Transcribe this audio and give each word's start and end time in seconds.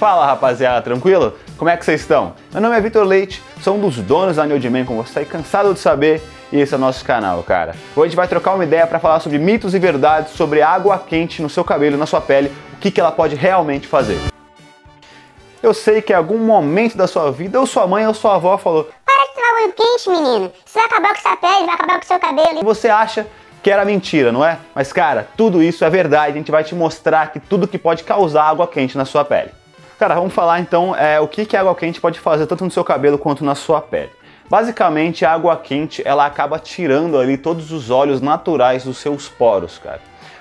Fala 0.00 0.24
rapaziada, 0.24 0.80
tranquilo? 0.80 1.36
Como 1.58 1.68
é 1.68 1.76
que 1.76 1.84
vocês 1.84 2.00
estão? 2.00 2.32
Meu 2.50 2.62
nome 2.62 2.74
é 2.74 2.80
Vitor 2.80 3.04
Leite, 3.04 3.42
sou 3.60 3.76
um 3.76 3.80
dos 3.80 3.96
donos 3.98 4.36
da 4.36 4.46
Neodman, 4.46 4.86
como 4.86 5.04
você 5.04 5.20
está 5.20 5.30
cansado 5.30 5.74
de 5.74 5.78
saber, 5.78 6.22
e 6.50 6.58
esse 6.58 6.72
é 6.72 6.78
o 6.78 6.80
nosso 6.80 7.04
canal, 7.04 7.42
cara. 7.42 7.72
Hoje 7.94 8.04
a 8.04 8.04
gente 8.06 8.16
vai 8.16 8.26
trocar 8.26 8.54
uma 8.54 8.64
ideia 8.64 8.86
para 8.86 8.98
falar 8.98 9.20
sobre 9.20 9.36
mitos 9.36 9.74
e 9.74 9.78
verdades 9.78 10.32
sobre 10.32 10.62
água 10.62 10.98
quente 10.98 11.42
no 11.42 11.50
seu 11.50 11.62
cabelo, 11.62 11.98
na 11.98 12.06
sua 12.06 12.18
pele, 12.22 12.50
o 12.72 12.76
que, 12.78 12.90
que 12.90 12.98
ela 12.98 13.12
pode 13.12 13.34
realmente 13.34 13.86
fazer. 13.86 14.18
Eu 15.62 15.74
sei 15.74 16.00
que 16.00 16.14
em 16.14 16.16
algum 16.16 16.38
momento 16.38 16.96
da 16.96 17.06
sua 17.06 17.30
vida, 17.30 17.60
ou 17.60 17.66
sua 17.66 17.86
mãe 17.86 18.06
ou 18.06 18.14
sua 18.14 18.36
avó 18.36 18.56
falou 18.56 18.88
Para 19.04 19.26
de 19.26 19.34
tomar 19.34 19.52
banho 19.52 19.72
quente, 19.74 20.08
menino. 20.08 20.52
Isso 20.64 20.78
vai 20.78 20.86
acabar 20.86 21.14
com 21.14 21.20
sua 21.20 21.36
pele, 21.36 21.66
vai 21.66 21.74
acabar 21.74 22.00
com 22.00 22.06
seu 22.06 22.18
cabelo. 22.18 22.60
e 22.62 22.64
você 22.64 22.88
acha 22.88 23.26
que 23.62 23.70
era 23.70 23.84
mentira, 23.84 24.32
não 24.32 24.42
é? 24.42 24.56
Mas 24.74 24.94
cara, 24.94 25.28
tudo 25.36 25.62
isso 25.62 25.84
é 25.84 25.90
verdade, 25.90 26.32
a 26.32 26.36
gente 26.38 26.50
vai 26.50 26.64
te 26.64 26.74
mostrar 26.74 27.30
que 27.30 27.38
tudo 27.38 27.68
que 27.68 27.76
pode 27.76 28.02
causar 28.02 28.44
água 28.44 28.66
quente 28.66 28.96
na 28.96 29.04
sua 29.04 29.26
pele. 29.26 29.59
Cara, 30.00 30.14
vamos 30.14 30.32
falar 30.32 30.60
então 30.60 30.96
é, 30.96 31.20
o 31.20 31.28
que, 31.28 31.44
que 31.44 31.54
a 31.54 31.60
água 31.60 31.74
quente 31.74 32.00
pode 32.00 32.18
fazer 32.18 32.46
tanto 32.46 32.64
no 32.64 32.70
seu 32.70 32.82
cabelo 32.82 33.18
quanto 33.18 33.44
na 33.44 33.54
sua 33.54 33.82
pele. 33.82 34.08
Basicamente, 34.48 35.26
a 35.26 35.32
água 35.34 35.54
quente 35.58 36.00
ela 36.06 36.24
acaba 36.24 36.58
tirando 36.58 37.18
ali 37.18 37.36
todos 37.36 37.70
os 37.70 37.90
óleos 37.90 38.22
naturais 38.22 38.82
dos 38.82 38.96
seus 38.96 39.28
poros, 39.28 39.76
cara. 39.76 40.00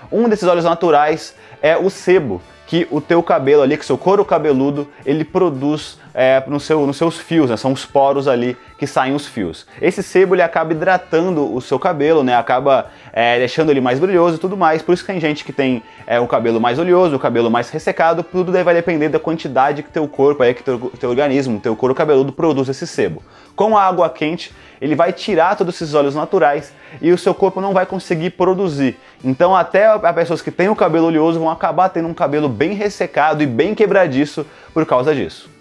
Um 0.09 0.29
desses 0.29 0.47
óleos 0.47 0.63
naturais 0.63 1.35
é 1.61 1.75
o 1.75 1.89
sebo, 1.89 2.41
que 2.67 2.87
o 2.89 3.01
teu 3.01 3.21
cabelo 3.21 3.61
ali, 3.61 3.77
que 3.77 3.85
seu 3.85 3.97
couro 3.97 4.23
cabeludo, 4.23 4.87
ele 5.05 5.25
produz 5.25 5.99
é, 6.19 6.43
no 6.47 6.59
seu, 6.59 6.85
nos 6.85 6.97
seus 6.97 7.17
fios, 7.17 7.49
né? 7.49 7.55
São 7.55 7.71
os 7.71 7.85
poros 7.85 8.27
ali 8.27 8.57
que 8.77 8.85
saem 8.85 9.15
os 9.15 9.25
fios. 9.25 9.65
Esse 9.81 10.03
sebo 10.03 10.35
ele 10.35 10.41
acaba 10.41 10.73
hidratando 10.73 11.55
o 11.55 11.61
seu 11.61 11.79
cabelo, 11.79 12.25
né? 12.25 12.35
Acaba 12.35 12.87
é, 13.13 13.39
deixando 13.39 13.69
ele 13.71 13.79
mais 13.79 13.99
brilhoso 13.99 14.35
e 14.35 14.37
tudo 14.37 14.57
mais. 14.57 14.81
Por 14.81 14.91
isso 14.91 15.01
que 15.01 15.13
tem 15.13 15.21
gente 15.21 15.45
que 15.45 15.53
tem 15.53 15.81
é, 16.05 16.19
o 16.19 16.27
cabelo 16.27 16.59
mais 16.59 16.77
oleoso, 16.77 17.15
o 17.15 17.19
cabelo 17.19 17.49
mais 17.49 17.69
ressecado. 17.69 18.21
Tudo 18.21 18.51
daí 18.51 18.65
vai 18.65 18.73
depender 18.73 19.07
da 19.07 19.17
quantidade 19.17 19.81
que 19.81 19.89
teu 19.89 20.05
corpo, 20.09 20.43
aí, 20.43 20.53
que 20.53 20.61
teu, 20.61 20.91
teu 20.99 21.09
organismo, 21.09 21.57
teu 21.57 21.73
couro 21.73 21.95
cabeludo 21.95 22.33
produz 22.33 22.67
esse 22.67 22.85
sebo. 22.85 23.23
Com 23.55 23.77
a 23.77 23.83
água 23.83 24.09
quente, 24.09 24.51
ele 24.81 24.95
vai 24.95 25.13
tirar 25.13 25.55
todos 25.55 25.73
esses 25.75 25.93
óleos 25.93 26.15
naturais 26.15 26.73
e 27.01 27.13
o 27.13 27.17
seu 27.17 27.33
corpo 27.33 27.61
não 27.61 27.71
vai 27.71 27.85
conseguir 27.85 28.31
produzir. 28.31 28.97
Então, 29.23 29.55
até 29.55 29.85
as 29.85 30.15
pessoas 30.15 30.41
que 30.41 30.51
têm 30.51 30.67
o 30.67 30.75
cabelo 30.75 31.07
oleoso 31.07 31.39
vão 31.39 31.49
acabar 31.49 31.87
tendo 31.87 32.09
um 32.09 32.13
cabelo 32.13 32.49
bem 32.49 32.73
ressecado 32.73 33.41
e 33.41 33.45
bem 33.45 33.73
quebradiço 33.73 34.45
por 34.73 34.85
causa 34.85 35.15
disso. 35.15 35.58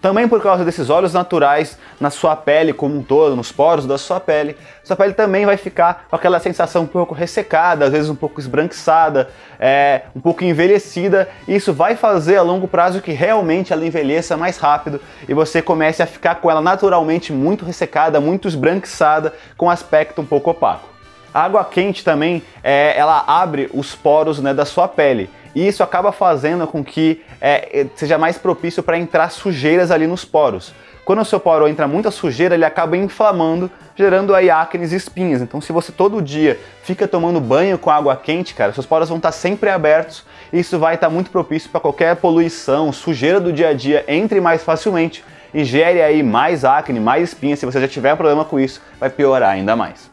Também 0.00 0.26
por 0.26 0.42
causa 0.42 0.64
desses 0.64 0.88
óleos 0.88 1.12
naturais 1.12 1.76
na 2.00 2.08
sua 2.08 2.34
pele 2.34 2.72
como 2.72 2.96
um 2.96 3.02
todo, 3.02 3.36
nos 3.36 3.52
poros 3.52 3.86
da 3.86 3.98
sua 3.98 4.18
pele, 4.18 4.56
sua 4.82 4.96
pele 4.96 5.12
também 5.12 5.44
vai 5.44 5.58
ficar 5.58 6.06
com 6.08 6.16
aquela 6.16 6.40
sensação 6.40 6.84
um 6.84 6.86
pouco 6.86 7.14
ressecada, 7.14 7.84
às 7.84 7.92
vezes 7.92 8.08
um 8.08 8.14
pouco 8.14 8.40
esbranquiçada, 8.40 9.28
é, 9.58 10.02
um 10.16 10.20
pouco 10.20 10.42
envelhecida. 10.42 11.28
E 11.46 11.54
isso 11.54 11.74
vai 11.74 11.96
fazer 11.96 12.36
a 12.36 12.42
longo 12.42 12.66
prazo 12.66 13.02
que 13.02 13.12
realmente 13.12 13.74
ela 13.74 13.84
envelheça 13.84 14.38
mais 14.38 14.56
rápido 14.56 15.00
e 15.28 15.34
você 15.34 15.60
comece 15.60 16.02
a 16.02 16.06
ficar 16.06 16.36
com 16.36 16.50
ela 16.50 16.62
naturalmente 16.62 17.30
muito 17.30 17.64
ressecada, 17.64 18.20
muito 18.20 18.48
esbranquiçada, 18.48 19.34
com 19.56 19.68
aspecto 19.68 20.22
um 20.22 20.26
pouco 20.26 20.50
opaco. 20.50 20.88
A 21.32 21.44
água 21.44 21.64
quente 21.64 22.02
também, 22.02 22.42
é, 22.62 22.94
ela 22.96 23.22
abre 23.26 23.70
os 23.72 23.94
poros 23.94 24.40
né, 24.40 24.52
da 24.54 24.64
sua 24.64 24.88
pele 24.88 25.30
e 25.54 25.66
isso 25.66 25.82
acaba 25.82 26.12
fazendo 26.12 26.66
com 26.66 26.84
que 26.84 27.22
é, 27.40 27.86
seja 27.94 28.18
mais 28.18 28.38
propício 28.38 28.82
para 28.82 28.98
entrar 28.98 29.30
sujeiras 29.30 29.90
ali 29.90 30.06
nos 30.06 30.24
poros. 30.24 30.72
Quando 31.04 31.22
o 31.22 31.24
seu 31.24 31.40
poro 31.40 31.66
entra 31.66 31.88
muita 31.88 32.10
sujeira, 32.10 32.54
ele 32.54 32.64
acaba 32.64 32.96
inflamando, 32.96 33.70
gerando 33.96 34.34
aí 34.34 34.48
acnes 34.48 34.92
e 34.92 34.96
espinhas. 34.96 35.42
Então, 35.42 35.60
se 35.60 35.72
você 35.72 35.90
todo 35.90 36.22
dia 36.22 36.58
fica 36.84 37.08
tomando 37.08 37.40
banho 37.40 37.78
com 37.78 37.90
água 37.90 38.14
quente, 38.16 38.54
cara, 38.54 38.72
seus 38.72 38.86
poros 38.86 39.08
vão 39.08 39.16
estar 39.18 39.32
sempre 39.32 39.70
abertos 39.70 40.24
e 40.52 40.60
isso 40.60 40.78
vai 40.78 40.94
estar 40.94 41.10
muito 41.10 41.30
propício 41.30 41.70
para 41.70 41.80
qualquer 41.80 42.14
poluição, 42.16 42.92
sujeira 42.92 43.40
do 43.40 43.52
dia 43.52 43.68
a 43.68 43.72
dia 43.72 44.04
entre 44.06 44.40
mais 44.40 44.62
facilmente 44.62 45.24
e 45.52 45.64
gere 45.64 46.00
aí 46.00 46.22
mais 46.22 46.64
acne, 46.64 47.00
mais 47.00 47.30
espinhas. 47.30 47.58
Se 47.58 47.66
você 47.66 47.80
já 47.80 47.88
tiver 47.88 48.14
problema 48.14 48.44
com 48.44 48.60
isso, 48.60 48.80
vai 49.00 49.10
piorar 49.10 49.50
ainda 49.50 49.74
mais. 49.74 50.09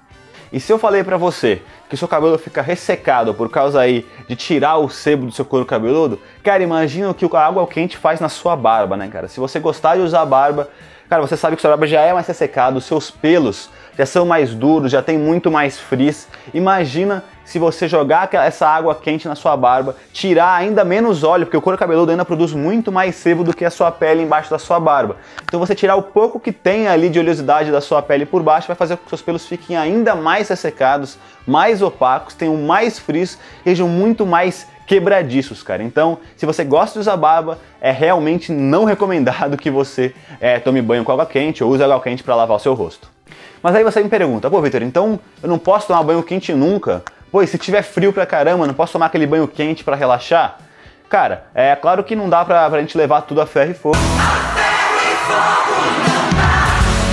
E 0.52 0.60
se 0.60 0.72
eu 0.72 0.80
falei 0.80 1.04
pra 1.04 1.18
você 1.18 1.62
que 1.90 1.98
seu 1.98 2.08
cabelo 2.08 2.38
fica 2.38 2.62
ressecado 2.62 3.34
por 3.34 3.50
causa 3.50 3.80
aí 3.80 4.06
de 4.28 4.36
tirar 4.36 4.78
o 4.78 4.90
sebo 4.90 5.26
do 5.26 5.32
seu 5.32 5.46
couro 5.46 5.66
cabeludo, 5.66 6.20
cara, 6.44 6.64
imagina 6.64 7.10
o 7.10 7.14
que 7.14 7.26
a 7.36 7.40
água 7.40 7.68
quente 7.68 7.98
faz 7.98 8.20
na 8.20 8.30
sua 8.30 8.56
barba, 8.56 8.96
né, 8.96 9.08
cara? 9.08 9.28
Se 9.28 9.40
você 9.40 9.60
gostar 9.60 9.96
de 9.96 10.02
usar 10.02 10.26
barba, 10.26 10.70
cara, 11.10 11.22
você 11.22 11.36
sabe 11.36 11.56
que 11.56 11.62
sua 11.62 11.72
barba 11.72 11.88
já 11.88 12.02
é 12.02 12.14
mais 12.14 12.28
ressecada, 12.28 12.78
os 12.78 12.86
seus 12.86 13.12
pelos 13.12 13.70
já 13.98 14.06
são 14.06 14.26
mais 14.26 14.54
duros, 14.54 14.92
já 14.92 15.02
tem 15.02 15.18
muito 15.18 15.50
mais 15.50 15.80
frizz. 15.80 16.28
Imagina 16.54 17.24
se 17.48 17.58
você 17.58 17.88
jogar 17.88 18.30
essa 18.34 18.68
água 18.68 18.94
quente 18.94 19.26
na 19.26 19.34
sua 19.34 19.56
barba, 19.56 19.96
tirar 20.12 20.54
ainda 20.54 20.84
menos 20.84 21.24
óleo, 21.24 21.46
porque 21.46 21.56
o 21.56 21.62
couro 21.62 21.78
cabeludo 21.78 22.12
ainda 22.12 22.26
produz 22.26 22.52
muito 22.52 22.92
mais 22.92 23.16
sebo 23.16 23.42
do 23.42 23.56
que 23.56 23.64
a 23.64 23.70
sua 23.70 23.90
pele 23.90 24.22
embaixo 24.22 24.52
da 24.52 24.60
sua 24.60 24.82
barba. 24.82 25.16
Então 25.46 25.58
você 25.58 25.74
tirar 25.74 25.96
o 25.96 26.04
pouco 26.04 26.42
que 26.42 26.52
tem 26.52 26.90
ali 26.90 27.08
de 27.10 27.18
oleosidade 27.18 27.72
da 27.72 27.80
sua 27.80 28.02
pele 28.02 28.26
por 28.26 28.44
baixo 28.44 28.68
vai 28.68 28.76
fazer 28.76 28.98
com 28.98 29.04
que 29.06 29.10
seus 29.10 29.22
pelos 29.22 29.46
fiquem 29.46 29.78
ainda 29.78 30.14
mais 30.14 30.50
ressecados, 30.50 31.18
mais 31.48 31.82
opacos, 31.82 32.34
tenham 32.34 32.58
mais 32.58 33.00
frizz, 33.00 33.40
sejam 33.64 33.88
muito 33.88 34.26
mais 34.26 34.68
quebradiços, 34.86 35.64
cara. 35.64 35.82
Então, 35.82 36.18
se 36.36 36.46
você 36.46 36.66
gosta 36.66 36.96
de 36.96 37.00
usar 37.00 37.16
barba, 37.16 37.60
é 37.80 37.92
realmente 37.92 38.52
não 38.52 38.84
recomendado 38.84 39.56
que 39.56 39.72
você 39.72 40.14
é, 40.42 40.60
tome 40.60 40.82
banho 40.82 41.06
com 41.06 41.14
água 41.14 41.26
quente 41.26 41.64
ou 41.64 41.72
use 41.72 41.82
água 41.82 42.02
quente 42.02 42.24
para 42.24 42.36
lavar 42.36 42.58
o 42.58 42.60
seu 42.60 42.74
rosto. 42.74 43.10
Mas 43.64 43.74
aí 43.74 43.86
você 43.86 44.04
me 44.04 44.10
pergunta, 44.10 44.50
pô, 44.50 44.62
Victor, 44.62 44.82
então 44.82 45.18
eu 45.42 45.48
não 45.48 45.58
posso 45.58 45.88
tomar 45.88 46.04
banho 46.04 46.22
quente 46.22 46.54
nunca? 46.54 47.04
Pô, 47.30 47.42
e 47.42 47.48
se 47.48 47.58
tiver 47.58 47.82
frio 47.82 48.14
pra 48.14 48.26
caramba, 48.26 48.66
não 48.66 48.74
posso 48.74 48.94
tomar 48.94 49.08
aquele 49.08 49.28
banho 49.28 49.48
quente 49.50 49.84
para 49.84 49.98
relaxar? 49.98 50.60
Cara, 51.10 51.46
é 51.54 51.76
claro 51.76 52.02
que 52.04 52.16
não 52.16 52.30
dá 52.30 52.46
pra, 52.46 52.70
pra 52.70 52.80
gente 52.80 52.98
levar 52.98 53.22
tudo 53.22 53.42
a 53.42 53.46
ferro 53.46 53.72
e 53.72 53.74
fogo. 53.74 53.98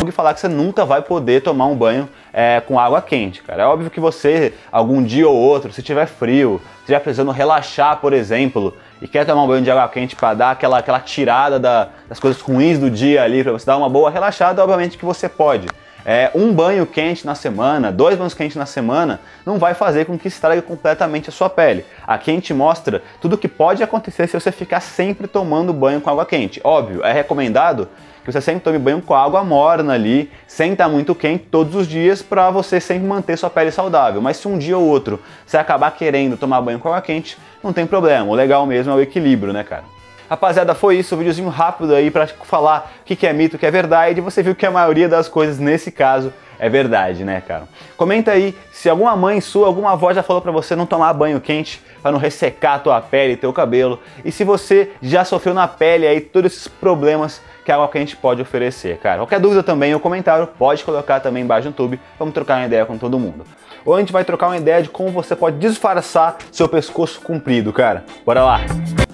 E 0.07 0.13
falar 0.13 0.35
que 0.35 0.41
você 0.41 0.49
nunca 0.49 0.85
vai 0.85 1.03
poder 1.03 1.43
tomar 1.43 1.67
um 1.67 1.75
banho 1.75 2.09
é, 2.33 2.61
com 2.61 2.79
água 2.79 3.03
quente, 3.03 3.43
cara. 3.43 3.63
É 3.65 3.67
óbvio 3.67 3.91
que 3.91 3.99
você, 3.99 4.55
algum 4.71 5.03
dia 5.03 5.29
ou 5.29 5.35
outro, 5.35 5.73
se 5.73 5.83
tiver 5.83 6.07
frio, 6.07 6.61
se 6.77 6.81
estiver 6.83 7.01
precisando 7.01 7.33
relaxar, 7.33 7.97
por 7.97 8.13
exemplo, 8.13 8.77
e 9.03 9.09
quer 9.09 9.27
tomar 9.27 9.43
um 9.43 9.49
banho 9.49 9.65
de 9.65 9.71
água 9.71 9.89
quente 9.89 10.15
para 10.15 10.35
dar 10.35 10.51
aquela, 10.53 10.79
aquela 10.79 11.01
tirada 11.01 11.59
da, 11.59 11.89
das 12.09 12.21
coisas 12.21 12.41
ruins 12.41 12.79
do 12.79 12.89
dia 12.89 13.25
ali, 13.25 13.43
para 13.43 13.53
você 13.53 13.67
dar 13.67 13.77
uma 13.77 13.89
boa 13.89 14.11
relaxada, 14.11 14.63
obviamente 14.63 14.97
que 14.97 15.05
você 15.05 15.29
pode. 15.29 15.67
É, 16.07 16.31
um 16.35 16.53
banho 16.53 16.85
quente 16.85 17.25
na 17.25 17.35
semana, 17.35 17.91
dois 17.91 18.19
banhos 18.19 18.35
quentes 18.35 18.57
na 18.57 18.67
semana, 18.67 19.21
não 19.47 19.59
vai 19.59 19.73
fazer 19.73 20.05
com 20.05 20.19
que 20.19 20.29
estrague 20.29 20.61
completamente 20.61 21.31
a 21.31 21.33
sua 21.33 21.49
pele. 21.49 21.85
Aqui 22.07 22.31
a 22.31 22.35
gente 22.35 22.53
mostra 22.53 23.03
tudo 23.23 23.35
o 23.35 23.39
que 23.39 23.49
pode 23.49 23.83
acontecer 23.83 24.27
se 24.27 24.39
você 24.39 24.53
ficar 24.53 24.81
sempre 24.81 25.27
tomando 25.27 25.73
banho 25.73 26.03
com 26.03 26.11
água 26.11 26.27
quente. 26.27 26.61
Óbvio, 26.63 27.03
é 27.03 27.13
recomendado 27.13 27.89
que 28.23 28.31
você 28.31 28.41
sempre 28.41 28.61
tome 28.61 28.79
banho 28.79 29.01
com 29.01 29.15
água 29.15 29.43
morna 29.45 29.95
ali, 29.95 30.31
sem 30.47 30.73
estar 30.73 30.89
muito 30.89 31.15
quente 31.15 31.47
todos 31.51 31.75
os 31.75 31.87
dias, 31.87 32.23
para 32.23 32.51
você 32.51 32.81
sempre 32.81 33.07
manter 33.07 33.37
sua 33.39 33.51
pele 33.51 33.71
saudável. 33.71 34.21
Mas 34.21 34.39
se 34.39 34.49
um 34.49 34.59
dia 34.59 34.77
ou 34.77 34.85
outro 34.85 35.23
você 35.47 35.57
acabar 35.57 35.91
querendo 35.91 36.37
tomar 36.37 36.61
banho 36.61 36.79
com 36.79 36.89
água 36.89 37.03
quente, 37.03 37.39
não 37.63 37.73
tem 37.73 37.87
problema. 37.87 38.31
O 38.31 38.35
legal 38.35 38.67
mesmo 38.67 38.93
é 38.93 38.97
o 38.97 39.01
equilíbrio, 39.01 39.53
né, 39.53 39.63
cara? 39.63 39.94
Rapaziada, 40.35 40.75
foi 40.75 40.97
isso, 40.97 41.15
um 41.15 41.19
videozinho 41.19 41.49
rápido 41.49 41.95
aí 41.95 42.11
para 42.11 42.27
falar 42.27 42.93
o 43.03 43.05
que 43.05 43.25
é 43.25 43.33
mito, 43.33 43.55
o 43.55 43.59
que 43.59 43.65
é 43.65 43.71
verdade. 43.71 44.21
Você 44.21 44.43
viu 44.43 44.53
que 44.53 44.67
a 44.67 44.71
maioria 44.71 45.09
das 45.09 45.29
coisas 45.29 45.61
nesse 45.61 45.93
caso 45.93 46.33
é 46.59 46.69
verdade, 46.69 47.23
né, 47.23 47.41
cara? 47.41 47.69
Comenta 47.97 48.33
aí 48.33 48.53
se 48.73 48.91
alguma 48.91 49.15
mãe 49.15 49.41
sua, 49.41 49.69
alguma 49.69 49.93
avó 49.93 50.13
já 50.13 50.25
falou 50.25 50.43
para 50.43 50.51
você 50.51 50.75
não 50.75 50.87
tomar 50.87 51.13
banho 51.13 51.41
quente 51.41 51.81
para 52.03 52.11
não 52.11 52.19
ressecar 52.19 52.75
a 52.75 52.79
tua 52.81 53.01
pele 53.01 53.35
e 53.35 53.37
teu 53.37 53.53
cabelo. 53.53 54.01
E 54.25 54.33
se 54.33 54.43
você 54.43 54.91
já 55.01 55.25
sofreu 55.25 55.55
na 55.55 55.69
pele 55.69 56.05
aí 56.05 56.21
todos 56.21 56.51
esses 56.51 56.67
problemas 56.67 57.41
que 57.65 57.71
a 57.71 57.77
água 57.77 57.87
quente 57.87 58.17
pode 58.17 58.43
oferecer, 58.43 58.99
cara. 58.99 59.19
Qualquer 59.19 59.39
dúvida 59.39 59.63
também, 59.63 59.95
o 59.95 60.01
comentário 60.01 60.49
pode 60.59 60.83
colocar 60.83 61.21
também 61.21 61.45
embaixo 61.45 61.67
no 61.67 61.71
YouTube. 61.71 62.01
Vamos 62.19 62.35
trocar 62.35 62.59
uma 62.59 62.67
ideia 62.67 62.85
com 62.85 62.99
todo 62.99 63.21
mundo. 63.21 63.45
Ou 63.85 63.95
a 63.95 64.01
gente 64.01 64.13
vai 64.13 64.25
trocar 64.25 64.49
uma 64.49 64.57
ideia 64.57 64.83
de 64.83 64.89
como 64.89 65.11
você 65.11 65.37
pode 65.37 65.59
disfarçar 65.59 66.39
seu 66.51 66.69
pescoço 66.69 67.21
comprido, 67.21 67.73
cara. 67.73 68.05
Bora 68.27 68.43
lá. 68.43 68.61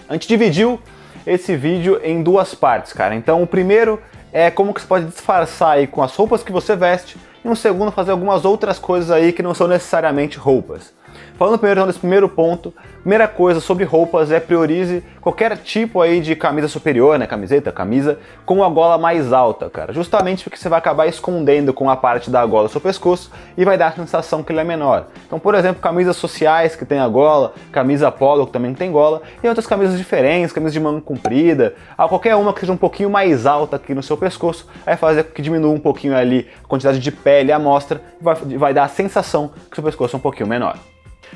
A 0.09 0.15
gente 0.15 0.27
dividiu 0.27 0.81
esse 1.27 1.57
vídeo 1.57 2.01
em 2.03 2.23
duas 2.23 2.55
partes, 2.55 2.93
cara. 2.93 3.15
Então, 3.15 3.43
o 3.43 3.47
primeiro 3.47 4.01
é 4.33 4.51
como 4.51 4.73
que 4.73 4.81
você 4.81 4.87
pode 4.87 5.07
disfarçar 5.07 5.73
aí 5.73 5.87
com 5.87 6.03
as 6.03 6.15
roupas 6.15 6.43
que 6.43 6.53
você 6.53 6.77
veste, 6.77 7.19
e 7.45 7.49
um 7.49 7.55
segundo 7.55 7.91
fazer 7.91 8.11
algumas 8.11 8.45
outras 8.45 8.79
coisas 8.79 9.11
aí 9.11 9.33
que 9.33 9.43
não 9.43 9.55
são 9.55 9.67
necessariamente 9.67 10.39
roupas. 10.39 10.93
Falando 11.41 11.57
primeiro 11.57 11.81
então, 11.81 11.87
desse 11.87 11.99
primeiro 11.99 12.29
ponto, 12.29 12.71
primeira 13.01 13.27
coisa 13.27 13.61
sobre 13.61 13.83
roupas 13.83 14.31
é 14.31 14.39
priorize 14.39 15.03
qualquer 15.23 15.57
tipo 15.57 16.03
aí 16.03 16.21
de 16.21 16.37
camisa 16.37 16.69
superior, 16.69 17.19
né, 17.19 17.27
camiseta, 17.27 17.73
camisa, 17.73 18.19
com 18.45 18.63
a 18.63 18.69
gola 18.69 18.99
mais 18.99 19.33
alta, 19.33 19.71
cara. 19.71 19.91
Justamente 19.91 20.45
porque 20.45 20.59
você 20.59 20.69
vai 20.69 20.79
acabar 20.79 21.07
escondendo 21.07 21.73
com 21.73 21.89
a 21.89 21.97
parte 21.97 22.31
da 22.31 22.45
gola 22.45 22.69
do 22.69 22.71
seu 22.71 22.79
pescoço 22.79 23.33
e 23.57 23.65
vai 23.65 23.79
dar 23.79 23.87
a 23.87 23.93
sensação 23.93 24.43
que 24.43 24.53
ele 24.53 24.61
é 24.61 24.65
menor. 24.65 25.07
Então, 25.27 25.39
por 25.39 25.55
exemplo, 25.55 25.81
camisas 25.81 26.17
sociais 26.17 26.77
que 26.77 26.85
tem 26.85 26.99
a 26.99 27.09
gola, 27.09 27.55
camisa 27.73 28.13
polo 28.13 28.45
que 28.45 28.53
também 28.53 28.75
tem 28.75 28.93
gola, 28.93 29.23
e 29.43 29.49
outras 29.49 29.67
camisas 29.67 29.97
diferentes, 29.97 30.53
camisas 30.53 30.75
de 30.75 30.81
manga 30.81 31.01
comprida, 31.01 31.75
qualquer 31.97 32.37
uma 32.37 32.53
que 32.53 32.61
seja 32.61 32.73
um 32.73 32.77
pouquinho 32.77 33.09
mais 33.09 33.47
alta 33.47 33.77
aqui 33.77 33.95
no 33.95 34.03
seu 34.03 34.19
pescoço, 34.19 34.69
vai 34.85 34.99
fazer 34.99 35.25
com 35.25 35.33
que 35.33 35.41
diminua 35.41 35.73
um 35.73 35.81
pouquinho 35.81 36.15
ali 36.15 36.51
a 36.63 36.69
quantidade 36.69 36.99
de 36.99 37.11
pele 37.11 37.51
à 37.51 37.59
mostra 37.59 38.03
e 38.21 38.23
vai, 38.23 38.35
vai 38.35 38.75
dar 38.75 38.85
a 38.85 38.89
sensação 38.89 39.49
que 39.49 39.73
o 39.73 39.75
seu 39.77 39.85
pescoço 39.85 40.17
é 40.17 40.19
um 40.19 40.21
pouquinho 40.21 40.47
menor. 40.47 40.77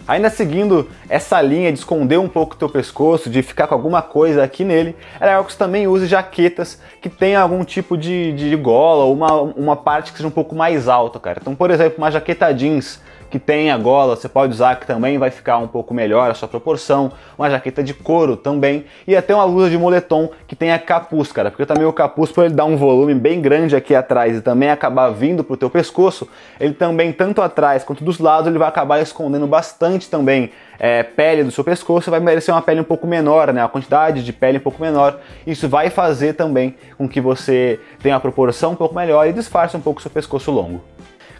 Ainda 0.06 0.29
seguindo 0.29 0.89
essa 1.09 1.41
linha 1.41 1.73
de 1.73 1.79
esconder 1.79 2.19
um 2.19 2.29
pouco 2.29 2.55
o 2.55 2.59
teu 2.59 2.69
pescoço, 2.69 3.31
de 3.31 3.43
ficar 3.43 3.67
com 3.67 3.75
alguma 3.75 4.03
coisa 4.03 4.45
aqui 4.45 4.62
nele, 4.62 4.95
que 5.19 5.53
você 5.53 5.59
também 5.59 5.87
use 5.87 6.06
jaquetas 6.06 6.79
que 7.01 7.09
tenham 7.09 7.43
algum 7.43 7.65
tipo 7.65 7.97
de, 7.97 8.33
de 8.33 8.55
gola 8.56 9.05
ou 9.05 9.15
uma, 9.15 9.33
uma 9.33 9.77
parte 9.77 10.12
que 10.12 10.19
seja 10.19 10.29
um 10.29 10.33
pouco 10.33 10.55
mais 10.55 10.89
alta, 10.89 11.19
cara. 11.19 11.39
Então, 11.41 11.55
por 11.55 11.71
exemplo, 11.71 11.99
uma 11.99 12.11
jaqueta 12.11 12.53
jeans 12.53 13.01
que 13.31 13.38
tem 13.38 13.71
a 13.71 13.79
gola, 13.79 14.17
você 14.17 14.29
pode 14.29 14.53
usar 14.53 14.76
que 14.76 14.87
também 14.87 15.19
vai 15.19 15.31
ficar 15.31 15.59
um 15.59 15.67
pouco 15.67 15.93
melhor 15.93 16.31
a 16.31 16.35
sua 16.35 16.49
proporção, 16.49 17.12
uma 17.38 17.50
jaqueta 17.50 17.82
de 17.82 17.93
couro 17.93 18.37
também, 18.37 18.85
e 19.06 19.17
até 19.17 19.35
uma 19.35 19.47
blusa 19.47 19.71
de 19.71 19.79
moletom 19.79 20.31
que 20.47 20.55
tenha 20.55 20.79
capuz, 20.79 21.32
cara, 21.32 21.50
porque 21.50 21.67
também 21.67 21.87
o 21.87 21.93
capuz, 21.93 22.31
por 22.31 22.44
ele 22.44 22.55
dar 22.55 22.65
um 22.65 22.76
volume 22.76 23.15
bem 23.15 23.41
grande 23.41 23.75
aqui 23.75 23.94
atrás 23.94 24.37
e 24.37 24.41
também 24.41 24.71
acabar 24.71 25.11
vindo 25.11 25.43
pro 25.43 25.56
teu 25.56 25.69
pescoço, 25.69 26.29
ele 26.61 26.75
também, 26.75 27.12
tanto 27.12 27.43
atrás 27.43 27.85
quanto 27.85 28.05
dos 28.05 28.19
lados, 28.19 28.47
ele 28.47 28.59
vai 28.59 28.69
acabar 28.69 29.00
escondendo 29.00 29.47
bastante 29.47 30.09
também 30.09 30.50
é, 30.79 31.03
pele 31.03 31.44
do 31.44 31.50
seu 31.50 31.65
pescoço, 31.65 32.11
vai 32.11 32.20
merecer 32.20 32.55
uma 32.55 32.62
pele 32.62 32.81
um 32.81 32.85
pouco 32.85 33.06
menor, 33.06 33.53
né, 33.53 33.62
a 33.62 33.69
quantidade 33.69 34.25
de 34.25 34.32
pele 34.32 34.59
um 34.59 34.61
pouco 34.62 34.81
menor, 34.81 35.19
isso 35.47 35.69
vai 35.69 35.91
fazer 35.91 36.35
também 36.35 36.75
com 36.97 37.09
que 37.09 37.20
você 37.20 37.81
tenha 38.03 38.15
uma 38.15 38.20
proporção 38.20 38.73
um 38.73 38.77
pouco 38.77 38.94
melhor 38.94 39.27
e 39.27 39.32
disfarce 39.32 39.77
um 39.77 39.81
pouco 39.81 40.00
o 40.00 40.03
seu 40.03 40.11
pescoço 40.11 40.50
longo. 40.50 40.94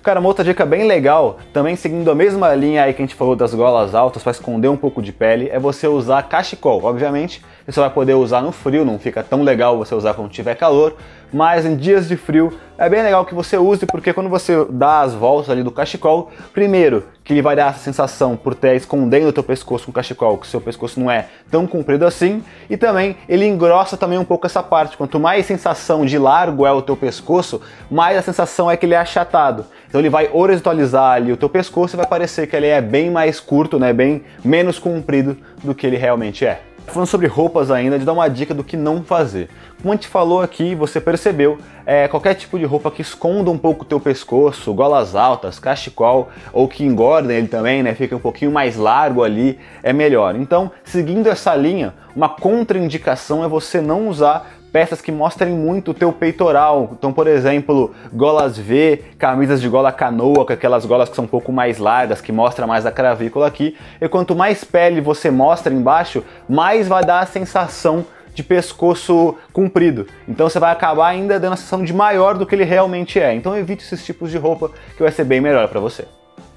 Cara, 0.04 0.20
uma 0.20 0.28
outra 0.28 0.44
dica 0.44 0.66
bem 0.66 0.86
legal, 0.86 1.38
também 1.50 1.74
seguindo 1.76 2.10
a 2.10 2.14
mesma 2.14 2.54
linha 2.54 2.82
aí 2.82 2.92
que 2.92 3.00
a 3.00 3.06
gente 3.06 3.14
falou 3.14 3.34
das 3.34 3.54
golas 3.54 3.94
altas 3.94 4.22
para 4.22 4.32
esconder 4.32 4.68
um 4.68 4.76
pouco 4.76 5.00
de 5.00 5.10
pele, 5.14 5.48
é 5.50 5.58
você 5.58 5.88
usar 5.88 6.22
cachecol. 6.24 6.84
Obviamente, 6.84 7.40
você 7.66 7.80
vai 7.80 7.88
poder 7.88 8.12
usar 8.12 8.42
no 8.42 8.52
frio, 8.52 8.84
não 8.84 8.98
fica 8.98 9.22
tão 9.22 9.42
legal 9.42 9.78
você 9.78 9.94
usar 9.94 10.12
quando 10.12 10.28
tiver 10.28 10.56
calor, 10.56 10.94
mas 11.34 11.66
em 11.66 11.75
dias 11.75 12.06
de 12.06 12.16
frio 12.16 12.52
é 12.78 12.88
bem 12.88 13.02
legal 13.02 13.25
que 13.25 13.34
você 13.34 13.58
use, 13.58 13.86
porque 13.86 14.12
quando 14.12 14.28
você 14.28 14.64
dá 14.70 15.00
as 15.00 15.14
voltas 15.14 15.50
ali 15.50 15.64
do 15.64 15.70
cachecol, 15.72 16.31
primeiro, 16.52 17.04
que 17.25 17.32
ele 17.32 17.42
vai 17.42 17.56
dar 17.56 17.70
essa 17.70 17.81
sensação 17.81 18.36
por 18.36 18.54
ter 18.54 18.76
escondendo 18.76 19.28
o 19.28 19.32
teu 19.32 19.42
pescoço 19.42 19.84
com 19.84 19.90
o 19.90 19.94
cachecol, 19.94 20.38
que 20.38 20.46
o 20.46 20.48
seu 20.48 20.60
pescoço 20.60 21.00
não 21.00 21.10
é 21.10 21.26
tão 21.50 21.66
comprido 21.66 22.06
assim, 22.06 22.40
e 22.70 22.76
também 22.76 23.16
ele 23.28 23.46
engrossa 23.46 23.96
também 23.96 24.16
um 24.16 24.25
pouco 24.25 24.46
essa 24.46 24.62
parte. 24.62 24.96
Quanto 24.96 25.19
mais 25.19 25.44
sensação 25.44 26.06
de 26.06 26.19
largo 26.19 26.64
é 26.64 26.70
o 26.70 26.81
teu 26.81 26.96
pescoço, 26.96 27.60
mais 27.90 28.16
a 28.16 28.22
sensação 28.22 28.70
é 28.70 28.76
que 28.76 28.87
ele 28.87 28.94
é 28.94 28.98
achatado. 28.98 29.66
Então 29.88 30.00
ele 30.00 30.10
vai 30.10 30.30
horizontalizar 30.32 31.14
ali 31.14 31.32
o 31.32 31.37
teu 31.37 31.48
pescoço 31.48 31.96
e 31.96 31.98
vai 31.98 32.06
parecer 32.06 32.46
que 32.46 32.54
ele 32.54 32.69
é 32.69 32.80
bem 32.80 33.10
mais 33.10 33.40
curto, 33.40 33.76
né, 33.76 33.92
bem 33.92 34.22
menos 34.44 34.78
comprido 34.78 35.37
do 35.64 35.75
que 35.75 35.84
ele 35.84 35.96
realmente 35.96 36.46
é. 36.46 36.60
Falando 36.87 37.08
sobre 37.08 37.26
roupas 37.26 37.70
ainda, 37.70 37.98
de 37.98 38.04
dar 38.04 38.12
uma 38.12 38.28
dica 38.28 38.52
do 38.52 38.62
que 38.62 38.76
não 38.76 39.02
fazer. 39.02 39.48
Como 39.84 39.92
a 39.92 39.96
gente 39.96 40.08
falou 40.08 40.40
aqui, 40.40 40.75
você 40.75 40.98
percebeu, 40.98 41.58
é, 41.84 42.08
qualquer 42.08 42.32
tipo 42.32 42.58
de 42.58 42.64
roupa 42.64 42.90
que 42.90 43.02
esconda 43.02 43.50
um 43.50 43.58
pouco 43.58 43.82
o 43.82 43.86
teu 43.86 44.00
pescoço, 44.00 44.72
golas 44.72 45.14
altas, 45.14 45.58
cachecol, 45.58 46.31
ou 46.54 46.66
que 46.66 46.82
engordem 46.82 47.36
ele 47.36 47.48
também, 47.48 47.82
né, 47.82 47.94
fica 47.94 48.16
um 48.16 48.19
pouquinho 48.19 48.50
mais 48.50 48.78
largo 48.78 49.22
ali, 49.22 49.58
é 49.82 49.92
melhor. 49.92 50.36
Então, 50.36 50.72
seguindo 50.84 51.26
essa 51.26 51.54
linha, 51.54 51.92
uma 52.16 52.31
contraindicação 52.31 53.44
é 53.44 53.46
você 53.46 53.82
não 53.82 54.08
usar 54.08 54.54
peças 54.72 55.02
que 55.02 55.12
mostrem 55.12 55.52
muito 55.52 55.90
o 55.90 55.94
teu 55.94 56.10
peitoral. 56.14 56.88
Então, 56.98 57.12
por 57.12 57.26
exemplo, 57.26 57.94
golas 58.10 58.56
V, 58.56 59.04
camisas 59.19 59.60
de 59.60 59.69
gola 59.69 59.92
canoa, 59.92 60.46
aquelas 60.48 60.87
golas 60.87 61.10
que 61.10 61.14
são 61.14 61.26
um 61.26 61.28
pouco 61.28 61.52
mais 61.52 61.76
largas, 61.76 62.22
que 62.22 62.32
mostra 62.32 62.66
mais 62.66 62.87
a 62.87 62.90
cravícula 62.90 63.46
aqui. 63.46 63.76
E 64.00 64.08
quanto 64.08 64.34
mais 64.34 64.64
pele 64.64 65.02
você 65.02 65.30
mostra 65.30 65.75
embaixo, 65.75 66.25
mais 66.48 66.88
vai 66.88 67.04
dar 67.04 67.20
a 67.20 67.26
sensação 67.26 68.06
de 68.34 68.42
pescoço 68.42 69.36
comprido. 69.52 70.06
Então 70.28 70.48
você 70.48 70.58
vai 70.58 70.72
acabar 70.72 71.08
ainda 71.08 71.38
dando 71.38 71.54
a 71.54 71.56
sensação 71.56 71.84
de 71.84 71.92
maior 71.94 72.36
do 72.36 72.44
que 72.44 72.54
ele 72.54 72.64
realmente 72.64 73.19
é. 73.19 73.32
Então 73.34 73.56
evite 73.56 73.84
esses 73.84 74.04
tipos 74.04 74.31
de 74.31 74.36
roupa 74.36 74.70
que 74.96 75.02
vai 75.02 75.12
ser 75.12 75.25
bem 75.25 75.40
melhor 75.40 75.69
para 75.69 75.81
você. 75.81 76.04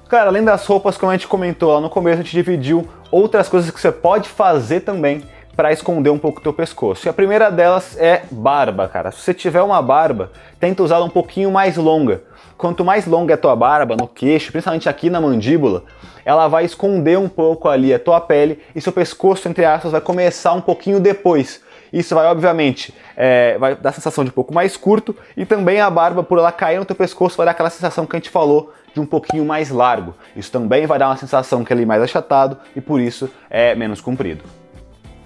Cara, 0.08 0.30
além 0.30 0.42
das 0.42 0.64
roupas, 0.66 0.96
como 0.96 1.12
a 1.12 1.14
gente 1.14 1.28
comentou 1.28 1.72
lá 1.72 1.80
no 1.80 1.90
começo, 1.90 2.20
a 2.20 2.22
gente 2.22 2.32
dividiu 2.32 2.88
outras 3.10 3.48
coisas 3.48 3.70
que 3.70 3.80
você 3.80 3.92
pode 3.92 4.28
fazer 4.28 4.80
também 4.80 5.22
para 5.54 5.72
esconder 5.72 6.10
um 6.10 6.18
pouco 6.18 6.38
o 6.38 6.42
teu 6.42 6.52
pescoço. 6.52 7.06
E 7.06 7.10
a 7.10 7.12
primeira 7.12 7.50
delas 7.50 7.96
é 7.98 8.22
barba, 8.30 8.86
cara. 8.88 9.10
Se 9.10 9.20
você 9.20 9.34
tiver 9.34 9.60
uma 9.60 9.82
barba, 9.82 10.30
tenta 10.58 10.82
usá-la 10.82 11.04
um 11.04 11.10
pouquinho 11.10 11.50
mais 11.50 11.76
longa. 11.76 12.22
Quanto 12.56 12.84
mais 12.84 13.06
longa 13.06 13.32
é 13.32 13.36
a 13.36 13.38
tua 13.38 13.54
barba, 13.54 13.96
no 13.96 14.08
queixo, 14.08 14.50
principalmente 14.50 14.88
aqui 14.88 15.10
na 15.10 15.20
mandíbula, 15.20 15.82
ela 16.24 16.46
vai 16.46 16.64
esconder 16.64 17.18
um 17.18 17.28
pouco 17.28 17.68
ali 17.68 17.92
a 17.92 17.98
tua 17.98 18.20
pele 18.20 18.60
e 18.74 18.80
seu 18.80 18.92
pescoço, 18.92 19.48
entre 19.48 19.64
aspas, 19.64 19.92
vai 19.92 20.00
começar 20.00 20.52
um 20.52 20.60
pouquinho 20.60 21.00
depois. 21.00 21.60
Isso 21.92 22.14
vai, 22.14 22.26
obviamente, 22.26 22.94
é, 23.16 23.56
vai 23.58 23.74
dar 23.74 23.90
a 23.90 23.92
sensação 23.92 24.24
de 24.24 24.30
um 24.30 24.32
pouco 24.32 24.52
mais 24.52 24.76
curto 24.76 25.14
e 25.36 25.44
também 25.44 25.80
a 25.80 25.90
barba, 25.90 26.22
por 26.22 26.38
ela 26.38 26.52
cair 26.52 26.78
no 26.78 26.84
teu 26.84 26.96
pescoço, 26.96 27.36
vai 27.36 27.46
dar 27.46 27.52
aquela 27.52 27.70
sensação 27.70 28.06
que 28.06 28.16
a 28.16 28.18
gente 28.18 28.30
falou 28.30 28.72
de 28.92 29.00
um 29.00 29.06
pouquinho 29.06 29.44
mais 29.44 29.70
largo. 29.70 30.14
Isso 30.34 30.50
também 30.50 30.86
vai 30.86 30.98
dar 30.98 31.08
uma 31.08 31.16
sensação 31.16 31.64
que 31.64 31.72
ele 31.72 31.82
é 31.82 31.86
mais 31.86 32.02
achatado 32.02 32.58
e 32.74 32.80
por 32.80 33.00
isso 33.00 33.30
é 33.50 33.74
menos 33.74 34.00
comprido. 34.00 34.44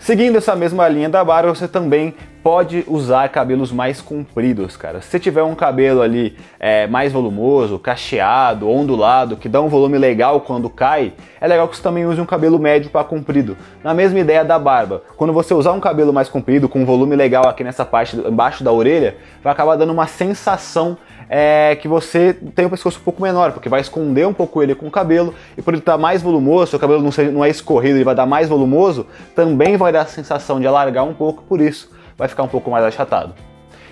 Seguindo 0.02 0.37
essa 0.37 0.56
mesma 0.56 0.88
linha 0.88 1.08
da 1.08 1.25
barba, 1.25 1.54
você 1.54 1.69
também 1.69 2.12
pode 2.43 2.84
usar 2.88 3.28
cabelos 3.28 3.70
mais 3.70 4.00
compridos, 4.00 4.76
cara. 4.76 5.00
Se 5.00 5.20
tiver 5.20 5.44
um 5.44 5.54
cabelo 5.54 6.02
ali 6.02 6.37
é, 6.58 6.88
mais 6.88 7.12
volumoso, 7.12 7.78
cacheado, 7.78 8.69
ondulado, 8.69 9.37
que 9.37 9.49
dá 9.49 9.60
um 9.60 9.69
volume 9.69 9.96
legal 9.96 10.40
quando 10.40 10.69
cai, 10.69 11.12
é 11.40 11.46
legal 11.46 11.69
que 11.69 11.76
você 11.76 11.82
também 11.84 12.04
use 12.04 12.20
um 12.20 12.26
cabelo 12.26 12.58
médio 12.58 12.90
para 12.90 13.04
comprido. 13.04 13.56
Na 13.84 13.94
mesma 13.94 14.19
ideia 14.19 14.44
da 14.44 14.58
barba, 14.58 15.04
quando 15.16 15.32
você 15.32 15.54
usar 15.54 15.70
um 15.70 15.78
cabelo 15.78 16.12
mais 16.12 16.28
comprido, 16.28 16.69
com 16.69 16.81
um 16.81 16.84
volume 16.84 17.14
legal 17.14 17.48
aqui 17.48 17.62
nessa 17.62 17.84
parte 17.84 18.16
embaixo 18.16 18.64
da 18.64 18.72
orelha, 18.72 19.16
vai 19.40 19.52
acabar 19.52 19.76
dando 19.76 19.93
uma 19.93 20.08
sensação 20.08 20.98
é 21.34 21.75
que 21.76 21.88
você 21.88 22.34
tem 22.55 22.67
o 22.67 22.70
pescoço 22.70 22.99
um 23.00 23.02
pouco 23.02 23.23
menor, 23.23 23.52
porque 23.52 23.67
vai 23.67 23.81
esconder 23.81 24.26
um 24.26 24.34
pouco 24.34 24.62
ele 24.62 24.75
com 24.75 24.87
o 24.87 24.90
cabelo, 24.90 25.34
e 25.56 25.62
por 25.62 25.73
ele 25.73 25.81
estar 25.81 25.93
tá 25.93 25.99
mais 25.99 26.20
volumoso, 26.20 26.73
seu 26.73 26.79
cabelo 26.79 27.02
não, 27.02 27.11
ser, 27.11 27.32
não 27.32 27.43
é 27.43 27.49
escorrido, 27.49 27.96
ele 27.96 28.05
vai 28.05 28.14
dar 28.14 28.26
mais 28.26 28.50
volumoso, 28.50 29.06
também 29.34 29.79
vai 29.79 29.90
dar 29.90 30.02
a 30.02 30.06
sensação 30.06 30.61
de 30.61 30.67
alargar 30.67 31.05
um 31.05 31.14
pouco, 31.14 31.43
por 31.44 31.58
isso 31.58 31.90
vai 32.19 32.29
ficar 32.29 32.43
um 32.43 32.49
pouco 32.49 32.70
mais 32.70 32.84
achatado. 32.84 33.32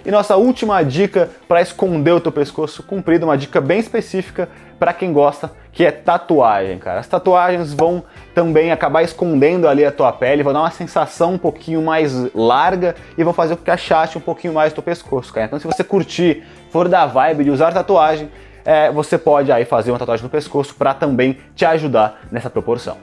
E 0.05 0.11
nossa 0.11 0.37
última 0.37 0.83
dica 0.83 1.31
para 1.47 1.61
esconder 1.61 2.13
o 2.13 2.21
teu 2.21 2.33
pescoço 2.33 2.83
comprido, 2.83 3.25
uma 3.25 3.37
dica 3.37 3.61
bem 3.61 3.79
específica 3.79 4.49
para 4.79 4.95
quem 4.95 5.13
gosta, 5.13 5.53
que 5.73 5.85
é 5.85 5.91
tatuagem, 5.91 6.79
cara. 6.79 7.01
As 7.01 7.07
tatuagens 7.07 7.75
vão 7.75 8.03
também 8.35 8.73
acabar 8.73 9.03
escondendo 9.03 9.69
ali 9.69 9.85
a 9.85 9.93
tua 9.93 10.11
pele, 10.11 10.43
vão 10.43 10.55
dar 10.55 10.61
uma 10.61 10.71
sensação 10.71 11.35
um 11.35 11.39
pouquinho 11.39 11.83
mais 11.83 12.35
larga 12.35 12.95
e 13.19 13.23
vão 13.23 13.35
fazer 13.35 13.57
com 13.57 13.63
que 13.63 13.71
achaste 13.71 14.17
um 14.17 14.23
pouquinho 14.23 14.55
mais 14.55 14.73
o 14.73 14.75
teu 14.75 14.83
pescoço, 14.83 15.33
cara. 15.33 15.47
Então 15.47 15.59
se 15.59 15.67
você 15.67 15.85
curtir, 15.85 16.45
for 16.71 16.89
da 16.89 17.05
vibe 17.05 17.45
de 17.45 17.51
usar 17.51 17.73
tatuagem, 17.73 18.31
é, 18.65 18.91
você 18.91 19.19
pode 19.19 19.53
aí 19.53 19.67
fazer 19.67 19.91
uma 19.91 19.99
tatuagem 19.99 20.25
no 20.25 20.31
pescoço 20.31 20.75
para 20.75 20.95
também 20.95 21.37
te 21.55 21.67
ajudar 21.67 22.23
nessa 22.33 22.49
proporção. 22.49 22.97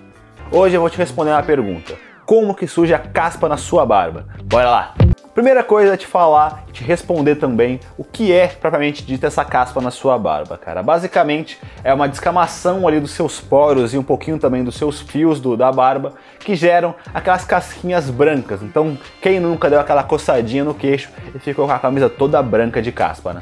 Hoje 0.52 0.76
eu 0.76 0.82
vou 0.82 0.90
te 0.90 0.98
responder 0.98 1.32
uma 1.32 1.44
pergunta. 1.44 1.94
Como 2.27 2.53
que 2.53 2.68
surge 2.68 2.94
a 2.94 3.00
caspa 3.00 3.47
na 3.47 3.56
sua 3.56 3.85
barba? 3.85 4.25
Bora 4.44 4.69
lá! 4.69 4.94
Primeira 5.33 5.63
coisa 5.63 5.94
é 5.94 5.97
te 5.97 6.06
falar, 6.06 6.65
te 6.74 6.83
responder 6.83 7.35
também 7.35 7.79
o 7.98 8.03
que 8.03 8.34
é 8.34 8.48
propriamente 8.48 9.01
dita 9.05 9.27
essa 9.27 9.46
caspa 9.46 9.79
na 9.79 9.91
sua 9.91 10.19
barba, 10.19 10.57
cara. 10.57 10.84
Basicamente 10.84 11.57
é 11.86 11.93
uma 11.93 12.10
descamação 12.10 12.86
ali 12.86 13.00
dos 13.00 13.12
seus 13.12 13.39
poros 13.39 13.93
e 13.93 13.98
um 13.98 14.03
pouquinho 14.03 14.38
também 14.38 14.62
dos 14.62 14.75
seus 14.75 15.00
fios 15.00 15.39
do, 15.39 15.55
da 15.55 15.72
barba 15.72 16.15
que 16.38 16.53
geram 16.53 16.93
aquelas 17.13 17.46
casquinhas 17.46 18.10
brancas. 18.10 18.62
Então, 18.62 18.98
quem 19.22 19.39
nunca 19.39 19.69
deu 19.69 19.79
aquela 19.79 20.03
coçadinha 20.03 20.65
no 20.65 20.74
queixo 20.74 21.10
e 21.34 21.39
ficou 21.39 21.65
com 21.65 21.72
a 21.72 21.79
camisa 21.79 22.10
toda 22.10 22.43
branca 22.43 22.81
de 22.81 22.91
caspa, 22.91 23.31
né? 23.31 23.41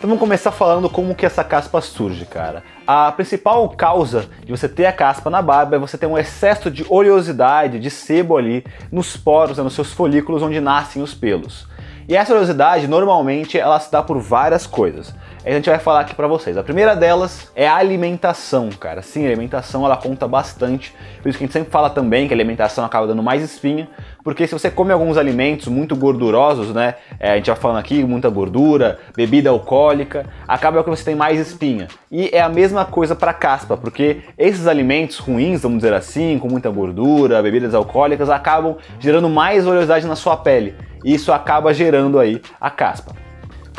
Então 0.00 0.08
vamos 0.08 0.20
começar 0.20 0.50
falando 0.50 0.88
como 0.88 1.14
que 1.14 1.26
essa 1.26 1.44
caspa 1.44 1.78
surge, 1.82 2.24
cara. 2.24 2.64
A 2.86 3.12
principal 3.12 3.68
causa 3.68 4.30
de 4.42 4.50
você 4.50 4.66
ter 4.66 4.86
a 4.86 4.92
caspa 4.94 5.28
na 5.28 5.42
barba 5.42 5.76
é 5.76 5.78
você 5.78 5.98
ter 5.98 6.06
um 6.06 6.16
excesso 6.16 6.70
de 6.70 6.86
oleosidade, 6.88 7.78
de 7.78 7.90
sebo 7.90 8.38
ali 8.38 8.64
nos 8.90 9.14
poros, 9.14 9.58
né, 9.58 9.62
nos 9.62 9.74
seus 9.74 9.92
folículos 9.92 10.42
onde 10.42 10.58
nascem 10.58 11.02
os 11.02 11.12
pelos. 11.12 11.68
E 12.08 12.16
essa 12.16 12.32
oleosidade 12.32 12.88
normalmente 12.88 13.58
ela 13.58 13.78
se 13.78 13.92
dá 13.92 14.02
por 14.02 14.18
várias 14.18 14.66
coisas 14.66 15.14
a 15.44 15.50
gente 15.50 15.70
vai 15.70 15.78
falar 15.78 16.00
aqui 16.00 16.14
para 16.14 16.26
vocês. 16.26 16.56
A 16.58 16.62
primeira 16.62 16.94
delas 16.94 17.50
é 17.54 17.66
a 17.66 17.76
alimentação, 17.76 18.68
cara. 18.68 19.00
Sim, 19.00 19.24
a 19.24 19.28
alimentação 19.28 19.86
ela 19.86 19.96
conta 19.96 20.28
bastante. 20.28 20.94
Por 21.22 21.28
isso 21.28 21.38
que 21.38 21.44
a 21.44 21.46
gente 21.46 21.52
sempre 21.52 21.70
fala 21.70 21.88
também 21.88 22.28
que 22.28 22.34
a 22.34 22.36
alimentação 22.36 22.84
acaba 22.84 23.06
dando 23.06 23.22
mais 23.22 23.42
espinha, 23.42 23.88
porque 24.22 24.46
se 24.46 24.52
você 24.52 24.70
come 24.70 24.92
alguns 24.92 25.16
alimentos 25.16 25.68
muito 25.68 25.96
gordurosos, 25.96 26.74
né? 26.74 26.96
É, 27.18 27.32
a 27.32 27.36
gente 27.36 27.46
já 27.46 27.56
falando 27.56 27.78
aqui, 27.78 28.04
muita 28.04 28.28
gordura, 28.28 28.98
bebida 29.16 29.48
alcoólica, 29.48 30.26
acaba 30.46 30.84
que 30.84 30.90
você 30.90 31.04
tem 31.04 31.14
mais 31.14 31.40
espinha. 31.40 31.88
E 32.10 32.28
é 32.32 32.42
a 32.42 32.48
mesma 32.48 32.84
coisa 32.84 33.14
para 33.14 33.32
caspa, 33.32 33.78
porque 33.78 34.20
esses 34.36 34.66
alimentos 34.66 35.18
ruins, 35.18 35.62
vamos 35.62 35.78
dizer 35.78 35.94
assim, 35.94 36.38
com 36.38 36.48
muita 36.48 36.68
gordura, 36.68 37.42
bebidas 37.42 37.74
alcoólicas, 37.74 38.28
acabam 38.28 38.76
gerando 38.98 39.28
mais 39.30 39.66
oleosidade 39.66 40.06
na 40.06 40.16
sua 40.16 40.36
pele. 40.36 40.74
E 41.02 41.14
isso 41.14 41.32
acaba 41.32 41.72
gerando 41.72 42.18
aí 42.18 42.42
a 42.60 42.68
caspa. 42.68 43.29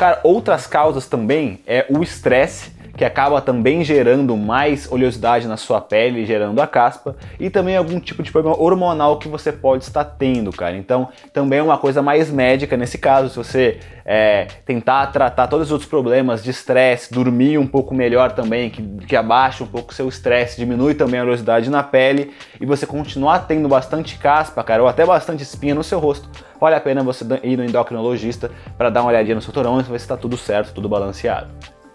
Cara, 0.02 0.18
outras 0.24 0.66
causas 0.66 1.06
também 1.06 1.60
é 1.64 1.86
o 1.88 2.02
estresse, 2.02 2.72
que 2.96 3.04
acaba 3.04 3.40
também 3.40 3.82
gerando 3.84 4.36
mais 4.36 4.90
oleosidade 4.90 5.46
na 5.48 5.56
sua 5.56 5.80
pele, 5.80 6.26
gerando 6.26 6.60
a 6.60 6.66
caspa, 6.66 7.16
e 7.40 7.48
também 7.48 7.76
algum 7.76 7.98
tipo 7.98 8.22
de 8.22 8.30
problema 8.30 8.60
hormonal 8.60 9.18
que 9.18 9.28
você 9.28 9.50
pode 9.50 9.84
estar 9.84 10.04
tendo, 10.04 10.52
cara. 10.52 10.76
Então, 10.76 11.08
também 11.32 11.58
é 11.58 11.62
uma 11.62 11.78
coisa 11.78 12.02
mais 12.02 12.30
médica 12.30 12.76
nesse 12.76 12.98
caso, 12.98 13.30
se 13.30 13.36
você 13.36 13.78
é, 14.04 14.46
tentar 14.66 15.06
tratar 15.06 15.46
todos 15.46 15.68
os 15.68 15.72
outros 15.72 15.88
problemas 15.88 16.42
de 16.42 16.50
estresse, 16.50 17.12
dormir 17.12 17.58
um 17.58 17.66
pouco 17.66 17.94
melhor 17.94 18.32
também, 18.32 18.68
que, 18.70 18.82
que 19.06 19.16
abaixa 19.16 19.64
um 19.64 19.66
pouco 19.66 19.92
o 19.92 19.94
seu 19.94 20.08
estresse, 20.08 20.58
diminui 20.58 20.94
também 20.94 21.20
a 21.20 21.22
oleosidade 21.22 21.70
na 21.70 21.82
pele, 21.82 22.32
e 22.60 22.66
você 22.66 22.86
continuar 22.86 23.40
tendo 23.40 23.68
bastante 23.68 24.18
caspa, 24.18 24.62
cara, 24.62 24.82
ou 24.82 24.88
até 24.88 25.04
bastante 25.06 25.42
espinha 25.42 25.74
no 25.74 25.84
seu 25.84 25.98
rosto, 25.98 26.28
vale 26.60 26.76
a 26.76 26.80
pena 26.80 27.02
você 27.02 27.24
ir 27.42 27.56
no 27.56 27.64
endocrinologista 27.64 28.50
para 28.76 28.90
dar 28.90 29.00
uma 29.02 29.08
olhadinha 29.08 29.34
no 29.34 29.42
seu 29.42 29.52
torão 29.52 29.80
e 29.80 29.82
ver 29.82 29.98
se 29.98 30.04
está 30.04 30.16
tudo 30.16 30.36
certo, 30.36 30.72
tudo 30.74 30.88
balanceado. 30.88 31.48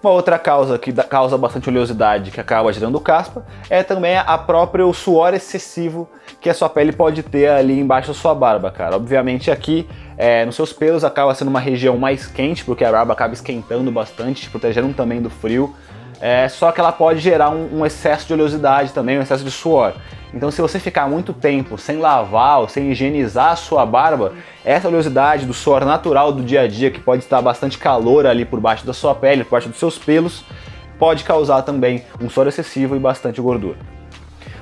Uma 0.08 0.14
outra 0.14 0.40
causa 0.40 0.80
que 0.80 0.94
causa 0.94 1.38
bastante 1.38 1.68
oleosidade, 1.68 2.32
que 2.32 2.40
acaba 2.40 2.72
gerando 2.72 2.98
caspa, 2.98 3.46
é 3.70 3.84
também 3.84 4.18
a 4.18 4.38
própria 4.38 4.88
o 4.88 4.94
suor 4.94 5.34
excessivo 5.34 6.08
que 6.40 6.50
a 6.50 6.54
sua 6.54 6.70
pele 6.70 6.94
pode 6.94 7.22
ter 7.24 7.50
ali 7.50 7.78
embaixo 7.78 8.08
da 8.08 8.14
sua 8.14 8.34
barba, 8.34 8.72
cara. 8.72 8.96
Obviamente 8.96 9.52
aqui 9.52 9.86
é, 10.18 10.46
nos 10.46 10.56
seus 10.56 10.72
pelos 10.72 11.04
acaba 11.04 11.36
sendo 11.36 11.50
uma 11.50 11.60
região 11.60 11.98
mais 11.98 12.26
quente, 12.26 12.64
porque 12.64 12.86
a 12.86 12.92
barba 12.94 13.12
acaba 13.12 13.34
esquentando 13.34 13.92
bastante, 13.92 14.44
te 14.44 14.50
protegendo 14.50 14.94
também 14.94 15.22
do 15.22 15.30
frio. 15.30 15.76
É, 16.22 16.48
só 16.48 16.72
que 16.72 16.80
ela 16.80 16.94
pode 16.94 17.20
gerar 17.20 17.50
um, 17.50 17.80
um, 17.80 17.86
excesso 17.86 18.28
de 18.28 18.34
oleosidade 18.34 18.94
também, 18.94 19.20
um 19.20 19.22
excesso 19.22 19.44
de 19.44 19.52
suor. 19.52 19.92
Então, 20.34 20.52
se 20.52 20.62
você 20.62 20.80
ficar 20.80 21.08
muito 21.08 21.32
tempo 21.32 21.78
sem 21.78 21.98
lavar 21.98 22.60
ou 22.60 22.68
sem 22.68 22.92
higienizar 22.92 23.52
a 23.52 23.56
sua 23.56 23.86
barba, 23.86 24.34
essa 24.64 24.88
oleosidade 24.88 25.46
do 25.46 25.54
suor 25.54 25.86
natural 25.86 26.32
do 26.32 26.44
dia 26.44 26.62
a 26.62 26.68
dia, 26.68 26.92
que 26.92 27.00
pode 27.00 27.24
estar 27.24 27.42
bastante 27.42 27.78
calor 27.78 28.26
ali 28.26 28.44
por 28.44 28.60
baixo 28.60 28.86
da 28.86 28.94
sua 28.94 29.16
pele, 29.16 29.44
por 29.44 29.52
baixo 29.52 29.70
dos 29.70 29.80
seus 29.80 29.98
pelos, 29.98 30.44
pode 31.00 31.24
causar 31.24 31.62
também 31.62 32.04
um 32.22 32.30
suor 32.30 32.48
excessivo 32.48 32.96
e 32.96 33.00
bastante 33.00 33.40
gordura. 33.40 33.78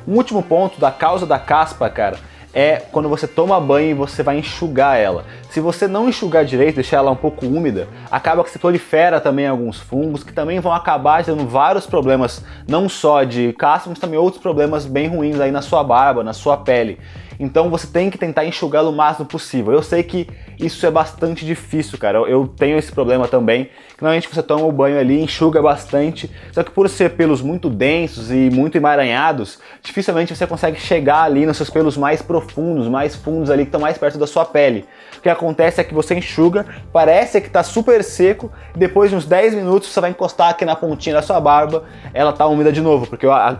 Um 0.08 0.14
último 0.14 0.44
ponto 0.44 0.80
da 0.80 0.92
causa 0.92 1.26
da 1.26 1.40
caspa, 1.40 1.90
cara, 1.90 2.18
é 2.54 2.78
quando 2.92 3.10
você 3.10 3.28
toma 3.28 3.60
banho 3.60 3.90
e 3.90 3.94
você 3.94 4.22
vai 4.22 4.38
enxugar 4.38 4.98
ela. 4.98 5.26
Se 5.56 5.62
você 5.62 5.88
não 5.88 6.10
enxugar 6.10 6.44
direito, 6.44 6.76
deixar 6.76 6.98
ela 6.98 7.12
um 7.12 7.16
pouco 7.16 7.46
úmida, 7.46 7.88
acaba 8.12 8.44
que 8.44 8.50
se 8.50 8.60
prolifera 8.60 9.22
também 9.22 9.48
alguns 9.48 9.80
fungos 9.80 10.22
que 10.22 10.34
também 10.34 10.60
vão 10.60 10.74
acabar 10.74 11.24
dando 11.24 11.48
vários 11.48 11.86
problemas, 11.86 12.44
não 12.68 12.90
só 12.90 13.24
de 13.24 13.54
caspa, 13.54 13.90
mas 13.90 13.98
também 13.98 14.20
outros 14.20 14.44
problemas 14.44 14.86
bem 14.86 15.08
ruins 15.08 15.40
aí 15.40 15.52
na 15.52 15.62
sua 15.62 15.82
barba, 15.82 16.26
na 16.26 16.34
sua 16.34 16.58
pele. 16.58 17.00
Então 17.40 17.70
você 17.70 17.88
tem 17.88 18.10
que 18.10 18.18
tentar 18.18 18.46
enxugá-lo 18.46 18.90
o 18.90 18.96
máximo 18.96 19.26
possível. 19.26 19.74
Eu 19.74 19.84
sei 19.84 20.04
que 20.04 20.28
isso 20.60 20.86
é 20.86 20.92
bastante 20.92 21.46
difícil, 21.46 21.98
cara. 21.98 22.20
Eu 22.20 22.48
tenho 22.48 22.78
esse 22.78 22.92
problema 22.92 23.28
também. 23.28 23.70
Normalmente 24.00 24.28
você 24.28 24.44
toma 24.44 24.66
o 24.66 24.72
banho 24.72 25.00
ali, 25.00 25.22
enxuga 25.22 25.62
bastante, 25.62 26.30
só 26.52 26.64
que 26.64 26.72
por 26.72 26.90
ser 26.90 27.12
pelos 27.12 27.42
muito 27.42 27.70
densos 27.70 28.30
e 28.30 28.50
muito 28.50 28.76
emaranhados, 28.76 29.60
dificilmente 29.82 30.36
você 30.36 30.46
consegue 30.46 30.80
chegar 30.80 31.24
ali 31.24 31.46
nos 31.46 31.56
seus 31.56 31.70
pelos 31.70 31.96
mais 31.96 32.22
profundos, 32.22 32.90
mais 32.90 33.16
fundos 33.16 33.50
ali 33.50 33.64
que 33.64 33.70
estão 33.70 33.80
mais 33.80 33.98
perto 33.98 34.18
da 34.18 34.28
sua 34.28 34.44
pele. 34.44 34.86
O 35.18 35.22
que 35.22 35.30
acontece 35.30 35.45
é 35.78 35.84
que 35.84 35.94
você 35.94 36.16
enxuga, 36.16 36.66
parece 36.94 37.42
que 37.42 37.48
está 37.48 37.64
super 37.64 38.04
seco, 38.04 38.52
depois 38.76 39.10
de 39.10 39.16
uns 39.16 39.26
10 39.26 39.56
minutos 39.56 39.90
você 39.90 40.00
vai 40.00 40.10
encostar 40.10 40.50
aqui 40.50 40.64
na 40.66 40.76
pontinha 40.76 41.16
da 41.16 41.22
sua 41.22 41.40
barba, 41.40 41.84
ela 42.14 42.32
tá 42.32 42.46
úmida 42.46 42.72
de 42.72 42.82
novo, 42.82 43.08
porque 43.08 43.26
a, 43.26 43.32
a, 43.32 43.58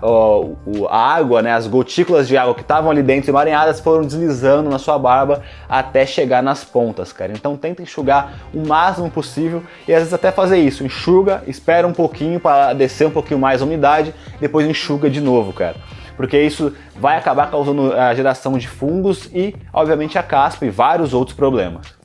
a 0.90 1.16
água, 1.16 1.42
né, 1.42 1.52
as 1.54 1.68
gotículas 1.68 2.28
de 2.28 2.38
água 2.38 2.56
que 2.56 2.62
estavam 2.62 2.90
ali 2.90 3.04
dentro 3.04 3.30
emaranhadas 3.30 3.80
foram 3.80 4.04
deslizando 4.06 4.70
na 4.70 4.80
sua 4.80 4.98
barba 4.98 5.42
até 5.68 6.06
chegar 6.06 6.42
nas 6.42 6.64
pontas, 6.64 7.12
cara. 7.12 7.32
Então 7.32 7.58
tenta 7.58 7.82
enxugar 7.82 8.34
o 8.54 8.66
máximo 8.66 9.10
possível 9.10 9.64
e 9.88 9.94
às 9.94 10.00
vezes 10.00 10.14
até 10.14 10.32
fazer 10.32 10.58
isso, 10.58 10.84
enxuga, 10.84 11.44
espera 11.48 11.88
um 11.88 11.94
pouquinho 11.94 12.40
para 12.40 12.74
descer 12.74 13.08
um 13.08 13.12
pouquinho 13.12 13.40
mais 13.40 13.62
a 13.62 13.66
umidade, 13.66 14.14
depois 14.40 14.68
enxuga 14.68 15.10
de 15.10 15.22
novo, 15.22 15.54
cara 15.54 15.76
porque 16.16 16.42
isso 16.42 16.74
vai 16.96 17.18
acabar 17.18 17.50
causando 17.50 17.94
a 17.94 18.14
geração 18.14 18.58
de 18.58 18.68
fungos 18.68 19.30
e, 19.34 19.56
obviamente, 19.74 20.18
a 20.18 20.24
caspa 20.24 20.66
e 20.66 20.70
vários 20.70 21.14
outros 21.14 21.36
problemas. 21.36 21.96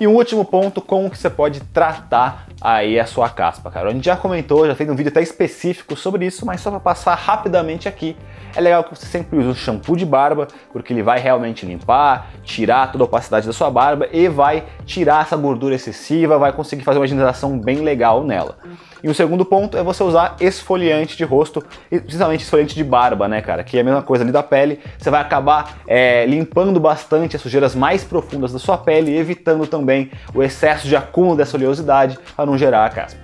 E 0.00 0.06
um 0.06 0.14
último 0.14 0.46
ponto, 0.46 0.80
como 0.80 1.10
que 1.10 1.18
você 1.18 1.28
pode 1.28 1.60
tratar 1.60 2.46
aí 2.58 2.98
a 2.98 3.04
sua 3.04 3.28
caspa, 3.28 3.70
cara. 3.70 3.90
A 3.90 3.92
gente 3.92 4.06
já 4.06 4.16
comentou, 4.16 4.66
já 4.66 4.74
fez 4.74 4.88
um 4.88 4.94
vídeo 4.94 5.10
até 5.10 5.20
específico 5.20 5.94
sobre 5.94 6.24
isso, 6.24 6.46
mas 6.46 6.62
só 6.62 6.70
para 6.70 6.80
passar 6.80 7.14
rapidamente 7.14 7.86
aqui, 7.86 8.16
é 8.54 8.60
legal 8.60 8.84
que 8.84 8.96
você 8.96 9.06
sempre 9.06 9.38
use 9.38 9.48
um 9.48 9.54
shampoo 9.54 9.96
de 9.96 10.04
barba, 10.04 10.48
porque 10.72 10.92
ele 10.92 11.02
vai 11.02 11.18
realmente 11.18 11.66
limpar, 11.66 12.30
tirar 12.42 12.90
toda 12.90 13.04
a 13.04 13.06
opacidade 13.06 13.46
da 13.46 13.52
sua 13.52 13.70
barba 13.70 14.08
e 14.12 14.28
vai 14.28 14.64
tirar 14.84 15.22
essa 15.22 15.36
gordura 15.36 15.74
excessiva, 15.74 16.38
vai 16.38 16.52
conseguir 16.52 16.82
fazer 16.82 16.98
uma 16.98 17.04
higienização 17.04 17.58
bem 17.58 17.78
legal 17.78 18.24
nela. 18.24 18.58
E 19.02 19.08
o 19.08 19.14
segundo 19.14 19.44
ponto 19.44 19.76
é 19.76 19.82
você 19.82 20.02
usar 20.02 20.36
esfoliante 20.40 21.16
de 21.16 21.24
rosto, 21.24 21.64
principalmente 21.88 22.42
esfoliante 22.42 22.74
de 22.74 22.84
barba, 22.84 23.26
né, 23.28 23.40
cara? 23.40 23.64
Que 23.64 23.78
é 23.78 23.80
a 23.80 23.84
mesma 23.84 24.02
coisa 24.02 24.22
ali 24.24 24.32
da 24.32 24.42
pele. 24.42 24.78
Você 24.98 25.08
vai 25.08 25.20
acabar 25.20 25.78
é, 25.86 26.26
limpando 26.26 26.78
bastante 26.78 27.34
as 27.34 27.42
sujeiras 27.42 27.74
mais 27.74 28.04
profundas 28.04 28.52
da 28.52 28.58
sua 28.58 28.76
pele, 28.76 29.16
evitando 29.16 29.66
também 29.66 30.10
o 30.34 30.42
excesso 30.42 30.86
de 30.86 30.94
acúmulo 30.94 31.36
dessa 31.36 31.56
oleosidade 31.56 32.18
para 32.36 32.44
não 32.44 32.58
gerar 32.58 32.84
a 32.84 32.90
caspa. 32.90 33.20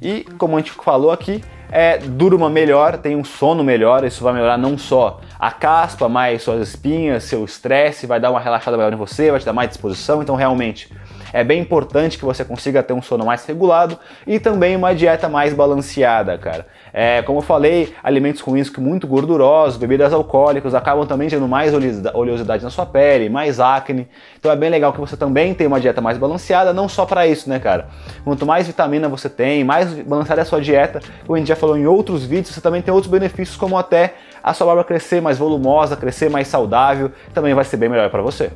E 0.00 0.24
como 0.38 0.56
a 0.56 0.60
gente 0.60 0.72
falou 0.72 1.10
aqui, 1.10 1.42
é, 1.70 1.98
durma 1.98 2.50
melhor, 2.50 2.98
tem 2.98 3.16
um 3.16 3.24
sono 3.24 3.62
melhor, 3.62 4.04
isso 4.04 4.22
vai 4.24 4.32
melhorar 4.32 4.58
não 4.58 4.76
só 4.76 5.20
a 5.38 5.50
caspa, 5.50 6.08
mas 6.08 6.42
suas 6.42 6.68
espinhas, 6.68 7.24
seu 7.24 7.44
estresse, 7.44 8.06
vai 8.06 8.18
dar 8.18 8.30
uma 8.30 8.40
relaxada 8.40 8.76
melhor 8.76 8.92
em 8.92 8.96
você, 8.96 9.30
vai 9.30 9.40
te 9.40 9.46
dar 9.46 9.52
mais 9.52 9.68
disposição, 9.68 10.22
então 10.22 10.34
realmente 10.34 10.92
é 11.32 11.44
bem 11.44 11.60
importante 11.60 12.18
que 12.18 12.24
você 12.24 12.44
consiga 12.44 12.82
ter 12.82 12.92
um 12.92 13.02
sono 13.02 13.24
mais 13.24 13.44
regulado 13.44 13.98
e 14.26 14.38
também 14.38 14.76
uma 14.76 14.94
dieta 14.94 15.28
mais 15.28 15.52
balanceada, 15.52 16.36
cara. 16.38 16.66
É, 16.92 17.22
como 17.22 17.38
eu 17.38 17.42
falei, 17.42 17.94
alimentos 18.02 18.40
ruins 18.40 18.70
muito 18.78 19.06
gordurosos, 19.06 19.76
bebidas 19.76 20.12
alcoólicas 20.12 20.74
acabam 20.74 21.06
também 21.06 21.28
gerando 21.28 21.48
mais 21.48 21.72
oleosidade 22.14 22.64
na 22.64 22.70
sua 22.70 22.86
pele, 22.86 23.28
mais 23.28 23.60
acne. 23.60 24.08
Então 24.38 24.50
é 24.50 24.56
bem 24.56 24.70
legal 24.70 24.92
que 24.92 25.00
você 25.00 25.16
também 25.16 25.54
tenha 25.54 25.68
uma 25.68 25.80
dieta 25.80 26.00
mais 26.00 26.18
balanceada, 26.18 26.72
não 26.72 26.88
só 26.88 27.06
para 27.06 27.26
isso, 27.26 27.48
né, 27.48 27.58
cara? 27.58 27.88
Quanto 28.24 28.44
mais 28.44 28.66
vitamina 28.66 29.08
você 29.08 29.28
tem, 29.28 29.62
mais 29.62 29.92
balanceada 29.94 30.40
é 30.40 30.42
a 30.42 30.46
sua 30.46 30.60
dieta, 30.60 31.00
como 31.26 31.36
a 31.36 31.38
gente 31.38 31.48
já 31.48 31.56
falou 31.56 31.76
em 31.76 31.86
outros 31.86 32.24
vídeos, 32.24 32.54
você 32.54 32.60
também 32.60 32.82
tem 32.82 32.92
outros 32.92 33.10
benefícios 33.10 33.56
como 33.56 33.78
até 33.78 34.14
a 34.42 34.54
sua 34.54 34.66
barba 34.66 34.84
crescer 34.84 35.20
mais 35.20 35.38
volumosa, 35.38 35.96
crescer 35.96 36.30
mais 36.30 36.48
saudável, 36.48 37.12
também 37.32 37.54
vai 37.54 37.64
ser 37.64 37.76
bem 37.76 37.88
melhor 37.88 38.10
para 38.10 38.22
você 38.22 38.50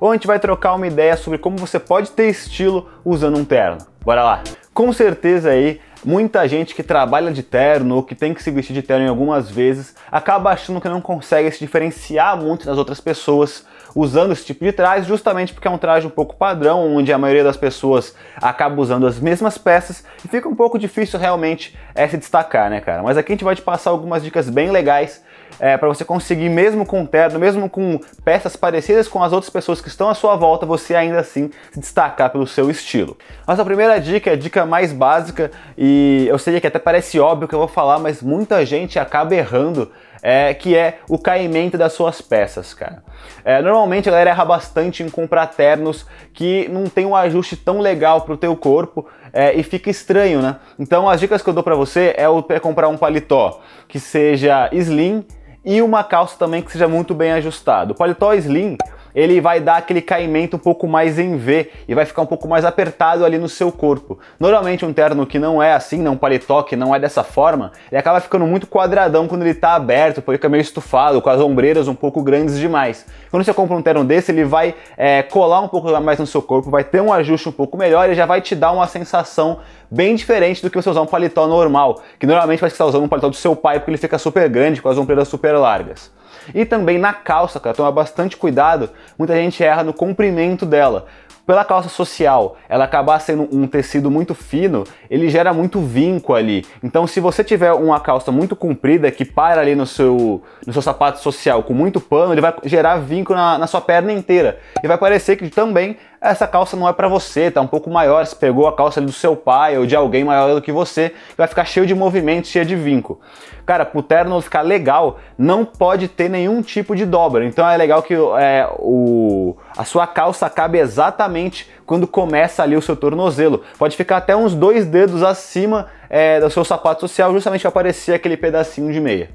ou 0.00 0.10
a 0.10 0.14
gente 0.14 0.26
vai 0.26 0.38
trocar 0.38 0.74
uma 0.74 0.86
ideia 0.86 1.16
sobre 1.16 1.38
como 1.38 1.56
você 1.56 1.78
pode 1.78 2.10
ter 2.10 2.28
estilo 2.28 2.88
usando 3.04 3.38
um 3.38 3.44
terno. 3.44 3.78
Bora 4.04 4.22
lá! 4.22 4.42
Com 4.72 4.92
certeza 4.92 5.50
aí, 5.50 5.80
muita 6.04 6.46
gente 6.46 6.74
que 6.74 6.82
trabalha 6.82 7.32
de 7.32 7.42
terno 7.42 7.96
ou 7.96 8.02
que 8.02 8.14
tem 8.14 8.32
que 8.32 8.42
se 8.42 8.50
vestir 8.50 8.72
de 8.72 8.82
terno 8.82 9.04
em 9.04 9.08
algumas 9.08 9.50
vezes 9.50 9.96
acaba 10.10 10.50
achando 10.50 10.80
que 10.80 10.88
não 10.88 11.00
consegue 11.00 11.50
se 11.50 11.58
diferenciar 11.58 12.36
muito 12.36 12.64
das 12.64 12.78
outras 12.78 13.00
pessoas 13.00 13.66
usando 13.94 14.32
esse 14.32 14.44
tipo 14.44 14.64
de 14.64 14.70
traje, 14.70 15.08
justamente 15.08 15.52
porque 15.52 15.66
é 15.66 15.70
um 15.70 15.78
traje 15.78 16.06
um 16.06 16.10
pouco 16.10 16.36
padrão, 16.36 16.94
onde 16.94 17.12
a 17.12 17.18
maioria 17.18 17.42
das 17.42 17.56
pessoas 17.56 18.14
acaba 18.36 18.80
usando 18.80 19.06
as 19.06 19.18
mesmas 19.18 19.58
peças 19.58 20.04
e 20.24 20.28
fica 20.28 20.48
um 20.48 20.54
pouco 20.54 20.78
difícil 20.78 21.18
realmente 21.18 21.76
é, 21.94 22.06
se 22.06 22.16
destacar, 22.16 22.70
né, 22.70 22.80
cara? 22.80 23.02
Mas 23.02 23.16
aqui 23.16 23.32
a 23.32 23.34
gente 23.34 23.44
vai 23.44 23.56
te 23.56 23.62
passar 23.62 23.90
algumas 23.90 24.22
dicas 24.22 24.48
bem 24.48 24.70
legais 24.70 25.22
é, 25.60 25.76
para 25.76 25.88
você 25.88 26.04
conseguir, 26.04 26.48
mesmo 26.48 26.86
com 26.86 27.04
terno, 27.04 27.38
mesmo 27.38 27.68
com 27.68 28.00
peças 28.24 28.56
parecidas 28.56 29.08
com 29.08 29.22
as 29.22 29.32
outras 29.32 29.50
pessoas 29.50 29.80
que 29.80 29.88
estão 29.88 30.08
à 30.08 30.14
sua 30.14 30.36
volta, 30.36 30.64
você 30.64 30.94
ainda 30.94 31.18
assim 31.18 31.50
se 31.72 31.80
destacar 31.80 32.30
pelo 32.30 32.46
seu 32.46 32.70
estilo. 32.70 33.16
Nossa 33.46 33.64
primeira 33.64 34.00
dica 34.00 34.30
é 34.30 34.32
a 34.34 34.36
dica 34.36 34.64
mais 34.64 34.92
básica 34.92 35.50
e 35.76 36.26
eu 36.28 36.38
sei 36.38 36.60
que 36.60 36.66
até 36.66 36.78
parece 36.78 37.18
óbvio 37.18 37.48
que 37.48 37.54
eu 37.54 37.58
vou 37.58 37.68
falar, 37.68 37.98
mas 37.98 38.22
muita 38.22 38.64
gente 38.64 38.98
acaba 38.98 39.34
errando 39.34 39.90
é, 40.22 40.52
que 40.54 40.76
é 40.76 40.98
o 41.08 41.18
caimento 41.18 41.78
das 41.78 41.92
suas 41.92 42.20
peças, 42.20 42.74
cara. 42.74 43.02
É, 43.44 43.62
normalmente 43.62 44.08
a 44.08 44.12
galera 44.12 44.30
erra 44.30 44.44
bastante 44.44 45.02
em 45.02 45.08
comprar 45.08 45.46
ternos 45.48 46.06
que 46.32 46.68
não 46.68 46.84
tem 46.84 47.06
um 47.06 47.14
ajuste 47.14 47.56
tão 47.56 47.80
legal 47.80 48.22
pro 48.22 48.36
teu 48.36 48.56
corpo 48.56 49.06
é, 49.32 49.54
e 49.54 49.62
fica 49.62 49.90
estranho, 49.90 50.40
né? 50.42 50.56
Então 50.78 51.08
as 51.08 51.20
dicas 51.20 51.42
que 51.42 51.48
eu 51.48 51.54
dou 51.54 51.62
para 51.62 51.74
você 51.74 52.14
é, 52.16 52.28
o, 52.28 52.44
é 52.48 52.58
comprar 52.58 52.88
um 52.88 52.96
paletó 52.96 53.60
que 53.86 54.00
seja 54.00 54.68
slim 54.72 55.24
e 55.64 55.82
uma 55.82 56.04
calça 56.04 56.36
também 56.38 56.62
que 56.62 56.72
seja 56.72 56.88
muito 56.88 57.14
bem 57.14 57.32
ajustado. 57.32 57.92
O 57.92 57.96
paletó 57.96 58.32
slim 58.34 58.76
ele 59.18 59.40
vai 59.40 59.58
dar 59.58 59.78
aquele 59.78 60.00
caimento 60.00 60.54
um 60.54 60.60
pouco 60.60 60.86
mais 60.86 61.18
em 61.18 61.36
V 61.36 61.68
e 61.88 61.94
vai 61.94 62.04
ficar 62.04 62.22
um 62.22 62.26
pouco 62.26 62.46
mais 62.46 62.64
apertado 62.64 63.24
ali 63.24 63.36
no 63.36 63.48
seu 63.48 63.72
corpo. 63.72 64.16
Normalmente 64.38 64.86
um 64.86 64.92
terno 64.92 65.26
que 65.26 65.40
não 65.40 65.60
é 65.60 65.72
assim, 65.72 66.00
não 66.00 66.12
um 66.12 66.16
paletó 66.16 66.62
que 66.62 66.76
não 66.76 66.94
é 66.94 67.00
dessa 67.00 67.24
forma, 67.24 67.72
ele 67.90 67.98
acaba 67.98 68.20
ficando 68.20 68.46
muito 68.46 68.68
quadradão 68.68 69.26
quando 69.26 69.42
ele 69.42 69.50
está 69.50 69.74
aberto, 69.74 70.22
porque 70.22 70.38
fica 70.38 70.48
meio 70.48 70.60
estufado, 70.60 71.20
com 71.20 71.28
as 71.28 71.40
ombreiras 71.40 71.88
um 71.88 71.96
pouco 71.96 72.22
grandes 72.22 72.56
demais. 72.60 73.06
Quando 73.28 73.42
você 73.42 73.52
compra 73.52 73.76
um 73.76 73.82
terno 73.82 74.04
desse, 74.04 74.30
ele 74.30 74.44
vai 74.44 74.76
é, 74.96 75.24
colar 75.24 75.62
um 75.62 75.68
pouco 75.68 75.90
mais 76.00 76.20
no 76.20 76.26
seu 76.26 76.40
corpo, 76.40 76.70
vai 76.70 76.84
ter 76.84 77.00
um 77.00 77.12
ajuste 77.12 77.48
um 77.48 77.52
pouco 77.52 77.76
melhor 77.76 78.08
e 78.08 78.14
já 78.14 78.24
vai 78.24 78.40
te 78.40 78.54
dar 78.54 78.70
uma 78.70 78.86
sensação 78.86 79.58
bem 79.90 80.14
diferente 80.14 80.62
do 80.62 80.70
que 80.70 80.80
você 80.80 80.90
usar 80.90 81.02
um 81.02 81.06
paletó 81.06 81.48
normal, 81.48 82.02
que 82.20 82.26
normalmente 82.26 82.60
vai 82.60 82.68
estar 82.68 82.86
usando 82.86 83.02
um 83.02 83.08
paletó 83.08 83.28
do 83.28 83.34
seu 83.34 83.56
pai 83.56 83.80
porque 83.80 83.90
ele 83.90 83.98
fica 83.98 84.16
super 84.16 84.48
grande, 84.48 84.80
com 84.80 84.88
as 84.88 84.96
ombreiras 84.96 85.26
super 85.26 85.58
largas. 85.58 86.16
E 86.54 86.64
também 86.64 86.98
na 86.98 87.12
calça, 87.12 87.60
cara, 87.60 87.74
toma 87.74 87.92
bastante 87.92 88.36
cuidado. 88.36 88.90
Muita 89.18 89.34
gente 89.34 89.62
erra 89.62 89.82
no 89.82 89.92
comprimento 89.92 90.64
dela. 90.66 91.06
pela 91.48 91.64
calça 91.64 91.88
social 91.88 92.58
ela 92.68 92.84
acabar 92.84 93.18
sendo 93.20 93.48
um 93.50 93.66
tecido 93.66 94.10
muito 94.10 94.34
fino, 94.34 94.84
ele 95.08 95.30
gera 95.30 95.50
muito 95.54 95.80
vinco 95.80 96.34
ali. 96.34 96.66
Então, 96.84 97.06
se 97.06 97.20
você 97.20 97.42
tiver 97.42 97.72
uma 97.72 97.98
calça 97.98 98.30
muito 98.30 98.54
comprida 98.54 99.10
que 99.10 99.24
para 99.24 99.62
ali 99.62 99.74
no 99.74 99.86
seu, 99.86 100.42
no 100.66 100.72
seu 100.74 100.82
sapato 100.82 101.20
social 101.20 101.62
com 101.62 101.72
muito 101.72 102.02
pano, 102.02 102.34
ele 102.34 102.42
vai 102.42 102.54
gerar 102.64 102.98
vinco 102.98 103.32
na, 103.32 103.56
na 103.56 103.66
sua 103.66 103.80
perna 103.80 104.12
inteira. 104.12 104.58
E 104.84 104.86
vai 104.86 104.98
parecer 104.98 105.36
que 105.36 105.48
também 105.48 105.96
essa 106.20 106.46
calça 106.46 106.76
não 106.76 106.88
é 106.88 106.92
para 106.92 107.06
você, 107.06 107.50
tá 107.50 107.60
um 107.60 107.66
pouco 107.66 107.88
maior, 107.88 108.26
você 108.26 108.34
pegou 108.34 108.66
a 108.66 108.74
calça 108.74 109.00
do 109.00 109.12
seu 109.12 109.36
pai 109.36 109.78
ou 109.78 109.86
de 109.86 109.94
alguém 109.94 110.24
maior 110.24 110.54
do 110.54 110.60
que 110.60 110.72
você, 110.72 111.14
vai 111.36 111.46
ficar 111.46 111.64
cheio 111.64 111.86
de 111.86 111.94
movimento, 111.94 112.48
cheio 112.48 112.64
de 112.64 112.74
vinco. 112.74 113.20
Cara, 113.64 113.84
pro 113.84 114.02
terno 114.02 114.40
ficar 114.40 114.62
legal, 114.62 115.18
não 115.36 115.64
pode 115.64 116.08
ter 116.08 116.28
nenhum 116.28 116.62
tipo 116.62 116.96
de 116.96 117.04
dobra. 117.04 117.44
Então 117.44 117.68
é 117.68 117.76
legal 117.76 118.02
que 118.02 118.14
é, 118.14 118.68
o, 118.78 119.56
a 119.76 119.84
sua 119.84 120.06
calça 120.06 120.48
cabe 120.48 120.78
exatamente 120.78 121.70
quando 121.86 122.06
começa 122.06 122.62
ali 122.62 122.76
o 122.76 122.82
seu 122.82 122.96
tornozelo. 122.96 123.62
Pode 123.78 123.96
ficar 123.96 124.16
até 124.16 124.34
uns 124.34 124.54
dois 124.54 124.86
dedos 124.86 125.22
acima 125.22 125.86
é, 126.08 126.40
do 126.40 126.50
seu 126.50 126.64
sapato 126.64 127.02
social, 127.02 127.32
justamente 127.32 127.60
para 127.60 127.68
aparecer 127.68 128.14
aquele 128.14 128.36
pedacinho 128.36 128.92
de 128.92 129.00
meia. 129.00 129.30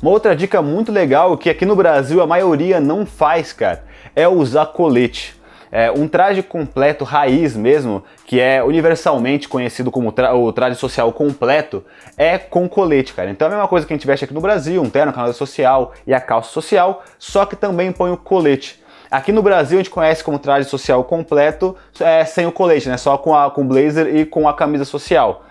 Uma 0.00 0.12
outra 0.12 0.34
dica 0.34 0.62
muito 0.62 0.90
legal 0.90 1.36
que 1.36 1.50
aqui 1.50 1.66
no 1.66 1.76
Brasil 1.76 2.22
a 2.22 2.26
maioria 2.26 2.80
não 2.80 3.04
faz, 3.04 3.52
cara, 3.52 3.84
é 4.16 4.26
usar 4.26 4.66
colete. 4.66 5.37
É, 5.70 5.90
um 5.90 6.08
traje 6.08 6.42
completo 6.42 7.04
raiz 7.04 7.56
mesmo, 7.56 8.02
que 8.26 8.40
é 8.40 8.62
universalmente 8.62 9.48
conhecido 9.48 9.90
como 9.90 10.12
tra 10.12 10.34
o 10.34 10.52
traje 10.52 10.76
social 10.76 11.12
completo, 11.12 11.84
é 12.16 12.38
com 12.38 12.68
colete, 12.68 13.12
cara. 13.12 13.30
Então 13.30 13.46
é 13.46 13.50
a 13.50 13.54
mesma 13.54 13.68
coisa 13.68 13.86
que 13.86 13.92
a 13.92 13.96
gente 13.96 14.06
veste 14.06 14.24
aqui 14.24 14.34
no 14.34 14.40
Brasil, 14.40 14.82
um 14.82 14.90
terno, 14.90 15.12
camisa 15.12 15.34
social 15.34 15.92
e 16.06 16.14
a 16.14 16.20
calça 16.20 16.50
social, 16.50 17.02
só 17.18 17.44
que 17.44 17.56
também 17.56 17.92
põe 17.92 18.10
o 18.10 18.16
colete. 18.16 18.82
Aqui 19.10 19.32
no 19.32 19.42
Brasil 19.42 19.78
a 19.78 19.82
gente 19.82 19.90
conhece 19.90 20.22
como 20.22 20.38
traje 20.38 20.68
social 20.68 21.02
completo 21.02 21.74
é, 21.98 22.24
sem 22.26 22.46
o 22.46 22.52
colete, 22.52 22.88
né? 22.90 22.98
Só 22.98 23.16
com, 23.16 23.34
a, 23.34 23.50
com 23.50 23.66
blazer 23.66 24.14
e 24.14 24.26
com 24.26 24.46
a 24.46 24.52
camisa 24.52 24.84
social. 24.84 25.44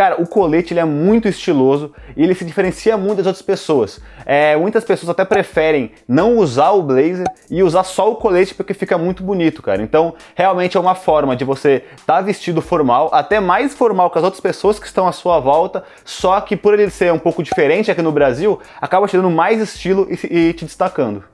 Cara, 0.00 0.18
o 0.18 0.26
colete 0.26 0.72
ele 0.72 0.80
é 0.80 0.84
muito 0.86 1.28
estiloso 1.28 1.92
e 2.16 2.22
ele 2.22 2.34
se 2.34 2.42
diferencia 2.42 2.96
muito 2.96 3.18
das 3.18 3.26
outras 3.26 3.42
pessoas. 3.42 4.00
É, 4.24 4.56
muitas 4.56 4.82
pessoas 4.82 5.10
até 5.10 5.26
preferem 5.26 5.92
não 6.08 6.38
usar 6.38 6.70
o 6.70 6.82
blazer 6.82 7.26
e 7.50 7.62
usar 7.62 7.84
só 7.84 8.10
o 8.10 8.16
colete 8.16 8.54
porque 8.54 8.72
fica 8.72 8.96
muito 8.96 9.22
bonito, 9.22 9.60
cara. 9.60 9.82
Então, 9.82 10.14
realmente 10.34 10.74
é 10.74 10.80
uma 10.80 10.94
forma 10.94 11.36
de 11.36 11.44
você 11.44 11.84
estar 11.98 12.14
tá 12.14 12.20
vestido 12.22 12.62
formal, 12.62 13.10
até 13.12 13.40
mais 13.40 13.74
formal 13.74 14.08
que 14.08 14.16
as 14.16 14.24
outras 14.24 14.40
pessoas 14.40 14.78
que 14.78 14.86
estão 14.86 15.06
à 15.06 15.12
sua 15.12 15.38
volta, 15.38 15.84
só 16.02 16.40
que 16.40 16.56
por 16.56 16.72
ele 16.72 16.88
ser 16.88 17.12
um 17.12 17.18
pouco 17.18 17.42
diferente 17.42 17.90
aqui 17.90 18.00
no 18.00 18.10
Brasil, 18.10 18.58
acaba 18.80 19.06
te 19.06 19.18
dando 19.18 19.28
mais 19.28 19.60
estilo 19.60 20.08
e, 20.10 20.14
e 20.34 20.52
te 20.54 20.64
destacando. 20.64 21.24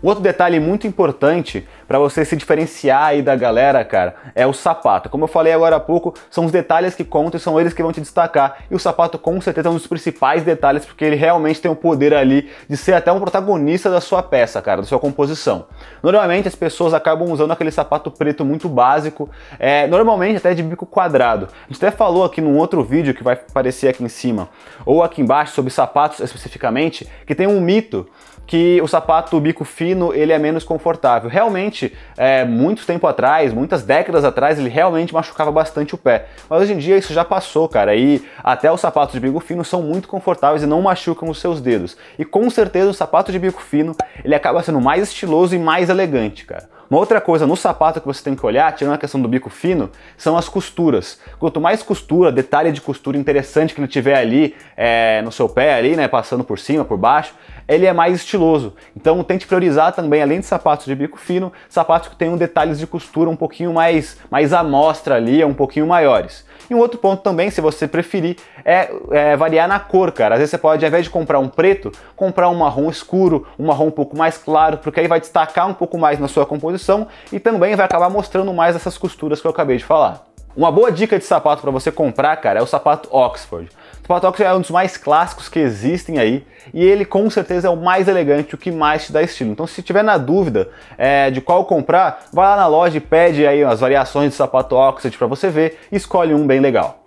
Outro 0.00 0.22
detalhe 0.22 0.60
muito 0.60 0.86
importante 0.86 1.66
para 1.86 1.98
você 1.98 2.24
se 2.24 2.36
diferenciar 2.36 3.06
aí 3.06 3.22
da 3.22 3.34
galera, 3.34 3.84
cara, 3.84 4.14
é 4.34 4.46
o 4.46 4.52
sapato. 4.52 5.08
Como 5.08 5.24
eu 5.24 5.28
falei 5.28 5.52
agora 5.52 5.76
há 5.76 5.80
pouco, 5.80 6.14
são 6.30 6.44
os 6.44 6.52
detalhes 6.52 6.94
que 6.94 7.04
contam 7.04 7.36
e 7.36 7.40
são 7.40 7.58
eles 7.60 7.72
que 7.72 7.82
vão 7.82 7.92
te 7.92 8.00
destacar. 8.00 8.58
E 8.70 8.74
o 8.74 8.78
sapato 8.78 9.18
com 9.18 9.40
certeza 9.40 9.68
é 9.68 9.70
um 9.70 9.74
dos 9.74 9.86
principais 9.86 10.44
detalhes 10.44 10.84
porque 10.84 11.04
ele 11.04 11.16
realmente 11.16 11.60
tem 11.60 11.70
o 11.70 11.74
poder 11.74 12.14
ali 12.14 12.48
de 12.68 12.76
ser 12.76 12.92
até 12.92 13.10
um 13.10 13.18
protagonista 13.18 13.90
da 13.90 14.00
sua 14.00 14.22
peça, 14.22 14.62
cara, 14.62 14.82
da 14.82 14.86
sua 14.86 15.00
composição. 15.00 15.66
Normalmente 16.02 16.46
as 16.46 16.54
pessoas 16.54 16.94
acabam 16.94 17.30
usando 17.30 17.50
aquele 17.50 17.72
sapato 17.72 18.10
preto 18.10 18.44
muito 18.44 18.68
básico, 18.68 19.28
é, 19.58 19.86
normalmente 19.88 20.36
até 20.36 20.54
de 20.54 20.62
bico 20.62 20.86
quadrado. 20.86 21.48
A 21.68 21.72
gente 21.72 21.84
até 21.84 21.96
falou 21.96 22.24
aqui 22.24 22.40
num 22.40 22.56
outro 22.56 22.84
vídeo 22.84 23.14
que 23.14 23.24
vai 23.24 23.34
aparecer 23.34 23.88
aqui 23.88 24.04
em 24.04 24.08
cima 24.08 24.48
ou 24.86 25.02
aqui 25.02 25.22
embaixo 25.22 25.54
sobre 25.54 25.72
sapatos 25.72 26.20
especificamente, 26.20 27.08
que 27.26 27.34
tem 27.34 27.48
um 27.48 27.60
mito 27.60 28.06
que 28.48 28.80
o 28.82 28.88
sapato 28.88 29.38
bico 29.38 29.62
fino 29.62 30.12
ele 30.14 30.32
é 30.32 30.38
menos 30.38 30.64
confortável. 30.64 31.28
Realmente, 31.28 31.94
é, 32.16 32.46
muito 32.46 32.86
tempo 32.86 33.06
atrás, 33.06 33.52
muitas 33.52 33.82
décadas 33.82 34.24
atrás, 34.24 34.58
ele 34.58 34.70
realmente 34.70 35.12
machucava 35.12 35.52
bastante 35.52 35.94
o 35.94 35.98
pé. 35.98 36.28
Mas 36.48 36.62
hoje 36.62 36.72
em 36.72 36.78
dia 36.78 36.96
isso 36.96 37.12
já 37.12 37.26
passou, 37.26 37.68
cara. 37.68 37.94
E 37.94 38.24
até 38.42 38.72
os 38.72 38.80
sapatos 38.80 39.12
de 39.12 39.20
bico 39.20 39.38
fino 39.38 39.62
são 39.62 39.82
muito 39.82 40.08
confortáveis 40.08 40.62
e 40.62 40.66
não 40.66 40.80
machucam 40.80 41.28
os 41.28 41.38
seus 41.38 41.60
dedos. 41.60 41.94
E 42.18 42.24
com 42.24 42.48
certeza 42.48 42.88
o 42.88 42.94
sapato 42.94 43.30
de 43.30 43.38
bico 43.38 43.60
fino 43.60 43.94
ele 44.24 44.34
acaba 44.34 44.62
sendo 44.62 44.80
mais 44.80 45.02
estiloso 45.02 45.54
e 45.54 45.58
mais 45.58 45.90
elegante, 45.90 46.46
cara. 46.46 46.78
Uma 46.90 47.00
outra 47.00 47.20
coisa 47.20 47.46
no 47.46 47.54
sapato 47.54 48.00
que 48.00 48.06
você 48.06 48.24
tem 48.24 48.34
que 48.34 48.46
olhar, 48.46 48.74
tirando 48.74 48.94
a 48.94 48.98
questão 48.98 49.20
do 49.20 49.28
bico 49.28 49.50
fino, 49.50 49.90
são 50.16 50.38
as 50.38 50.48
costuras. 50.48 51.20
Quanto 51.38 51.60
mais 51.60 51.82
costura, 51.82 52.32
detalhe 52.32 52.72
de 52.72 52.80
costura 52.80 53.18
interessante 53.18 53.74
que 53.74 53.80
ele 53.80 53.88
tiver 53.88 54.16
ali 54.16 54.54
é, 54.74 55.20
no 55.20 55.30
seu 55.30 55.50
pé, 55.50 55.74
ali, 55.74 55.94
né, 55.94 56.08
passando 56.08 56.42
por 56.42 56.58
cima, 56.58 56.86
por 56.86 56.96
baixo, 56.96 57.34
ele 57.68 57.86
é 57.86 57.92
mais 57.92 58.16
estiloso. 58.16 58.74
Então 58.96 59.22
tente 59.22 59.46
priorizar 59.46 59.92
também, 59.92 60.22
além 60.22 60.40
de 60.40 60.46
sapatos 60.46 60.86
de 60.86 60.94
bico 60.94 61.18
fino, 61.18 61.52
sapatos 61.68 62.08
que 62.08 62.16
tenham 62.16 62.36
detalhes 62.36 62.78
de 62.78 62.86
costura 62.86 63.28
um 63.28 63.36
pouquinho 63.36 63.72
mais, 63.72 64.16
mais 64.30 64.52
à 64.52 64.64
mostra 64.64 65.16
ali, 65.16 65.44
um 65.44 65.54
pouquinho 65.54 65.86
maiores. 65.86 66.46
E 66.70 66.74
um 66.74 66.78
outro 66.78 66.98
ponto 66.98 67.22
também, 67.22 67.50
se 67.50 67.60
você 67.60 67.88
preferir, 67.88 68.36
é, 68.64 68.90
é, 69.10 69.36
variar 69.36 69.66
na 69.66 69.80
cor, 69.80 70.12
cara. 70.12 70.34
Às 70.34 70.40
vezes 70.40 70.50
você 70.50 70.58
pode, 70.58 70.84
ao 70.84 70.88
invés 70.88 71.04
de 71.04 71.10
comprar 71.10 71.38
um 71.38 71.48
preto, 71.48 71.90
comprar 72.14 72.48
um 72.50 72.54
marrom 72.54 72.90
escuro, 72.90 73.46
um 73.58 73.66
marrom 73.66 73.86
um 73.86 73.90
pouco 73.90 74.16
mais 74.16 74.36
claro, 74.36 74.78
porque 74.78 75.00
aí 75.00 75.08
vai 75.08 75.20
destacar 75.20 75.66
um 75.68 75.74
pouco 75.74 75.96
mais 75.96 76.18
na 76.18 76.28
sua 76.28 76.44
composição 76.44 77.06
e 77.32 77.40
também 77.40 77.74
vai 77.74 77.86
acabar 77.86 78.10
mostrando 78.10 78.52
mais 78.52 78.76
essas 78.76 78.98
costuras 78.98 79.40
que 79.40 79.46
eu 79.46 79.50
acabei 79.50 79.78
de 79.78 79.84
falar. 79.84 80.26
Uma 80.56 80.72
boa 80.72 80.90
dica 80.90 81.18
de 81.18 81.24
sapato 81.24 81.62
para 81.62 81.70
você 81.70 81.92
comprar, 81.92 82.36
cara, 82.38 82.58
é 82.58 82.62
o 82.62 82.66
sapato 82.66 83.08
Oxford. 83.12 83.70
O 84.08 84.14
Oxford 84.14 84.42
é 84.42 84.54
um 84.54 84.60
dos 84.62 84.70
mais 84.70 84.96
clássicos 84.96 85.50
que 85.50 85.58
existem 85.58 86.18
aí 86.18 86.46
e 86.72 86.82
ele 86.82 87.04
com 87.04 87.28
certeza 87.28 87.68
é 87.68 87.70
o 87.70 87.76
mais 87.76 88.08
elegante, 88.08 88.54
o 88.54 88.58
que 88.58 88.70
mais 88.70 89.04
te 89.04 89.12
dá 89.12 89.22
estilo. 89.22 89.52
Então, 89.52 89.66
se 89.66 89.82
tiver 89.82 90.02
na 90.02 90.16
dúvida 90.16 90.70
é, 90.96 91.30
de 91.30 91.42
qual 91.42 91.66
comprar, 91.66 92.24
vai 92.32 92.46
lá 92.46 92.56
na 92.56 92.66
loja 92.66 92.96
e 92.96 93.00
pede 93.00 93.46
aí 93.46 93.62
as 93.62 93.80
variações 93.80 94.30
de 94.30 94.36
sapato 94.36 94.74
Oxford 94.74 95.18
para 95.18 95.26
você 95.26 95.50
ver 95.50 95.78
e 95.92 95.96
escolhe 95.96 96.32
um 96.32 96.46
bem 96.46 96.58
legal. 96.58 97.04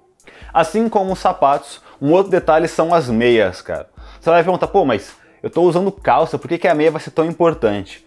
Assim 0.53 0.87
como 0.87 1.13
os 1.13 1.19
sapatos, 1.19 1.81
um 1.99 2.11
outro 2.11 2.31
detalhe 2.31 2.67
são 2.67 2.93
as 2.93 3.09
meias, 3.09 3.63
cara. 3.63 3.87
Você 4.19 4.29
vai 4.29 4.43
perguntar, 4.43 4.67
pô, 4.67 4.85
mas 4.85 5.15
eu 5.41 5.47
estou 5.47 5.65
usando 5.65 5.91
calça, 5.91 6.37
por 6.37 6.47
que, 6.47 6.59
que 6.59 6.67
a 6.67 6.75
meia 6.75 6.91
vai 6.91 7.01
ser 7.01 7.11
tão 7.11 7.25
importante? 7.25 8.05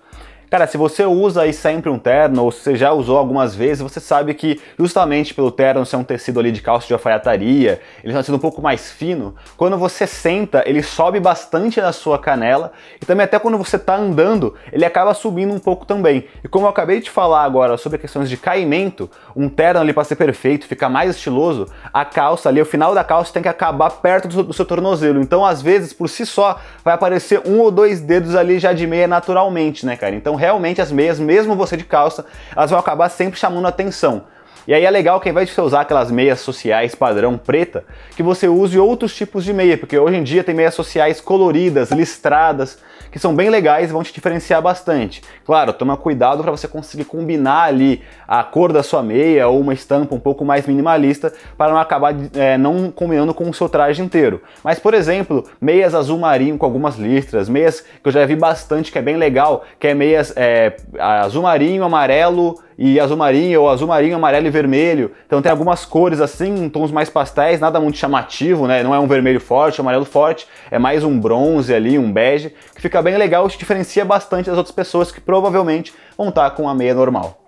Cara, 0.50 0.66
se 0.66 0.76
você 0.76 1.04
usa 1.04 1.42
aí 1.42 1.52
sempre 1.52 1.90
um 1.90 1.98
terno, 1.98 2.44
ou 2.44 2.52
se 2.52 2.60
você 2.60 2.76
já 2.76 2.92
usou 2.92 3.18
algumas 3.18 3.54
vezes, 3.54 3.82
você 3.82 4.00
sabe 4.00 4.34
que 4.34 4.60
justamente 4.78 5.34
pelo 5.34 5.50
terno 5.50 5.84
ser 5.84 5.96
um 5.96 6.04
tecido 6.04 6.38
ali 6.38 6.52
de 6.52 6.62
calça 6.62 6.86
de 6.86 6.92
alfaiataria, 6.92 7.80
ele 8.02 8.12
está 8.12 8.22
sendo 8.22 8.36
um 8.36 8.40
pouco 8.40 8.62
mais 8.62 8.92
fino, 8.92 9.34
quando 9.56 9.76
você 9.76 10.06
senta, 10.06 10.62
ele 10.66 10.82
sobe 10.82 11.18
bastante 11.18 11.80
na 11.80 11.92
sua 11.92 12.18
canela 12.18 12.72
e 13.00 13.06
também 13.06 13.24
até 13.24 13.38
quando 13.38 13.58
você 13.58 13.76
está 13.76 13.96
andando, 13.96 14.54
ele 14.72 14.84
acaba 14.84 15.14
subindo 15.14 15.52
um 15.52 15.58
pouco 15.58 15.84
também. 15.84 16.26
E 16.42 16.48
como 16.48 16.66
eu 16.66 16.70
acabei 16.70 17.00
de 17.00 17.10
falar 17.10 17.44
agora 17.44 17.76
sobre 17.76 17.98
questões 17.98 18.28
de 18.28 18.36
caimento, 18.36 19.10
um 19.34 19.48
terno 19.48 19.80
ali 19.80 19.92
para 19.92 20.04
ser 20.04 20.16
perfeito, 20.16 20.66
ficar 20.66 20.88
mais 20.88 21.10
estiloso, 21.10 21.66
a 21.92 22.04
calça 22.04 22.48
ali, 22.48 22.60
o 22.60 22.66
final 22.66 22.94
da 22.94 23.02
calça 23.02 23.32
tem 23.32 23.42
que 23.42 23.48
acabar 23.48 23.90
perto 23.90 24.28
do, 24.28 24.42
do 24.44 24.52
seu 24.52 24.64
tornozelo. 24.64 25.20
Então, 25.20 25.44
às 25.44 25.60
vezes, 25.60 25.92
por 25.92 26.08
si 26.08 26.24
só, 26.24 26.60
vai 26.84 26.94
aparecer 26.94 27.42
um 27.46 27.60
ou 27.60 27.70
dois 27.70 28.00
dedos 28.00 28.34
ali 28.34 28.58
já 28.58 28.72
de 28.72 28.86
meia 28.86 29.08
naturalmente, 29.08 29.84
né, 29.84 29.96
cara? 29.96 30.14
Então, 30.14 30.36
realmente 30.44 30.80
as 30.80 30.92
meias, 30.92 31.18
mesmo 31.18 31.56
você 31.56 31.76
de 31.76 31.84
calça, 31.84 32.26
elas 32.54 32.70
vão 32.70 32.78
acabar 32.78 33.08
sempre 33.08 33.38
chamando 33.38 33.66
atenção. 33.66 34.24
E 34.66 34.72
aí 34.72 34.84
é 34.84 34.90
legal 34.90 35.20
que 35.20 35.28
ao 35.28 35.32
invés 35.32 35.48
de 35.48 35.54
você 35.54 35.60
usar 35.60 35.82
aquelas 35.82 36.10
meias 36.10 36.40
sociais 36.40 36.94
padrão 36.94 37.36
preta, 37.36 37.84
que 38.16 38.22
você 38.22 38.48
use 38.48 38.78
outros 38.78 39.14
tipos 39.14 39.44
de 39.44 39.52
meia, 39.52 39.76
porque 39.76 39.98
hoje 39.98 40.16
em 40.16 40.22
dia 40.22 40.42
tem 40.42 40.54
meias 40.54 40.74
sociais 40.74 41.20
coloridas, 41.20 41.90
listradas, 41.90 42.78
que 43.14 43.20
são 43.20 43.32
bem 43.32 43.48
legais 43.48 43.90
e 43.90 43.92
vão 43.92 44.02
te 44.02 44.12
diferenciar 44.12 44.60
bastante. 44.60 45.22
Claro, 45.46 45.72
toma 45.72 45.96
cuidado 45.96 46.42
para 46.42 46.50
você 46.50 46.66
conseguir 46.66 47.04
combinar 47.04 47.62
ali 47.62 48.02
a 48.26 48.42
cor 48.42 48.72
da 48.72 48.82
sua 48.82 49.04
meia 49.04 49.46
ou 49.46 49.60
uma 49.60 49.72
estampa 49.72 50.16
um 50.16 50.18
pouco 50.18 50.44
mais 50.44 50.66
minimalista 50.66 51.32
para 51.56 51.70
não 51.70 51.78
acabar 51.78 52.12
é, 52.34 52.58
não 52.58 52.90
combinando 52.90 53.32
com 53.32 53.48
o 53.48 53.54
seu 53.54 53.68
traje 53.68 54.02
inteiro. 54.02 54.42
Mas, 54.64 54.80
por 54.80 54.94
exemplo, 54.94 55.44
meias 55.60 55.94
azul 55.94 56.18
marinho 56.18 56.58
com 56.58 56.66
algumas 56.66 56.96
listras, 56.96 57.48
meias 57.48 57.82
que 57.82 58.08
eu 58.08 58.10
já 58.10 58.26
vi 58.26 58.34
bastante 58.34 58.90
que 58.90 58.98
é 58.98 59.02
bem 59.02 59.16
legal, 59.16 59.64
que 59.78 59.86
é 59.86 59.94
meias 59.94 60.32
é, 60.34 60.74
azul 60.98 61.44
marinho, 61.44 61.84
amarelo, 61.84 62.58
e 62.78 62.98
azul 62.98 63.16
marinho, 63.16 63.62
ou 63.62 63.70
azul 63.70 63.88
marinho, 63.88 64.16
amarelo 64.16 64.46
e 64.46 64.50
vermelho. 64.50 65.12
Então 65.26 65.40
tem 65.40 65.50
algumas 65.50 65.84
cores 65.84 66.20
assim, 66.20 66.68
tons 66.68 66.90
mais 66.90 67.08
pastéis, 67.08 67.60
nada 67.60 67.80
muito 67.80 67.98
chamativo, 67.98 68.66
né? 68.66 68.82
Não 68.82 68.94
é 68.94 68.98
um 68.98 69.06
vermelho 69.06 69.40
forte, 69.40 69.80
um 69.80 69.84
amarelo 69.84 70.04
forte, 70.04 70.46
é 70.70 70.78
mais 70.78 71.04
um 71.04 71.18
bronze 71.18 71.72
ali, 71.72 71.98
um 71.98 72.12
bege, 72.12 72.52
que 72.74 72.82
fica 72.82 73.00
bem 73.04 73.16
legal 73.16 73.46
e 73.46 73.50
te 73.50 73.58
diferencia 73.58 74.04
bastante 74.04 74.46
das 74.46 74.56
outras 74.56 74.74
pessoas 74.74 75.12
que 75.12 75.20
provavelmente 75.20 75.92
vão 76.16 76.30
estar 76.30 76.50
com 76.52 76.68
a 76.68 76.74
meia 76.74 76.94
normal. 76.94 77.44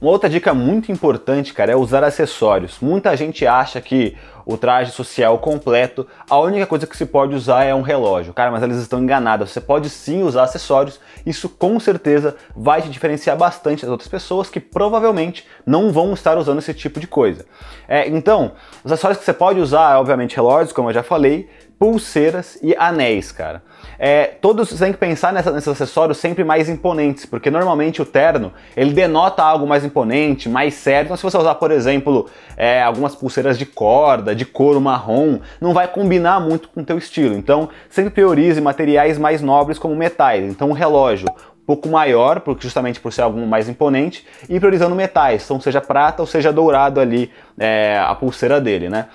Uma 0.00 0.12
outra 0.12 0.30
dica 0.30 0.54
muito 0.54 0.92
importante, 0.92 1.52
cara, 1.52 1.72
é 1.72 1.76
usar 1.76 2.04
acessórios. 2.04 2.78
Muita 2.80 3.16
gente 3.16 3.44
acha 3.44 3.80
que 3.80 4.16
o 4.46 4.56
traje 4.56 4.92
social 4.92 5.36
completo, 5.38 6.06
a 6.30 6.38
única 6.38 6.66
coisa 6.66 6.86
que 6.86 6.96
se 6.96 7.04
pode 7.04 7.34
usar 7.34 7.64
é 7.64 7.74
um 7.74 7.82
relógio. 7.82 8.32
Cara, 8.32 8.50
mas 8.50 8.62
eles 8.62 8.76
estão 8.76 9.02
enganados. 9.02 9.50
Você 9.50 9.60
pode 9.60 9.90
sim 9.90 10.22
usar 10.22 10.44
acessórios, 10.44 11.00
isso 11.26 11.48
com 11.48 11.80
certeza 11.80 12.36
vai 12.54 12.80
te 12.80 12.88
diferenciar 12.88 13.36
bastante 13.36 13.82
das 13.82 13.90
outras 13.90 14.08
pessoas 14.08 14.48
que 14.48 14.60
provavelmente 14.60 15.44
não 15.66 15.92
vão 15.92 16.14
estar 16.14 16.38
usando 16.38 16.60
esse 16.60 16.72
tipo 16.72 17.00
de 17.00 17.08
coisa. 17.08 17.44
É, 17.88 18.08
então, 18.08 18.52
os 18.84 18.92
acessórios 18.92 19.18
que 19.18 19.24
você 19.24 19.32
pode 19.32 19.58
usar, 19.58 19.94
é, 19.94 19.96
obviamente, 19.96 20.36
relógios, 20.36 20.72
como 20.72 20.90
eu 20.90 20.94
já 20.94 21.02
falei, 21.02 21.48
pulseiras 21.78 22.58
e 22.62 22.74
anéis, 22.76 23.30
cara. 23.30 23.62
É, 23.98 24.24
todos 24.40 24.76
tem 24.76 24.92
que 24.92 24.98
pensar 24.98 25.32
nessa, 25.32 25.52
nesses 25.52 25.68
acessórios 25.68 26.18
sempre 26.18 26.42
mais 26.42 26.68
imponentes, 26.68 27.24
porque 27.24 27.50
normalmente 27.50 28.02
o 28.02 28.04
terno 28.04 28.52
ele 28.76 28.92
denota 28.92 29.42
algo 29.42 29.66
mais 29.66 29.84
imponente, 29.84 30.48
mais 30.48 30.74
sério. 30.74 31.06
Então, 31.06 31.16
se 31.16 31.22
você 31.22 31.38
usar, 31.38 31.54
por 31.54 31.70
exemplo, 31.70 32.28
é, 32.56 32.82
algumas 32.82 33.14
pulseiras 33.14 33.58
de 33.58 33.64
corda, 33.64 34.34
de 34.34 34.44
couro 34.44 34.80
marrom, 34.80 35.38
não 35.60 35.72
vai 35.72 35.86
combinar 35.86 36.40
muito 36.40 36.68
com 36.68 36.80
o 36.80 36.84
teu 36.84 36.98
estilo. 36.98 37.36
Então, 37.36 37.68
sempre 37.88 38.10
priorize 38.10 38.60
materiais 38.60 39.16
mais 39.16 39.40
nobres 39.40 39.78
como 39.78 39.94
metais. 39.94 40.44
Então, 40.50 40.70
o 40.70 40.74
relógio, 40.74 41.28
pouco 41.68 41.86
maior, 41.86 42.40
porque 42.40 42.62
justamente 42.62 42.98
por 42.98 43.12
ser 43.12 43.20
algo 43.20 43.38
mais 43.46 43.68
imponente, 43.68 44.26
e 44.48 44.58
priorizando 44.58 44.94
metais, 44.94 45.44
então 45.44 45.60
seja 45.60 45.82
prata 45.82 46.22
ou 46.22 46.26
seja 46.26 46.50
dourado 46.50 46.98
ali 46.98 47.30
é, 47.58 48.02
a 48.02 48.14
pulseira 48.14 48.58
dele, 48.58 48.88
né? 48.88 49.08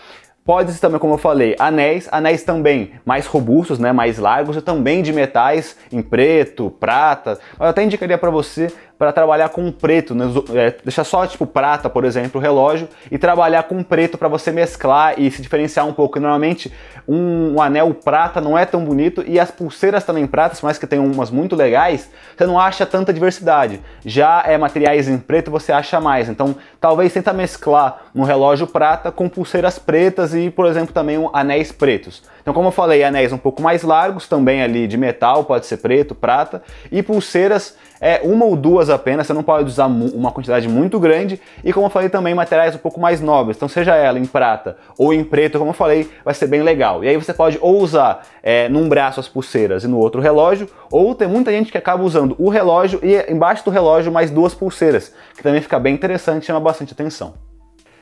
Pode 0.45 0.73
ser 0.73 0.81
também, 0.81 0.99
como 0.99 1.13
eu 1.13 1.17
falei, 1.17 1.55
anéis, 1.57 2.09
anéis 2.11 2.43
também 2.43 2.91
mais 3.05 3.25
robustos, 3.25 3.79
né, 3.79 3.93
mais 3.93 4.17
largos 4.17 4.57
e 4.57 4.61
também 4.61 5.01
de 5.01 5.13
metais 5.13 5.77
em 5.89 6.01
preto, 6.01 6.69
prata. 6.69 7.39
Eu 7.57 7.67
até 7.67 7.81
indicaria 7.81 8.17
para 8.17 8.29
você 8.29 8.67
para 9.03 9.11
trabalhar 9.11 9.49
com 9.49 9.69
preto, 9.69 10.15
né? 10.15 10.25
é, 10.55 10.75
deixar 10.81 11.03
só 11.03 11.27
tipo 11.27 11.45
prata, 11.45 11.89
por 11.89 12.05
exemplo, 12.05 12.39
o 12.39 12.41
relógio 12.41 12.87
e 13.11 13.17
trabalhar 13.17 13.63
com 13.63 13.83
preto 13.83 14.17
para 14.17 14.29
você 14.29 14.49
mesclar 14.49 15.19
e 15.19 15.29
se 15.29 15.41
diferenciar 15.41 15.85
um 15.85 15.91
pouco. 15.91 16.21
normalmente 16.21 16.71
um, 17.05 17.55
um, 17.55 17.61
anel 17.61 17.93
prata 17.93 18.39
não 18.39 18.57
é 18.57 18.65
tão 18.65 18.85
bonito 18.85 19.21
e 19.27 19.37
as 19.37 19.51
pulseiras 19.51 20.05
também 20.05 20.25
pratas, 20.25 20.61
mas 20.61 20.77
que 20.77 20.87
tem 20.87 20.99
umas 20.99 21.29
muito 21.29 21.53
legais, 21.53 22.09
você 22.37 22.45
não 22.45 22.57
acha 22.57 22.85
tanta 22.85 23.11
diversidade. 23.11 23.81
Já 24.05 24.41
é 24.47 24.57
materiais 24.57 25.09
em 25.09 25.17
preto 25.17 25.51
você 25.51 25.73
acha 25.73 25.99
mais. 25.99 26.29
Então 26.29 26.55
talvez 26.79 27.11
tenta 27.11 27.33
mesclar 27.33 28.03
um 28.15 28.23
relógio 28.23 28.67
prata 28.67 29.11
com 29.11 29.27
pulseiras 29.27 29.77
pretas 29.77 30.33
e, 30.33 30.49
por 30.49 30.65
exemplo, 30.65 30.93
também 30.93 31.17
um, 31.17 31.29
anéis 31.33 31.73
pretos. 31.73 32.23
Então, 32.41 32.53
como 32.53 32.67
eu 32.67 32.71
falei, 32.71 33.03
anéis 33.03 33.31
um 33.31 33.37
pouco 33.37 33.61
mais 33.61 33.83
largos, 33.83 34.27
também 34.27 34.61
ali 34.61 34.85
de 34.85 34.97
metal, 34.97 35.45
pode 35.45 35.65
ser 35.65 35.77
preto, 35.77 36.13
prata, 36.13 36.61
e 36.91 37.01
pulseiras 37.01 37.75
é 38.03 38.19
uma 38.21 38.43
ou 38.43 38.57
duas 38.57 38.89
apenas, 38.89 39.25
você 39.25 39.31
não 39.31 39.41
pode 39.41 39.69
usar 39.69 39.85
uma 39.85 40.29
quantidade 40.29 40.67
muito 40.67 40.99
grande, 40.99 41.39
e 41.63 41.71
como 41.71 41.85
eu 41.85 41.89
falei 41.89 42.09
também, 42.09 42.35
materiais 42.35 42.75
um 42.75 42.77
pouco 42.77 42.99
mais 42.99 43.21
nobres, 43.21 43.55
então 43.55 43.69
seja 43.69 43.95
ela 43.95 44.19
em 44.19 44.25
prata 44.25 44.75
ou 44.97 45.13
em 45.13 45.23
preto, 45.23 45.57
como 45.57 45.69
eu 45.69 45.73
falei, 45.73 46.11
vai 46.25 46.33
ser 46.33 46.47
bem 46.47 46.61
legal. 46.61 47.01
E 47.01 47.07
aí 47.07 47.15
você 47.15 47.33
pode 47.33 47.57
ou 47.61 47.81
usar 47.81 48.27
é, 48.43 48.67
num 48.67 48.89
braço 48.89 49.21
as 49.21 49.29
pulseiras 49.29 49.85
e 49.85 49.87
no 49.87 49.97
outro 49.97 50.19
relógio, 50.19 50.67
ou 50.91 51.15
tem 51.15 51.29
muita 51.29 51.49
gente 51.49 51.71
que 51.71 51.77
acaba 51.77 52.03
usando 52.03 52.35
o 52.37 52.49
relógio 52.49 52.99
e 53.01 53.31
embaixo 53.31 53.63
do 53.63 53.71
relógio 53.71 54.11
mais 54.11 54.29
duas 54.29 54.53
pulseiras, 54.53 55.13
que 55.33 55.41
também 55.41 55.61
fica 55.61 55.79
bem 55.79 55.93
interessante 55.93 56.45
chama 56.45 56.59
bastante 56.59 56.91
atenção. 56.91 57.35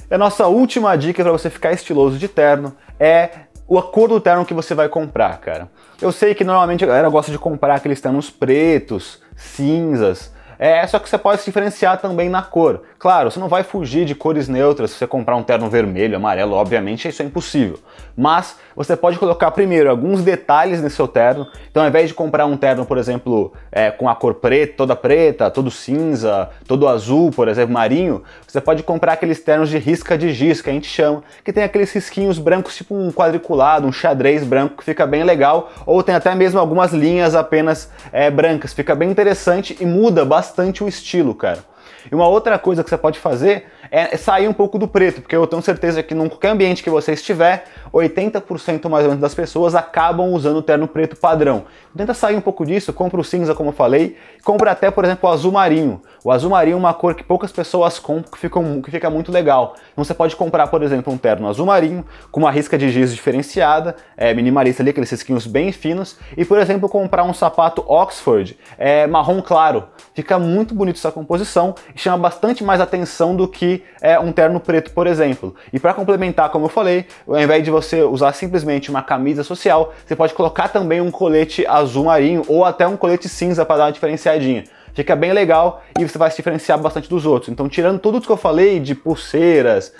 E 0.09 0.15
a 0.15 0.17
nossa 0.17 0.47
última 0.47 0.97
dica 0.97 1.21
para 1.21 1.31
você 1.31 1.47
ficar 1.47 1.73
estiloso 1.73 2.17
de 2.17 2.27
terno 2.27 2.75
é 2.99 3.29
a 3.77 3.81
cor 3.81 4.09
do 4.09 4.19
terno 4.19 4.45
que 4.45 4.53
você 4.53 4.73
vai 4.73 4.89
comprar, 4.89 5.39
cara. 5.39 5.69
Eu 6.01 6.11
sei 6.11 6.33
que 6.33 6.43
normalmente 6.43 6.83
a 6.83 6.87
galera 6.87 7.07
gosta 7.09 7.31
de 7.31 7.37
comprar 7.37 7.75
aqueles 7.75 8.01
ternos 8.01 8.29
pretos, 8.29 9.21
cinzas, 9.41 10.31
é, 10.61 10.85
só 10.85 10.99
que 10.99 11.09
você 11.09 11.17
pode 11.17 11.41
se 11.41 11.45
diferenciar 11.45 11.99
também 11.99 12.29
na 12.29 12.43
cor. 12.43 12.83
Claro, 12.99 13.31
você 13.31 13.39
não 13.39 13.47
vai 13.47 13.63
fugir 13.63 14.05
de 14.05 14.13
cores 14.13 14.47
neutras 14.47 14.91
se 14.91 14.97
você 14.97 15.07
comprar 15.07 15.35
um 15.35 15.41
terno 15.41 15.67
vermelho, 15.67 16.15
amarelo, 16.15 16.53
obviamente 16.53 17.07
isso 17.07 17.23
é 17.23 17.25
impossível. 17.25 17.79
Mas 18.15 18.57
você 18.75 18.95
pode 18.95 19.17
colocar 19.17 19.49
primeiro 19.49 19.89
alguns 19.89 20.21
detalhes 20.21 20.79
nesse 20.79 20.97
seu 20.97 21.07
terno. 21.07 21.47
Então, 21.71 21.81
ao 21.81 21.89
invés 21.89 22.09
de 22.09 22.13
comprar 22.13 22.45
um 22.45 22.55
terno, 22.55 22.85
por 22.85 22.99
exemplo, 22.99 23.51
é, 23.71 23.89
com 23.89 24.07
a 24.07 24.13
cor 24.13 24.35
preta, 24.35 24.73
toda 24.77 24.95
preta, 24.95 25.49
todo 25.49 25.71
cinza, 25.71 26.51
todo 26.67 26.87
azul, 26.87 27.31
por 27.31 27.47
exemplo, 27.47 27.73
marinho, 27.73 28.21
você 28.45 28.61
pode 28.61 28.83
comprar 28.83 29.13
aqueles 29.13 29.41
ternos 29.41 29.67
de 29.67 29.79
risca 29.79 30.15
de 30.15 30.31
giz, 30.31 30.61
que 30.61 30.69
a 30.69 30.73
gente 30.73 30.87
chama, 30.87 31.23
que 31.43 31.51
tem 31.51 31.63
aqueles 31.63 31.91
risquinhos 31.91 32.37
brancos, 32.37 32.75
tipo 32.75 32.93
um 32.93 33.11
quadriculado, 33.11 33.87
um 33.87 33.91
xadrez 33.91 34.43
branco, 34.43 34.77
que 34.77 34.83
fica 34.83 35.07
bem 35.07 35.23
legal. 35.23 35.71
Ou 35.87 36.03
tem 36.03 36.13
até 36.13 36.35
mesmo 36.35 36.59
algumas 36.59 36.93
linhas 36.93 37.33
apenas 37.33 37.89
é, 38.11 38.29
brancas, 38.29 38.73
fica 38.73 38.93
bem 38.93 39.09
interessante 39.09 39.75
e 39.79 39.87
muda 39.87 40.23
bastante 40.23 40.50
o 40.83 40.87
estilo, 40.87 41.33
cara. 41.33 41.63
E 42.11 42.15
uma 42.15 42.27
outra 42.27 42.57
coisa 42.57 42.83
que 42.83 42.89
você 42.89 42.97
pode 42.97 43.19
fazer 43.19 43.71
é 43.91 44.15
sair 44.15 44.47
um 44.47 44.53
pouco 44.53 44.79
do 44.79 44.87
preto, 44.87 45.21
porque 45.21 45.35
eu 45.35 45.45
tenho 45.45 45.61
certeza 45.61 46.01
que 46.01 46.15
num 46.15 46.29
qualquer 46.29 46.47
ambiente 46.49 46.81
que 46.81 46.89
você 46.89 47.11
estiver, 47.11 47.65
80% 47.93 48.87
mais 48.87 49.03
ou 49.03 49.09
menos 49.09 49.19
das 49.19 49.35
pessoas 49.35 49.75
acabam 49.75 50.31
usando 50.31 50.57
o 50.57 50.61
terno 50.61 50.87
preto 50.87 51.17
padrão. 51.17 51.65
Tenta 51.95 52.13
sair 52.13 52.37
um 52.37 52.41
pouco 52.41 52.65
disso, 52.65 52.93
compra 52.93 53.19
o 53.19 53.23
cinza, 53.23 53.53
como 53.53 53.69
eu 53.69 53.73
falei, 53.73 54.15
compra 54.45 54.71
até, 54.71 54.89
por 54.89 55.03
exemplo, 55.03 55.29
o 55.29 55.33
azul 55.33 55.51
marinho. 55.51 56.01
O 56.23 56.31
azul 56.31 56.51
marinho 56.51 56.75
é 56.75 56.77
uma 56.77 56.93
cor 56.93 57.13
que 57.15 57.23
poucas 57.23 57.51
pessoas 57.51 57.99
compram, 57.99 58.31
que 58.31 58.37
fica, 58.37 58.59
que 58.81 58.91
fica 58.91 59.09
muito 59.09 59.29
legal. 59.29 59.75
Então 59.91 60.05
você 60.05 60.13
pode 60.13 60.37
comprar, 60.37 60.67
por 60.67 60.81
exemplo, 60.83 61.11
um 61.11 61.17
terno 61.17 61.49
azul 61.49 61.65
marinho, 61.65 62.05
com 62.31 62.39
uma 62.39 62.49
risca 62.49 62.77
de 62.77 62.89
giz 62.89 63.13
diferenciada, 63.13 63.97
é, 64.15 64.33
minimalista 64.33 64.81
ali, 64.81 64.91
aqueles 64.91 65.11
risquinhos 65.11 65.45
bem 65.45 65.73
finos, 65.73 66.17
e, 66.37 66.45
por 66.45 66.59
exemplo, 66.59 66.87
comprar 66.87 67.25
um 67.25 67.33
sapato 67.33 67.83
Oxford 67.85 68.57
é, 68.77 69.05
marrom 69.05 69.41
claro. 69.41 69.83
Fica 70.13 70.39
muito 70.39 70.73
bonito 70.73 70.95
essa 70.95 71.11
composição 71.11 71.75
e 71.93 71.99
chama 71.99 72.17
bastante 72.17 72.63
mais 72.63 72.79
atenção 72.79 73.35
do 73.35 73.49
que 73.49 73.80
é, 74.01 74.19
um 74.19 74.31
terno 74.31 74.59
preto, 74.59 74.91
por 74.91 75.07
exemplo. 75.07 75.55
E 75.71 75.79
para 75.79 75.93
complementar, 75.93 76.49
como 76.49 76.65
eu 76.65 76.69
falei, 76.69 77.05
ao 77.27 77.39
invés 77.39 77.63
de 77.63 77.71
você 77.71 78.01
usar 78.03 78.33
simplesmente 78.33 78.89
uma 78.89 79.01
camisa 79.01 79.43
social, 79.43 79.93
você 80.05 80.15
pode 80.15 80.33
colocar 80.33 80.69
também 80.69 81.01
um 81.01 81.11
colete 81.11 81.65
azul 81.67 82.05
marinho 82.05 82.43
ou 82.47 82.65
até 82.65 82.87
um 82.87 82.97
colete 82.97 83.29
cinza 83.29 83.65
para 83.65 83.77
dar 83.77 83.85
uma 83.85 83.91
diferenciadinha. 83.91 84.63
Fica 84.93 85.15
bem 85.15 85.31
legal 85.31 85.83
e 85.97 86.07
você 86.07 86.17
vai 86.17 86.29
se 86.29 86.37
diferenciar 86.37 86.77
bastante 86.77 87.09
dos 87.09 87.25
outros. 87.25 87.49
Então, 87.51 87.69
tirando 87.69 87.99
tudo 87.99 88.17
isso 88.17 88.27
que 88.27 88.33
eu 88.33 88.37
falei 88.37 88.79
de 88.79 88.93
pulseiras, 88.93 89.93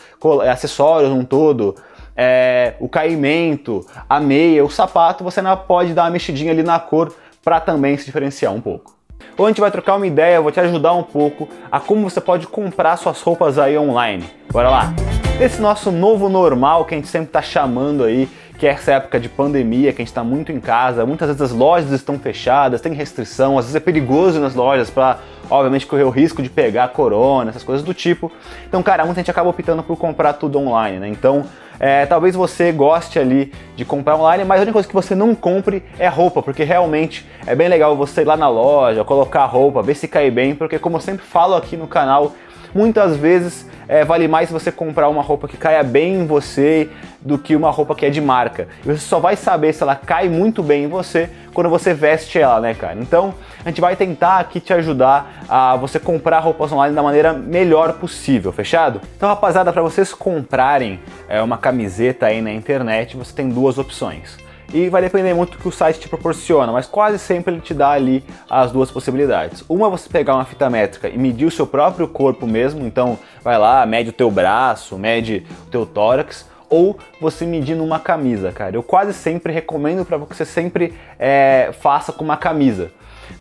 acessórios 0.49 1.11
um 1.11 1.23
todo, 1.23 1.75
é, 2.15 2.73
o 2.79 2.89
caimento, 2.89 3.85
a 4.09 4.19
meia, 4.19 4.63
o 4.63 4.69
sapato, 4.69 5.23
você 5.23 5.39
ainda 5.39 5.55
pode 5.55 5.93
dar 5.93 6.03
uma 6.03 6.11
mexidinha 6.11 6.51
ali 6.51 6.63
na 6.63 6.79
cor 6.79 7.13
para 7.43 7.59
também 7.59 7.97
se 7.97 8.05
diferenciar 8.05 8.53
um 8.53 8.61
pouco. 8.61 8.95
Ou 9.37 9.45
a 9.45 9.49
gente 9.49 9.61
vai 9.61 9.71
trocar 9.71 9.95
uma 9.95 10.05
ideia, 10.05 10.41
vou 10.41 10.51
te 10.51 10.59
ajudar 10.59 10.93
um 10.93 11.03
pouco 11.03 11.47
a 11.71 11.79
como 11.79 12.09
você 12.09 12.19
pode 12.19 12.47
comprar 12.47 12.97
suas 12.97 13.21
roupas 13.21 13.57
aí 13.57 13.77
online. 13.77 14.25
Bora 14.51 14.69
lá! 14.69 14.93
Esse 15.39 15.59
nosso 15.59 15.91
novo 15.91 16.29
normal 16.29 16.85
que 16.85 16.93
a 16.93 16.97
gente 16.97 17.07
sempre 17.07 17.29
está 17.29 17.41
chamando 17.41 18.03
aí, 18.03 18.29
que 18.59 18.67
é 18.67 18.69
essa 18.69 18.91
época 18.91 19.19
de 19.19 19.27
pandemia, 19.27 19.91
que 19.91 20.01
a 20.01 20.03
gente 20.03 20.11
está 20.11 20.23
muito 20.23 20.51
em 20.51 20.59
casa, 20.59 21.03
muitas 21.05 21.27
vezes 21.29 21.41
as 21.41 21.51
lojas 21.51 21.91
estão 21.91 22.19
fechadas, 22.19 22.79
tem 22.79 22.93
restrição, 22.93 23.57
às 23.57 23.65
vezes 23.65 23.75
é 23.75 23.79
perigoso 23.79 24.39
nas 24.39 24.53
lojas 24.53 24.91
para, 24.91 25.17
obviamente, 25.51 25.85
correr 25.85 26.03
o 26.03 26.09
risco 26.09 26.41
de 26.41 26.49
pegar 26.49 26.87
corona, 26.87 27.49
essas 27.49 27.63
coisas 27.63 27.85
do 27.85 27.93
tipo. 27.93 28.31
Então, 28.67 28.81
cara, 28.81 29.05
muita 29.05 29.19
gente 29.19 29.29
acaba 29.29 29.49
optando 29.49 29.83
por 29.83 29.97
comprar 29.97 30.33
tudo 30.33 30.57
online, 30.57 30.97
né? 30.99 31.07
Então, 31.09 31.45
é, 31.79 32.05
talvez 32.05 32.35
você 32.35 32.71
goste 32.71 33.19
ali 33.19 33.51
de 33.75 33.83
comprar 33.83 34.15
online, 34.15 34.45
mas 34.45 34.59
a 34.59 34.61
única 34.61 34.73
coisa 34.73 34.87
que 34.87 34.93
você 34.93 35.13
não 35.13 35.35
compre 35.35 35.83
é 35.99 36.07
roupa, 36.07 36.41
porque 36.41 36.63
realmente 36.63 37.27
é 37.45 37.53
bem 37.53 37.67
legal 37.67 37.95
você 37.97 38.21
ir 38.21 38.25
lá 38.25 38.37
na 38.37 38.47
loja, 38.47 39.03
colocar 39.03 39.41
a 39.41 39.45
roupa, 39.45 39.81
ver 39.81 39.95
se 39.95 40.07
cai 40.07 40.31
bem, 40.31 40.55
porque 40.55 40.79
como 40.79 40.97
eu 40.97 41.01
sempre 41.01 41.25
falo 41.25 41.55
aqui 41.55 41.75
no 41.75 41.87
canal, 41.87 42.33
muitas 42.73 43.15
vezes 43.15 43.65
é, 43.88 44.05
vale 44.05 44.27
mais 44.27 44.49
você 44.49 44.71
comprar 44.71 45.10
uma 45.10 45.21
roupa 45.21 45.47
que 45.47 45.57
caia 45.57 45.84
bem 45.84 46.21
em 46.21 46.25
você 46.25 46.89
do 47.19 47.38
que 47.38 47.55
uma 47.55 47.69
roupa 47.69 47.93
que 47.93 48.05
é 48.05 48.10
de 48.10 48.21
marca. 48.21 48.67
E 48.84 48.88
você 48.88 48.99
só 48.99 49.19
vai 49.19 49.36
saber 49.36 49.73
se 49.73 49.84
ela 49.84 49.95
cai 49.95 50.29
muito 50.29 50.63
bem 50.63 50.86
em 50.86 50.88
você 50.88 51.29
quando 51.53 51.69
você 51.69 51.93
veste 51.93 52.39
ela, 52.39 52.60
né, 52.62 52.73
cara? 52.73 52.97
Então, 52.99 53.34
a 53.63 53.67
gente 53.69 53.81
vai 53.81 53.95
tentar 53.95 54.39
aqui 54.39 54.60
te 54.60 54.73
ajudar 54.73 55.43
a 55.49 55.75
você 55.75 55.99
comprar 55.99 56.39
roupas 56.39 56.71
online 56.71 56.95
da 56.95 57.03
maneira 57.03 57.34
melhor 57.34 57.93
possível, 57.93 58.51
fechado? 58.51 59.01
Então, 59.17 59.27
rapaziada, 59.27 59.73
para 59.73 59.81
vocês 59.81 60.13
comprarem 60.13 60.99
é, 61.27 61.41
uma 61.41 61.57
camiseta 61.57 62.27
aí 62.27 62.41
na 62.41 62.51
internet, 62.51 63.17
você 63.17 63.34
tem 63.34 63.49
duas 63.49 63.77
opções 63.77 64.40
e 64.73 64.89
vai 64.89 65.01
depender 65.01 65.34
muito 65.34 65.53
do 65.53 65.57
que 65.57 65.67
o 65.67 65.71
site 65.71 65.99
te 65.99 66.10
proporciona, 66.10 66.71
mas 66.71 66.88
quase 66.88 67.19
sempre 67.19 67.53
ele 67.53 67.62
te 67.62 67.73
dá 67.73 67.91
ali 67.91 68.23
as 68.49 68.71
duas 68.71 68.89
possibilidades. 68.89 69.63
Uma 69.67 69.88
é 69.88 69.89
você 69.89 70.10
pegar 70.10 70.36
uma 70.36 70.45
fita 70.45 70.69
métrica 70.69 71.10
e 71.10 71.17
medir 71.17 71.45
o 71.45 71.51
seu 71.51 71.67
próprio 71.67 72.07
corpo 72.07 72.47
mesmo, 72.47 72.86
então 72.86 73.17
vai 73.43 73.57
lá, 73.57 73.86
mede 73.86 74.10
o 74.10 74.13
teu 74.13 74.31
braço, 74.31 74.97
mede 74.97 75.45
o 75.67 75.69
teu 75.69 75.86
tórax, 75.86 76.49
ou 76.69 76.97
você 77.19 77.45
medir 77.45 77.75
numa 77.75 77.99
camisa, 77.99 78.51
cara. 78.51 78.75
Eu 78.75 78.84
quase 78.84 79.13
sempre 79.13 79.51
recomendo 79.51 80.05
para 80.05 80.17
que 80.19 80.36
você 80.36 80.45
sempre 80.45 80.93
é, 81.19 81.71
faça 81.81 82.13
com 82.13 82.23
uma 82.23 82.38
camisa 82.38 82.91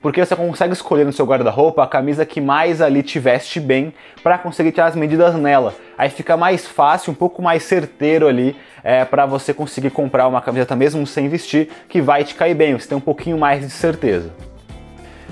porque 0.01 0.25
você 0.25 0.35
consegue 0.35 0.73
escolher 0.73 1.05
no 1.05 1.13
seu 1.13 1.27
guarda-roupa 1.27 1.83
a 1.83 1.87
camisa 1.87 2.25
que 2.25 2.41
mais 2.41 2.81
ali 2.81 3.03
te 3.03 3.19
veste 3.19 3.61
bem 3.61 3.93
para 4.23 4.39
conseguir 4.39 4.73
tirar 4.73 4.87
as 4.87 4.97
medidas 4.97 5.35
nela. 5.35 5.75
Aí 5.97 6.09
fica 6.09 6.37
mais 6.37 6.67
fácil, 6.67 7.13
um 7.13 7.15
pouco 7.15 7.43
mais 7.43 7.63
certeiro 7.63 8.27
ali 8.27 8.57
é, 8.83 9.05
para 9.05 9.27
você 9.27 9.53
conseguir 9.53 9.91
comprar 9.91 10.27
uma 10.27 10.41
camiseta 10.41 10.75
mesmo 10.75 11.07
sem 11.07 11.29
vestir 11.29 11.69
que 11.89 12.01
vai 12.01 12.25
te 12.25 12.35
cair 12.35 12.55
bem, 12.55 12.73
você 12.73 12.89
tem 12.89 12.97
um 12.97 13.01
pouquinho 13.01 13.37
mais 13.37 13.61
de 13.61 13.71
certeza. 13.71 14.31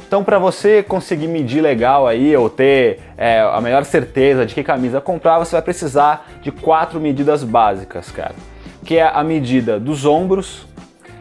Então, 0.06 0.24
para 0.24 0.38
você 0.38 0.82
conseguir 0.82 1.26
medir 1.26 1.60
legal 1.60 2.06
aí 2.06 2.34
ou 2.34 2.48
ter 2.48 3.00
é, 3.16 3.40
a 3.40 3.60
melhor 3.60 3.84
certeza 3.84 4.46
de 4.46 4.54
que 4.54 4.62
camisa 4.62 5.02
comprar, 5.02 5.38
você 5.38 5.52
vai 5.52 5.60
precisar 5.60 6.26
de 6.40 6.50
quatro 6.50 6.98
medidas 6.98 7.44
básicas, 7.44 8.10
cara. 8.10 8.34
Que 8.84 8.96
é 8.96 9.06
a 9.06 9.22
medida 9.22 9.78
dos 9.78 10.06
ombros, 10.06 10.66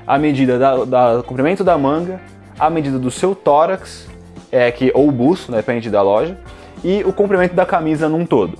a 0.06 0.18
medida 0.18 0.58
da, 0.58 0.86
da, 0.86 1.18
do 1.18 1.24
comprimento 1.24 1.66
da 1.66 1.78
manga, 1.78 2.22
a 2.60 2.70
medida 2.70 2.98
do 2.98 3.12
seu 3.12 3.36
tórax, 3.36 4.08
é, 4.52 4.72
que, 4.72 4.91
ou 4.93 5.12
busto, 5.12 5.52
né, 5.52 5.58
depende 5.58 5.89
da 5.89 6.02
loja, 6.02 6.38
e 6.84 7.04
o 7.04 7.13
comprimento 7.13 7.56
da 7.56 7.65
camisa 7.65 8.08
num 8.08 8.26
todo. 8.26 8.58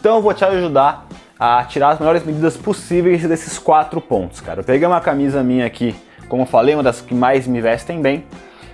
Então 0.00 0.16
eu 0.16 0.22
vou 0.22 0.34
te 0.34 0.44
ajudar 0.44 1.06
a 1.38 1.64
tirar 1.64 1.90
as 1.90 1.98
melhores 1.98 2.24
medidas 2.24 2.56
possíveis 2.56 3.26
desses 3.26 3.58
quatro 3.58 4.00
pontos, 4.00 4.40
cara. 4.40 4.60
Eu 4.60 4.64
peguei 4.64 4.86
uma 4.86 5.00
camisa 5.00 5.42
minha 5.42 5.66
aqui, 5.66 5.94
como 6.28 6.42
eu 6.42 6.46
falei, 6.46 6.74
uma 6.74 6.82
das 6.82 7.00
que 7.00 7.14
mais 7.14 7.46
me 7.46 7.60
vestem 7.60 8.00
bem, 8.00 8.24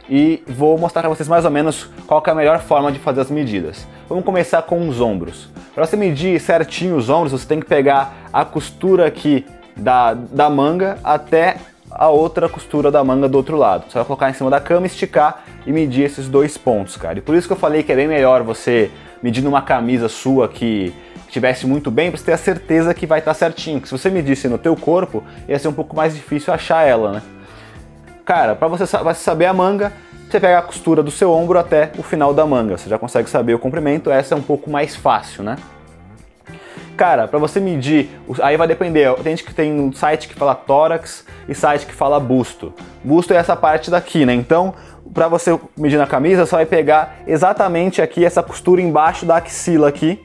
e 0.09 0.43
vou 0.47 0.79
mostrar 0.79 1.03
para 1.03 1.11
vocês 1.11 1.29
mais 1.29 1.45
ou 1.45 1.51
menos 1.51 1.91
qual 2.07 2.23
é 2.27 2.31
a 2.31 2.35
melhor 2.35 2.61
forma 2.61 2.91
de 2.91 2.99
fazer 2.99 3.21
as 3.21 3.31
medidas. 3.31 3.87
Vamos 4.09 4.25
começar 4.25 4.63
com 4.63 4.89
os 4.89 5.01
ombros. 5.01 5.49
Para 5.75 5.87
você 5.87 5.97
medir 5.97 6.41
certinho 6.41 6.97
os 6.97 7.11
ombros, 7.11 7.33
você 7.33 7.47
tem 7.47 7.61
que 7.61 7.67
pegar 7.67 8.15
a 8.33 8.45
costura 8.45 9.07
aqui 9.07 9.45
da, 9.77 10.15
da 10.15 10.51
manga 10.51 10.99
até 11.05 11.57
a 11.91 12.09
outra 12.09 12.49
costura 12.49 12.91
da 12.91 13.03
manga 13.03 13.29
do 13.29 13.37
outro 13.37 13.57
lado. 13.57 13.85
Você 13.89 13.95
vai 13.95 14.05
colocar 14.05 14.31
em 14.31 14.35
cima 14.35 14.51
da 14.51 14.61
cama, 14.61 14.87
esticar 14.87 15.45
e 15.67 15.73
medir 15.73 16.05
esses 16.05 16.29
dois 16.29 16.57
pontos, 16.57 16.97
cara. 16.97 17.19
E 17.19 17.23
por 17.23 17.35
isso 17.35 17.47
que 17.47 17.53
eu 17.53 17.57
falei 17.57 17.83
que 17.83 17.93
é 17.93 17.97
bem 17.97 18.09
melhor 18.09 18.43
você 18.43 18.91
medir 19.23 19.43
numa 19.43 19.63
camisa 19.63 20.09
sua 20.09 20.49
que 20.49 20.95
estivesse 21.27 21.67
muito 21.67 21.91
bem, 21.91 22.11
para 22.11 22.19
você 22.19 22.27
ter 22.27 22.33
a 22.33 22.39
certeza 22.39 22.95
que 22.95 23.07
vai 23.07 23.19
estar 23.19 23.35
certinho. 23.35 23.81
Que 23.81 23.89
se 23.89 23.93
você 23.97 24.11
medisse 24.11 24.49
no 24.49 24.59
teu 24.59 24.75
corpo, 24.75 25.23
ia 25.47 25.59
ser 25.59 25.69
um 25.69 25.73
pouco 25.73 25.95
mais 25.95 26.15
difícil 26.15 26.53
achar 26.53 26.87
ela, 26.87 27.13
né? 27.13 27.23
Cara, 28.25 28.55
para 28.55 28.69
você 28.69 28.87
saber 29.15 29.47
a 29.47 29.53
manga, 29.53 29.93
você 30.29 30.39
pega 30.39 30.59
a 30.59 30.63
costura 30.63 31.03
do 31.03 31.11
seu 31.11 31.33
ombro 31.33 31.59
até 31.59 31.91
o 31.99 32.03
final 32.03 32.33
da 32.33 32.47
manga. 32.47 32.77
Você 32.77 32.89
já 32.89 32.99
consegue 32.99 33.29
saber 33.29 33.55
o 33.55 33.59
comprimento, 33.59 34.11
essa 34.11 34.35
é 34.35 34.39
um 34.39 34.43
pouco 34.43 34.71
mais 34.71 34.95
fácil, 34.95 35.43
né? 35.43 35.57
Cara, 36.99 37.29
para 37.29 37.39
você 37.39 37.61
medir, 37.61 38.11
aí 38.43 38.57
vai 38.57 38.67
depender. 38.67 39.15
Tem 39.23 39.37
gente 39.37 39.45
que 39.45 39.55
tem 39.55 39.73
um 39.73 39.93
site 39.93 40.27
que 40.27 40.35
fala 40.35 40.53
tórax 40.53 41.25
e 41.49 41.55
site 41.55 41.87
que 41.87 41.95
fala 41.95 42.19
busto. 42.19 42.75
Busto 43.05 43.33
é 43.33 43.37
essa 43.37 43.55
parte 43.55 43.89
daqui, 43.89 44.27
né? 44.27 44.35
Então, 44.35 44.75
para 45.15 45.29
você 45.29 45.57
medir 45.77 45.97
na 45.97 46.09
camisa, 46.09 46.45
você 46.45 46.57
vai 46.57 46.67
pegar 46.67 47.19
exatamente 47.25 48.03
aqui 48.03 48.25
essa 48.25 48.43
costura 48.43 48.83
embaixo 48.83 49.25
da 49.25 49.37
axila 49.37 49.89
aqui 49.89 50.21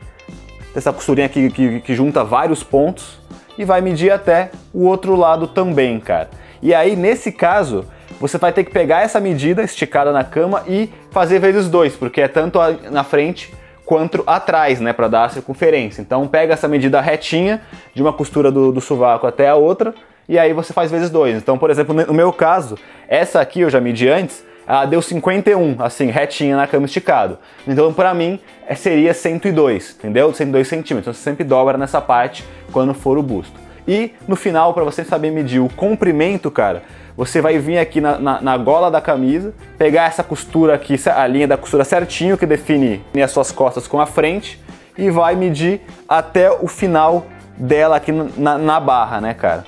dessa 0.73 0.91
costurinha 0.91 1.27
aqui 1.27 1.51
que, 1.51 1.79
que 1.81 1.93
junta 1.93 2.23
vários 2.23 2.63
pontos 2.63 3.19
e 3.55 3.63
vai 3.63 3.79
medir 3.79 4.11
até 4.11 4.49
o 4.73 4.85
outro 4.85 5.15
lado 5.15 5.45
também, 5.45 5.99
cara. 5.99 6.31
E 6.59 6.73
aí, 6.73 6.95
nesse 6.95 7.31
caso, 7.31 7.85
você 8.19 8.39
vai 8.39 8.51
ter 8.51 8.63
que 8.63 8.71
pegar 8.71 9.03
essa 9.03 9.19
medida 9.19 9.61
esticada 9.61 10.11
na 10.11 10.23
cama 10.23 10.63
e 10.67 10.89
fazer 11.11 11.37
vezes 11.37 11.69
dois, 11.69 11.95
porque 11.95 12.19
é 12.19 12.27
tanto 12.27 12.57
na 12.89 13.03
frente 13.03 13.53
quanto 13.85 14.23
atrás, 14.25 14.79
né, 14.79 14.93
para 14.93 15.07
dar 15.07 15.25
a 15.25 15.29
circunferência. 15.29 16.01
Então, 16.01 16.27
pega 16.27 16.53
essa 16.53 16.67
medida 16.67 17.01
retinha 17.01 17.61
de 17.93 18.01
uma 18.01 18.13
costura 18.13 18.51
do, 18.51 18.71
do 18.71 18.81
sovaco 18.81 19.27
até 19.27 19.49
a 19.49 19.55
outra 19.55 19.93
e 20.27 20.39
aí 20.39 20.53
você 20.53 20.73
faz 20.73 20.89
vezes 20.89 21.09
dois. 21.09 21.35
Então, 21.35 21.57
por 21.57 21.69
exemplo, 21.69 21.93
no 21.93 22.13
meu 22.13 22.31
caso, 22.31 22.77
essa 23.07 23.41
aqui 23.41 23.61
eu 23.61 23.69
já 23.69 23.81
medi 23.81 24.07
antes, 24.07 24.43
ela 24.65 24.85
deu 24.85 25.01
51, 25.01 25.75
assim, 25.79 26.07
retinha 26.07 26.55
na 26.55 26.65
cama 26.65 26.85
esticado. 26.85 27.37
Então, 27.67 27.93
para 27.93 28.13
mim, 28.13 28.39
é, 28.65 28.75
seria 28.75 29.13
102, 29.13 29.97
entendeu? 29.99 30.33
102 30.33 30.67
centímetros. 30.67 31.03
Então, 31.03 31.13
você 31.13 31.21
sempre 31.21 31.43
dobra 31.43 31.77
nessa 31.77 31.99
parte 31.99 32.45
quando 32.71 32.93
for 32.93 33.17
o 33.17 33.23
busto. 33.23 33.59
E 33.85 34.13
no 34.27 34.37
final, 34.37 34.73
para 34.73 34.85
você 34.85 35.03
saber 35.03 35.31
medir 35.31 35.59
o 35.59 35.67
comprimento, 35.67 36.49
cara, 36.49 36.83
você 37.15 37.41
vai 37.41 37.57
vir 37.57 37.77
aqui 37.77 38.01
na, 38.01 38.17
na, 38.17 38.41
na, 38.41 38.57
gola 38.57 38.89
da 38.89 38.99
camisa, 38.99 39.53
pegar 39.77 40.05
essa 40.05 40.23
costura 40.23 40.73
aqui, 40.73 40.95
a 41.09 41.27
linha 41.27 41.47
da 41.47 41.57
costura 41.57 41.83
certinho 41.83 42.37
que 42.37 42.45
define 42.45 43.01
as 43.23 43.31
suas 43.31 43.51
costas 43.51 43.87
com 43.87 43.99
a 43.99 44.05
frente 44.05 44.59
e 44.97 45.09
vai 45.09 45.35
medir 45.35 45.81
até 46.07 46.51
o 46.51 46.67
final 46.67 47.25
dela 47.57 47.97
aqui 47.97 48.11
na, 48.11 48.57
na 48.57 48.79
barra, 48.79 49.21
né, 49.21 49.33
cara? 49.33 49.65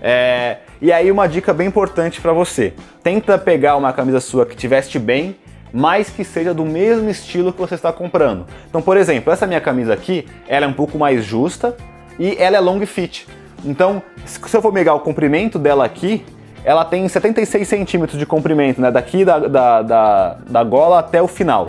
É, 0.00 0.58
e 0.80 0.90
aí 0.92 1.12
uma 1.12 1.28
dica 1.28 1.54
bem 1.54 1.68
importante 1.68 2.20
para 2.20 2.32
você: 2.32 2.74
tenta 3.02 3.38
pegar 3.38 3.76
uma 3.76 3.92
camisa 3.92 4.20
sua 4.20 4.44
que 4.44 4.56
te 4.56 4.66
veste 4.66 4.98
bem, 4.98 5.36
mas 5.72 6.10
que 6.10 6.24
seja 6.24 6.52
do 6.52 6.64
mesmo 6.64 7.08
estilo 7.08 7.52
que 7.52 7.60
você 7.60 7.76
está 7.76 7.92
comprando. 7.92 8.46
Então, 8.68 8.82
por 8.82 8.96
exemplo, 8.96 9.32
essa 9.32 9.46
minha 9.46 9.60
camisa 9.60 9.94
aqui, 9.94 10.26
ela 10.48 10.66
é 10.66 10.68
um 10.68 10.72
pouco 10.72 10.98
mais 10.98 11.24
justa 11.24 11.76
e 12.18 12.36
ela 12.38 12.56
é 12.56 12.60
long 12.60 12.84
fit. 12.84 13.28
Então, 13.64 14.02
se 14.26 14.40
eu 14.52 14.60
for 14.60 14.72
pegar 14.72 14.94
o 14.94 15.00
comprimento 15.00 15.56
dela 15.58 15.84
aqui, 15.84 16.24
ela 16.64 16.84
tem 16.84 17.06
76 17.08 17.66
centímetros 17.66 18.18
de 18.18 18.26
comprimento, 18.26 18.80
né? 18.80 18.90
Daqui 18.90 19.24
da, 19.24 19.38
da, 19.38 19.82
da, 19.82 20.36
da 20.48 20.64
gola 20.64 20.98
até 20.98 21.20
o 21.22 21.28
final. 21.28 21.68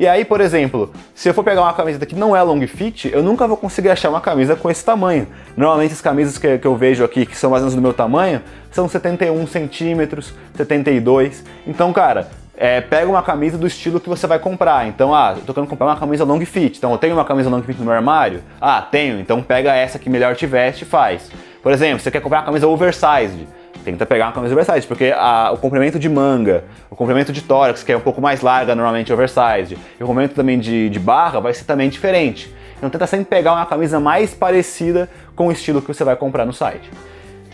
E 0.00 0.08
aí, 0.08 0.24
por 0.24 0.40
exemplo, 0.40 0.90
se 1.14 1.28
eu 1.28 1.34
for 1.34 1.44
pegar 1.44 1.60
uma 1.60 1.74
camiseta 1.74 2.06
que 2.06 2.14
não 2.14 2.34
é 2.34 2.42
long 2.42 2.66
fit, 2.66 3.10
eu 3.12 3.22
nunca 3.22 3.46
vou 3.46 3.54
conseguir 3.54 3.90
achar 3.90 4.08
uma 4.08 4.20
camisa 4.22 4.56
com 4.56 4.70
esse 4.70 4.82
tamanho. 4.82 5.26
Normalmente 5.54 5.92
as 5.92 6.00
camisas 6.00 6.38
que, 6.38 6.56
que 6.56 6.66
eu 6.66 6.74
vejo 6.74 7.04
aqui, 7.04 7.26
que 7.26 7.36
são 7.36 7.50
mais 7.50 7.62
ou 7.62 7.66
menos 7.66 7.74
do 7.74 7.82
meu 7.82 7.92
tamanho, 7.92 8.40
são 8.70 8.88
71 8.88 9.46
centímetros, 9.46 10.32
72. 10.56 11.44
Então, 11.66 11.92
cara, 11.92 12.28
é, 12.56 12.80
pega 12.80 13.10
uma 13.10 13.22
camisa 13.22 13.58
do 13.58 13.66
estilo 13.66 14.00
que 14.00 14.08
você 14.08 14.26
vai 14.26 14.38
comprar. 14.38 14.88
Então, 14.88 15.14
ah, 15.14 15.34
eu 15.36 15.42
tô 15.42 15.52
querendo 15.52 15.68
comprar 15.68 15.88
uma 15.88 15.96
camisa 15.96 16.24
long 16.24 16.40
fit. 16.46 16.78
Então, 16.78 16.92
eu 16.92 16.98
tenho 16.98 17.12
uma 17.12 17.24
camisa 17.26 17.50
long 17.50 17.60
fit 17.60 17.78
no 17.78 17.84
meu 17.84 17.92
armário? 17.92 18.42
Ah, 18.58 18.80
tenho. 18.80 19.20
Então, 19.20 19.42
pega 19.42 19.74
essa 19.74 19.98
que 19.98 20.08
melhor 20.08 20.34
te 20.34 20.46
veste 20.46 20.84
e 20.84 20.86
faz. 20.86 21.30
Por 21.62 21.72
exemplo, 21.72 22.00
você 22.00 22.10
quer 22.10 22.22
comprar 22.22 22.38
uma 22.38 22.46
camisa 22.46 22.66
oversized. 22.66 23.46
Tenta 23.84 24.04
pegar 24.04 24.26
uma 24.26 24.32
camisa 24.32 24.52
oversized, 24.52 24.86
porque 24.86 25.12
a, 25.16 25.50
o 25.52 25.56
comprimento 25.56 25.98
de 25.98 26.08
manga, 26.08 26.64
o 26.90 26.96
comprimento 26.96 27.32
de 27.32 27.42
tórax, 27.42 27.82
que 27.82 27.92
é 27.92 27.96
um 27.96 28.00
pouco 28.00 28.20
mais 28.20 28.42
larga, 28.42 28.74
normalmente 28.74 29.12
oversized, 29.12 29.78
e 29.98 30.02
o 30.02 30.06
comprimento 30.06 30.34
também 30.34 30.58
de, 30.58 30.90
de 30.90 30.98
barra 30.98 31.40
vai 31.40 31.54
ser 31.54 31.64
também 31.64 31.88
diferente. 31.88 32.54
Então 32.76 32.88
tenta 32.90 33.06
sempre 33.06 33.26
pegar 33.26 33.52
uma 33.52 33.66
camisa 33.66 34.00
mais 34.00 34.34
parecida 34.34 35.08
com 35.36 35.48
o 35.48 35.52
estilo 35.52 35.80
que 35.80 35.88
você 35.88 36.04
vai 36.04 36.16
comprar 36.16 36.44
no 36.44 36.52
site. 36.52 36.90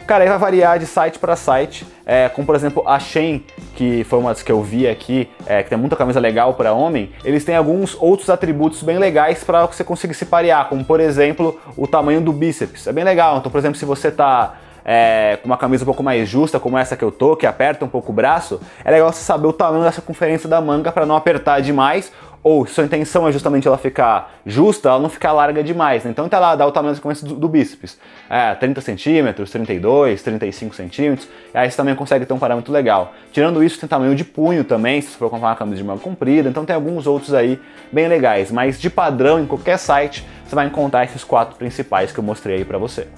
Cara, 0.06 0.22
aí 0.22 0.28
vai 0.28 0.38
variar 0.38 0.78
de 0.78 0.86
site 0.86 1.18
para 1.18 1.34
site, 1.34 1.84
é, 2.06 2.28
como 2.28 2.46
por 2.46 2.54
exemplo 2.54 2.80
a 2.86 2.96
Shein, 2.96 3.44
que 3.74 4.04
foi 4.04 4.20
uma 4.20 4.30
das 4.30 4.40
que 4.40 4.52
eu 4.52 4.62
vi 4.62 4.86
aqui, 4.86 5.28
é, 5.44 5.64
que 5.64 5.68
tem 5.68 5.76
muita 5.76 5.96
camisa 5.96 6.20
legal 6.20 6.54
para 6.54 6.72
homem, 6.72 7.10
eles 7.24 7.44
têm 7.44 7.56
alguns 7.56 7.96
outros 8.00 8.30
atributos 8.30 8.84
bem 8.84 8.98
legais 8.98 9.42
para 9.42 9.66
você 9.66 9.82
conseguir 9.82 10.14
se 10.14 10.24
parear, 10.24 10.68
como 10.68 10.84
por 10.84 11.00
exemplo 11.00 11.60
o 11.76 11.88
tamanho 11.88 12.20
do 12.20 12.32
bíceps. 12.32 12.86
É 12.86 12.92
bem 12.92 13.02
legal, 13.02 13.38
então 13.38 13.50
por 13.50 13.58
exemplo 13.58 13.76
se 13.76 13.84
você 13.84 14.08
tá 14.12 14.54
é, 14.88 15.36
com 15.42 15.48
uma 15.48 15.56
camisa 15.56 15.82
um 15.82 15.86
pouco 15.86 16.02
mais 16.02 16.28
justa, 16.28 16.60
como 16.60 16.78
essa 16.78 16.96
que 16.96 17.02
eu 17.02 17.10
tô, 17.10 17.34
que 17.34 17.44
aperta 17.44 17.84
um 17.84 17.88
pouco 17.88 18.12
o 18.12 18.14
braço, 18.14 18.60
é 18.84 18.90
legal 18.92 19.12
você 19.12 19.24
saber 19.24 19.48
o 19.48 19.52
tamanho 19.52 19.82
da 19.82 19.90
circunferência 19.90 20.48
da 20.48 20.60
manga 20.60 20.92
para 20.92 21.04
não 21.04 21.16
apertar 21.16 21.60
demais 21.60 22.12
ou 22.48 22.64
se 22.64 22.74
sua 22.74 22.84
intenção 22.84 23.26
é 23.26 23.32
justamente 23.32 23.66
ela 23.66 23.76
ficar 23.76 24.38
justa, 24.46 24.88
ela 24.88 25.00
não 25.00 25.08
ficar 25.08 25.32
larga 25.32 25.64
demais. 25.64 26.04
Né? 26.04 26.12
Então 26.12 26.28
tá 26.28 26.38
lá, 26.38 26.54
dá 26.54 26.64
o 26.64 26.70
tamanho 26.70 26.94
do, 26.94 27.34
do 27.34 27.48
bíceps. 27.48 27.98
É, 28.30 28.54
30 28.54 28.80
centímetros, 28.82 29.50
32, 29.50 30.22
35 30.22 30.76
centímetros. 30.76 31.28
E 31.52 31.58
aí 31.58 31.68
você 31.68 31.76
também 31.76 31.96
consegue 31.96 32.24
ter 32.24 32.32
um 32.32 32.38
parâmetro 32.38 32.72
legal. 32.72 33.12
Tirando 33.32 33.64
isso, 33.64 33.80
tem 33.80 33.88
tamanho 33.88 34.14
de 34.14 34.24
punho 34.24 34.62
também, 34.62 35.00
se 35.00 35.08
você 35.08 35.18
for 35.18 35.28
comprar 35.28 35.48
uma 35.48 35.56
camisa 35.56 35.78
de 35.78 35.84
manga 35.84 36.00
comprida. 36.00 36.48
Então 36.48 36.64
tem 36.64 36.76
alguns 36.76 37.04
outros 37.08 37.34
aí 37.34 37.60
bem 37.90 38.06
legais. 38.06 38.52
Mas 38.52 38.80
de 38.80 38.88
padrão, 38.88 39.40
em 39.40 39.46
qualquer 39.46 39.76
site, 39.76 40.24
você 40.46 40.54
vai 40.54 40.66
encontrar 40.66 41.02
esses 41.02 41.24
quatro 41.24 41.56
principais 41.56 42.12
que 42.12 42.20
eu 42.20 42.22
mostrei 42.22 42.58
aí 42.58 42.64
pra 42.64 42.78
você. 42.78 43.08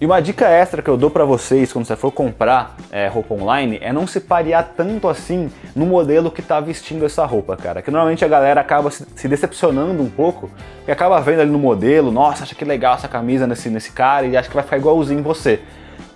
E 0.00 0.06
uma 0.06 0.20
dica 0.20 0.46
extra 0.48 0.80
que 0.80 0.88
eu 0.88 0.96
dou 0.96 1.10
para 1.10 1.24
vocês 1.24 1.72
quando 1.72 1.84
você 1.84 1.96
for 1.96 2.12
comprar 2.12 2.76
é, 2.92 3.08
roupa 3.08 3.34
online 3.34 3.80
é 3.82 3.92
não 3.92 4.06
se 4.06 4.20
parear 4.20 4.72
tanto 4.76 5.08
assim 5.08 5.50
no 5.74 5.84
modelo 5.84 6.30
que 6.30 6.40
tá 6.40 6.60
vestindo 6.60 7.04
essa 7.04 7.26
roupa, 7.26 7.56
cara. 7.56 7.82
Que 7.82 7.90
normalmente 7.90 8.24
a 8.24 8.28
galera 8.28 8.60
acaba 8.60 8.92
se, 8.92 9.04
se 9.16 9.26
decepcionando 9.26 10.00
um 10.00 10.08
pouco, 10.08 10.48
e 10.86 10.92
acaba 10.92 11.20
vendo 11.20 11.40
ali 11.40 11.50
no 11.50 11.58
modelo, 11.58 12.12
nossa, 12.12 12.44
acha 12.44 12.54
que 12.54 12.64
legal 12.64 12.94
essa 12.94 13.08
camisa 13.08 13.44
nesse, 13.44 13.68
nesse 13.70 13.90
cara 13.90 14.24
e 14.24 14.36
acha 14.36 14.48
que 14.48 14.54
vai 14.54 14.62
ficar 14.62 14.78
igualzinho 14.78 15.20
você. 15.20 15.58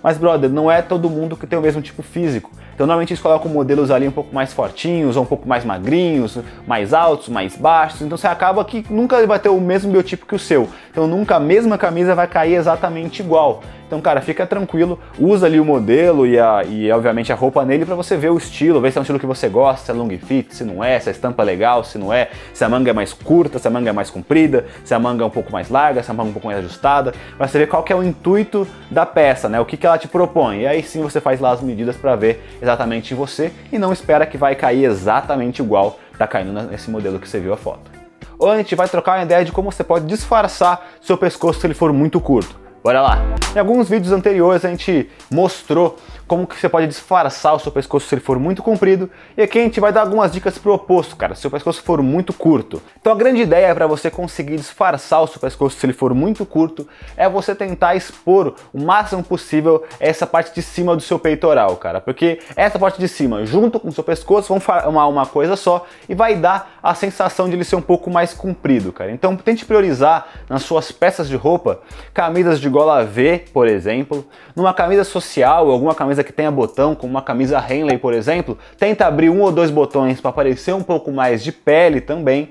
Mas, 0.01 0.17
brother, 0.17 0.49
não 0.49 0.71
é 0.71 0.81
todo 0.81 1.09
mundo 1.09 1.35
que 1.35 1.45
tem 1.45 1.59
o 1.59 1.61
mesmo 1.61 1.81
tipo 1.81 2.01
físico. 2.01 2.49
Então 2.73 2.87
normalmente 2.87 3.11
eles 3.11 3.21
colocam 3.21 3.51
modelos 3.51 3.91
ali 3.91 4.07
um 4.07 4.11
pouco 4.11 4.33
mais 4.33 4.53
fortinhos, 4.53 5.15
ou 5.15 5.23
um 5.23 5.25
pouco 5.25 5.47
mais 5.47 5.63
magrinhos, 5.63 6.37
mais 6.67 6.93
altos, 6.93 7.29
mais 7.29 7.55
baixos. 7.55 8.01
Então 8.01 8.17
você 8.17 8.27
acaba 8.27 8.63
que 8.65 8.85
nunca 8.89 9.25
vai 9.25 9.39
ter 9.39 9.49
o 9.49 9.59
mesmo 9.59 9.91
biotipo 9.91 10.25
que 10.25 10.35
o 10.35 10.39
seu. 10.39 10.67
Então 10.91 11.07
nunca 11.07 11.35
a 11.35 11.39
mesma 11.39 11.77
camisa 11.77 12.15
vai 12.15 12.27
cair 12.27 12.55
exatamente 12.55 13.21
igual. 13.21 13.61
Então, 13.93 14.01
cara, 14.01 14.21
fica 14.21 14.47
tranquilo, 14.47 14.97
usa 15.19 15.45
ali 15.45 15.59
o 15.59 15.65
modelo 15.65 16.25
e, 16.25 16.39
a, 16.39 16.63
e 16.67 16.91
obviamente 16.91 17.31
a 17.31 17.35
roupa 17.35 17.63
nele 17.63 17.85
para 17.85 17.93
você 17.93 18.17
ver 18.17 18.31
o 18.31 18.37
estilo, 18.39 18.81
ver 18.81 18.91
se 18.91 18.97
é 18.97 19.01
um 19.01 19.03
estilo 19.03 19.19
que 19.19 19.25
você 19.27 19.47
gosta, 19.47 19.85
se 19.85 19.91
é 19.91 19.93
long 19.93 20.09
fit, 20.17 20.55
se 20.55 20.63
não 20.63 20.83
é, 20.83 20.99
se 20.99 21.09
a 21.09 21.11
estampa 21.11 21.43
é 21.43 21.45
legal, 21.45 21.83
se 21.83 21.99
não 21.99 22.11
é, 22.11 22.29
se 22.55 22.63
a 22.63 22.69
manga 22.69 22.89
é 22.89 22.93
mais 22.93 23.13
curta, 23.13 23.59
se 23.59 23.67
a 23.67 23.69
manga 23.69 23.91
é 23.91 23.93
mais 23.93 24.09
comprida, 24.09 24.65
se 24.83 24.95
a 24.95 24.99
manga 24.99 25.23
é 25.23 25.27
um 25.27 25.29
pouco 25.29 25.51
mais 25.51 25.69
larga, 25.69 26.01
se 26.01 26.09
a 26.09 26.13
manga 26.13 26.29
é 26.29 26.31
um 26.31 26.33
pouco 26.33 26.47
mais 26.47 26.57
ajustada, 26.57 27.13
para 27.37 27.47
você 27.47 27.59
ver 27.59 27.67
qual 27.67 27.83
que 27.83 27.93
é 27.93 27.95
o 27.95 28.01
intuito 28.01 28.67
da 28.89 29.05
peça, 29.05 29.47
né? 29.47 29.59
O 29.59 29.65
que, 29.65 29.77
que 29.77 29.85
ela 29.85 29.99
te 29.99 30.07
propõe. 30.07 30.61
E 30.61 30.65
aí 30.65 30.81
sim 30.81 31.03
você 31.03 31.21
faz 31.21 31.39
lá 31.39 31.51
as 31.51 31.61
medidas 31.61 31.95
para 31.95 32.15
ver 32.15 32.43
exatamente 32.63 33.13
em 33.13 33.17
você 33.17 33.51
e 33.71 33.77
não 33.77 33.91
espera 33.91 34.25
que 34.25 34.37
vai 34.37 34.55
cair 34.55 34.85
exatamente 34.85 35.61
igual 35.61 35.99
tá 36.17 36.25
caindo 36.25 36.53
nesse 36.63 36.89
modelo 36.89 37.19
que 37.19 37.27
você 37.27 37.39
viu 37.39 37.53
a 37.53 37.57
foto. 37.57 37.91
Ou 38.39 38.49
a 38.49 38.57
gente 38.57 38.73
vai 38.75 38.87
trocar 38.87 39.17
uma 39.17 39.23
ideia 39.23 39.43
de 39.43 39.51
como 39.51 39.71
você 39.71 39.83
pode 39.83 40.05
disfarçar 40.05 40.87
seu 41.01 41.17
pescoço 41.17 41.59
se 41.59 41.67
ele 41.67 41.73
for 41.73 41.91
muito 41.91 42.19
curto. 42.19 42.55
Bora 42.83 43.01
lá! 43.01 43.17
Em 43.55 43.59
alguns 43.59 43.89
vídeos 43.89 44.11
anteriores 44.11 44.63
a 44.65 44.69
gente 44.69 45.09
mostrou 45.31 45.97
como 46.33 46.47
que 46.47 46.59
você 46.59 46.67
pode 46.67 46.87
disfarçar 46.87 47.53
o 47.53 47.59
seu 47.59 47.71
pescoço 47.71 48.07
se 48.07 48.15
ele 48.15 48.21
for 48.21 48.39
muito 48.39 48.63
comprido, 48.63 49.07
e 49.37 49.43
aqui 49.43 49.59
a 49.59 49.61
gente 49.61 49.79
vai 49.79 49.93
dar 49.93 50.01
algumas 50.01 50.31
dicas 50.31 50.57
pro 50.57 50.73
oposto, 50.73 51.15
cara, 51.15 51.35
se 51.35 51.39
o 51.39 51.41
seu 51.43 51.51
pescoço 51.51 51.83
for 51.83 52.01
muito 52.01 52.33
curto. 52.33 52.81
Então 52.99 53.13
a 53.13 53.15
grande 53.15 53.41
ideia 53.41 53.73
para 53.75 53.85
você 53.85 54.09
conseguir 54.09 54.55
disfarçar 54.55 55.21
o 55.21 55.27
seu 55.27 55.39
pescoço 55.39 55.77
se 55.77 55.85
ele 55.85 55.93
for 55.93 56.11
muito 56.11 56.43
curto 56.43 56.87
é 57.15 57.29
você 57.29 57.53
tentar 57.53 57.93
expor 57.93 58.55
o 58.73 58.81
máximo 58.81 59.23
possível 59.23 59.83
essa 59.99 60.25
parte 60.25 60.55
de 60.55 60.63
cima 60.63 60.95
do 60.95 61.03
seu 61.03 61.19
peitoral, 61.19 61.75
cara, 61.75 62.01
porque 62.01 62.39
essa 62.55 62.79
parte 62.79 62.99
de 62.99 63.07
cima 63.07 63.45
junto 63.45 63.79
com 63.79 63.89
o 63.89 63.91
seu 63.91 64.03
pescoço 64.03 64.47
vão 64.47 64.59
formar 64.59 65.05
uma 65.05 65.27
coisa 65.27 65.55
só 65.55 65.85
e 66.09 66.15
vai 66.15 66.35
dar 66.35 66.79
a 66.81 66.95
sensação 66.95 67.47
de 67.47 67.55
ele 67.55 67.63
ser 67.63 67.75
um 67.75 67.81
pouco 67.81 68.09
mais 68.09 68.33
comprido, 68.33 68.91
cara. 68.91 69.11
Então 69.11 69.35
tente 69.35 69.65
priorizar 69.65 70.25
nas 70.49 70.63
suas 70.63 70.91
peças 70.91 71.29
de 71.29 71.35
roupa 71.35 71.81
camisas 72.11 72.59
de 72.59 72.69
gola 72.69 73.05
V, 73.05 73.45
por 73.53 73.67
exemplo, 73.67 74.25
numa 74.55 74.73
camisa 74.73 75.03
social, 75.03 75.69
alguma 75.69 75.93
camisa 75.93 76.22
que 76.23 76.33
tenha 76.33 76.51
botão, 76.51 76.95
como 76.95 77.11
uma 77.11 77.21
camisa 77.21 77.63
Henley, 77.69 77.97
por 77.97 78.13
exemplo, 78.13 78.57
tenta 78.77 79.05
abrir 79.05 79.29
um 79.29 79.41
ou 79.41 79.51
dois 79.51 79.69
botões 79.69 80.19
para 80.19 80.29
aparecer 80.29 80.73
um 80.73 80.83
pouco 80.83 81.11
mais 81.11 81.43
de 81.43 81.51
pele 81.51 82.01
também. 82.01 82.49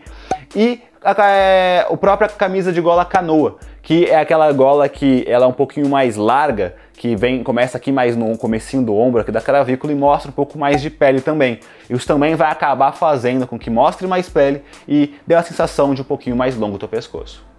E 0.55 0.81
a, 1.03 1.31
é, 1.31 1.87
a 1.89 1.97
própria 1.97 2.29
camisa 2.29 2.73
de 2.73 2.81
gola 2.81 3.05
canoa, 3.05 3.57
que 3.83 4.07
é 4.07 4.17
aquela 4.17 4.51
gola 4.53 4.89
que 4.89 5.25
ela 5.27 5.45
é 5.45 5.49
um 5.49 5.53
pouquinho 5.53 5.89
mais 5.89 6.17
larga, 6.17 6.75
que 6.95 7.17
vem 7.17 7.43
começa 7.43 7.77
aqui 7.77 7.91
mais 7.91 8.17
no 8.17 8.39
comecinho 8.39 8.85
do 8.85 8.95
ombro, 8.95 9.21
aqui 9.21 9.33
da 9.33 9.41
cravícula 9.41 9.93
e 9.93 9.97
mostra 9.97 10.31
um 10.31 10.35
pouco 10.35 10.57
mais 10.57 10.81
de 10.81 10.89
pele 10.89 11.21
também. 11.21 11.59
Isso 11.91 12.07
também 12.07 12.37
vai 12.37 12.51
acabar 12.51 12.93
fazendo 12.93 13.47
com 13.47 13.59
que 13.59 13.69
mostre 13.69 14.07
mais 14.07 14.29
pele 14.29 14.63
e 14.87 15.15
dê 15.27 15.35
a 15.35 15.43
sensação 15.43 15.95
de 15.95 16.03
um 16.03 16.05
pouquinho 16.05 16.37
mais 16.37 16.57
longo 16.57 16.79
do 16.79 16.87
pescoço. 16.87 17.52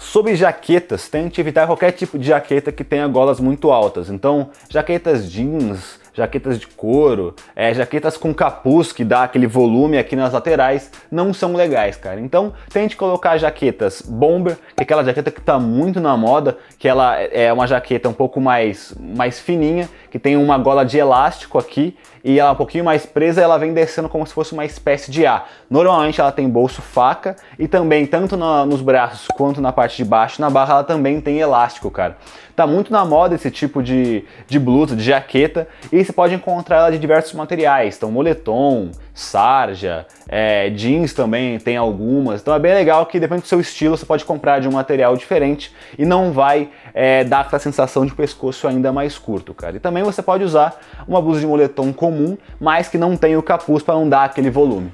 Sobre 0.00 0.34
jaquetas, 0.34 1.10
tente 1.10 1.42
evitar 1.42 1.66
qualquer 1.66 1.92
tipo 1.92 2.18
de 2.18 2.28
jaqueta 2.28 2.72
que 2.72 2.82
tenha 2.82 3.06
golas 3.06 3.38
muito 3.38 3.70
altas. 3.70 4.08
Então, 4.08 4.48
jaquetas 4.70 5.30
jeans, 5.30 6.00
jaquetas 6.14 6.58
de 6.58 6.66
couro, 6.66 7.34
é, 7.54 7.72
jaquetas 7.74 8.16
com 8.16 8.32
capuz 8.32 8.92
que 8.92 9.04
dá 9.04 9.24
aquele 9.24 9.46
volume 9.46 9.98
aqui 9.98 10.16
nas 10.16 10.32
laterais, 10.32 10.90
não 11.10 11.34
são 11.34 11.54
legais, 11.54 11.96
cara. 11.96 12.18
Então 12.18 12.52
tente 12.72 12.96
colocar 12.96 13.36
jaquetas 13.36 14.02
bomber, 14.02 14.56
que 14.74 14.80
é 14.80 14.82
aquela 14.82 15.04
jaqueta 15.04 15.30
que 15.30 15.40
está 15.40 15.58
muito 15.58 16.00
na 16.00 16.16
moda, 16.16 16.58
que 16.78 16.88
ela 16.88 17.20
é 17.20 17.52
uma 17.52 17.66
jaqueta 17.66 18.08
um 18.08 18.14
pouco 18.14 18.40
mais, 18.40 18.94
mais 18.98 19.38
fininha, 19.38 19.88
que 20.10 20.18
tem 20.18 20.36
uma 20.36 20.58
gola 20.58 20.84
de 20.84 20.98
elástico 20.98 21.58
aqui 21.58 21.96
e 22.22 22.38
ela 22.38 22.50
é 22.50 22.52
um 22.52 22.56
pouquinho 22.56 22.84
mais 22.84 23.06
presa, 23.06 23.40
ela 23.40 23.56
vem 23.56 23.72
descendo 23.72 24.08
como 24.08 24.26
se 24.26 24.34
fosse 24.34 24.52
uma 24.52 24.64
espécie 24.64 25.10
de 25.10 25.24
A. 25.24 25.44
Normalmente 25.70 26.20
ela 26.20 26.32
tem 26.32 26.48
bolso 26.48 26.82
faca 26.82 27.36
e 27.58 27.68
também 27.68 28.04
tanto 28.06 28.36
nos 28.36 28.82
braços 28.82 29.28
quanto 29.28 29.60
na 29.60 29.72
parte 29.72 29.96
de 29.96 30.04
baixo, 30.04 30.40
na 30.40 30.50
barra 30.50 30.74
ela 30.74 30.84
também 30.84 31.20
tem 31.20 31.38
elástico, 31.38 31.90
cara. 31.90 32.18
Tá 32.54 32.66
muito 32.66 32.92
na 32.92 33.04
moda 33.04 33.36
esse 33.36 33.50
tipo 33.50 33.82
de, 33.82 34.24
de 34.46 34.58
blusa, 34.58 34.94
de 34.94 35.02
jaqueta, 35.02 35.66
e 35.90 36.04
você 36.04 36.12
pode 36.12 36.34
encontrar 36.34 36.78
ela 36.78 36.90
de 36.90 36.98
diversos 36.98 37.32
materiais, 37.32 37.96
então 37.96 38.10
moletom, 38.10 38.90
sarja, 39.20 40.06
é, 40.28 40.70
jeans 40.70 41.12
também 41.12 41.58
tem 41.58 41.76
algumas. 41.76 42.40
Então 42.40 42.54
é 42.54 42.58
bem 42.58 42.72
legal 42.72 43.06
que 43.06 43.20
depende 43.20 43.42
do 43.42 43.48
seu 43.48 43.60
estilo 43.60 43.96
você 43.96 44.06
pode 44.06 44.24
comprar 44.24 44.60
de 44.60 44.68
um 44.68 44.72
material 44.72 45.16
diferente 45.16 45.74
e 45.98 46.04
não 46.04 46.32
vai 46.32 46.70
é, 46.94 47.22
dar 47.24 47.40
aquela 47.40 47.60
sensação 47.60 48.06
de 48.06 48.14
pescoço 48.14 48.66
ainda 48.66 48.92
mais 48.92 49.18
curto, 49.18 49.52
cara. 49.52 49.76
E 49.76 49.80
também 49.80 50.02
você 50.02 50.22
pode 50.22 50.42
usar 50.42 50.80
uma 51.06 51.20
blusa 51.20 51.40
de 51.40 51.46
moletom 51.46 51.92
comum, 51.92 52.36
mas 52.58 52.88
que 52.88 52.98
não 52.98 53.16
tem 53.16 53.36
o 53.36 53.42
capuz 53.42 53.82
para 53.82 53.94
não 53.94 54.08
dar 54.08 54.24
aquele 54.24 54.50
volume. 54.50 54.92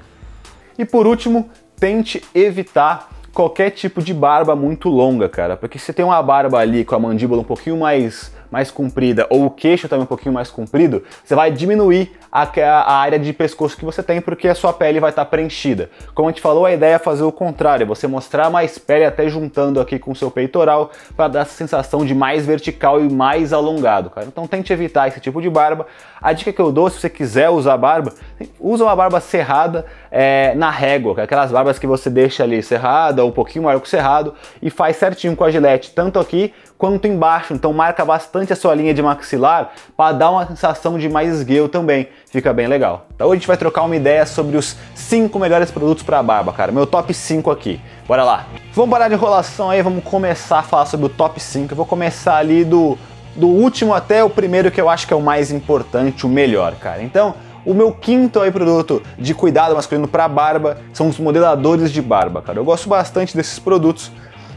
E 0.77 0.85
por 0.85 1.07
último, 1.07 1.49
tente 1.79 2.23
evitar 2.35 3.09
qualquer 3.33 3.69
tipo 3.69 4.01
de 4.01 4.13
barba 4.13 4.55
muito 4.55 4.89
longa, 4.89 5.29
cara. 5.29 5.55
Porque 5.55 5.79
se 5.79 5.93
tem 5.93 6.03
uma 6.03 6.21
barba 6.21 6.59
ali 6.59 6.83
com 6.83 6.95
a 6.95 6.99
mandíbula 6.99 7.41
um 7.41 7.45
pouquinho 7.45 7.77
mais, 7.77 8.31
mais 8.51 8.71
comprida 8.71 9.27
ou 9.29 9.45
o 9.45 9.49
queixo 9.49 9.87
também 9.87 10.03
um 10.03 10.07
pouquinho 10.07 10.33
mais 10.33 10.49
comprido, 10.49 11.03
você 11.23 11.35
vai 11.35 11.51
diminuir 11.51 12.11
a, 12.31 12.43
a 12.43 12.97
área 12.97 13.17
de 13.17 13.33
pescoço 13.33 13.75
que 13.75 13.85
você 13.85 14.03
tem 14.03 14.21
porque 14.21 14.47
a 14.47 14.55
sua 14.55 14.73
pele 14.73 14.99
vai 14.99 15.09
estar 15.09 15.25
tá 15.25 15.29
preenchida. 15.29 15.89
Como 16.13 16.27
a 16.27 16.31
gente 16.31 16.41
falou, 16.41 16.65
a 16.65 16.73
ideia 16.73 16.95
é 16.95 16.99
fazer 16.99 17.23
o 17.23 17.31
contrário, 17.31 17.83
é 17.83 17.87
você 17.87 18.07
mostrar 18.07 18.49
mais 18.49 18.77
pele 18.77 19.05
até 19.05 19.27
juntando 19.27 19.79
aqui 19.79 19.97
com 19.97 20.11
o 20.11 20.15
seu 20.15 20.29
peitoral 20.29 20.91
para 21.15 21.27
dar 21.27 21.41
essa 21.41 21.53
sensação 21.53 22.05
de 22.05 22.13
mais 22.13 22.45
vertical 22.45 23.01
e 23.01 23.11
mais 23.11 23.53
alongado, 23.53 24.09
cara. 24.09 24.27
Então 24.27 24.47
tente 24.47 24.71
evitar 24.71 25.07
esse 25.07 25.19
tipo 25.19 25.41
de 25.41 25.49
barba. 25.49 25.87
A 26.21 26.33
dica 26.33 26.51
que 26.51 26.59
eu 26.59 26.71
dou, 26.71 26.89
se 26.89 26.99
você 26.99 27.09
quiser 27.09 27.49
usar 27.49 27.77
barba, 27.77 28.13
usa 28.59 28.83
uma 28.83 28.95
barba 28.95 29.19
cerrada 29.19 29.85
é, 30.11 30.53
na 30.55 30.69
régua, 30.69 31.15
é 31.17 31.23
aquelas 31.23 31.51
barbas 31.51 31.77
que 31.77 31.85
você 31.85 32.09
deixa 32.09 32.43
ali 32.43 32.61
cerrada 32.63 33.23
ou 33.23 33.29
um 33.29 33.33
pouquinho 33.33 33.65
maior 33.65 33.79
que 33.79 33.89
cerrado 33.89 34.33
e 34.61 34.69
faz 34.69 34.97
certinho 34.97 35.35
com 35.35 35.43
a 35.43 35.51
gilete, 35.51 35.91
tanto 35.93 36.19
aqui 36.19 36.53
quanto 36.77 37.07
embaixo. 37.07 37.53
Então 37.53 37.73
marca 37.73 38.05
bastante 38.05 38.53
a 38.53 38.55
sua 38.55 38.75
linha 38.75 38.93
de 38.93 39.01
maxilar 39.01 39.71
para 39.95 40.15
dar 40.15 40.31
uma 40.31 40.45
sensação 40.45 40.97
de 40.97 41.09
mais 41.09 41.33
esguio 41.33 41.67
também. 41.67 42.07
Fica 42.29 42.53
bem 42.53 42.67
legal. 42.67 43.07
Então 43.15 43.27
hoje 43.27 43.33
a 43.33 43.39
gente 43.39 43.47
vai 43.47 43.57
trocar 43.57 43.83
uma 43.83 43.95
ideia 43.95 44.25
sobre 44.25 44.57
os 44.57 44.75
5 44.95 45.37
melhores 45.39 45.71
produtos 45.71 46.03
para 46.03 46.21
barba, 46.21 46.53
cara. 46.53 46.71
Meu 46.71 46.85
top 46.85 47.13
5 47.13 47.49
aqui. 47.49 47.81
Bora 48.07 48.23
lá. 48.23 48.45
Vamos 48.73 48.91
parar 48.91 49.07
de 49.07 49.15
enrolação 49.15 49.69
aí, 49.69 49.81
vamos 49.81 50.03
começar 50.03 50.59
a 50.59 50.63
falar 50.63 50.85
sobre 50.85 51.07
o 51.07 51.09
top 51.09 51.39
5. 51.39 51.71
Eu 51.71 51.77
vou 51.77 51.85
começar 51.85 52.37
ali 52.37 52.63
do, 52.63 52.97
do 53.35 53.47
último 53.47 53.93
até 53.93 54.23
o 54.23 54.29
primeiro 54.29 54.69
que 54.71 54.79
eu 54.79 54.89
acho 54.89 55.07
que 55.07 55.13
é 55.13 55.15
o 55.17 55.21
mais 55.21 55.51
importante, 55.51 56.25
o 56.25 56.29
melhor, 56.29 56.75
cara. 56.75 57.01
Então, 57.01 57.35
o 57.65 57.73
meu 57.73 57.91
quinto 57.91 58.39
aí 58.39 58.49
produto 58.49 59.01
de 59.17 59.33
cuidado 59.33 59.75
masculino 59.75 60.07
para 60.07 60.25
barba 60.27 60.77
são 60.93 61.09
os 61.09 61.19
modeladores 61.19 61.91
de 61.91 62.01
barba, 62.01 62.41
cara. 62.41 62.59
Eu 62.59 62.63
gosto 62.63 62.87
bastante 62.87 63.35
desses 63.35 63.59
produtos 63.59 64.09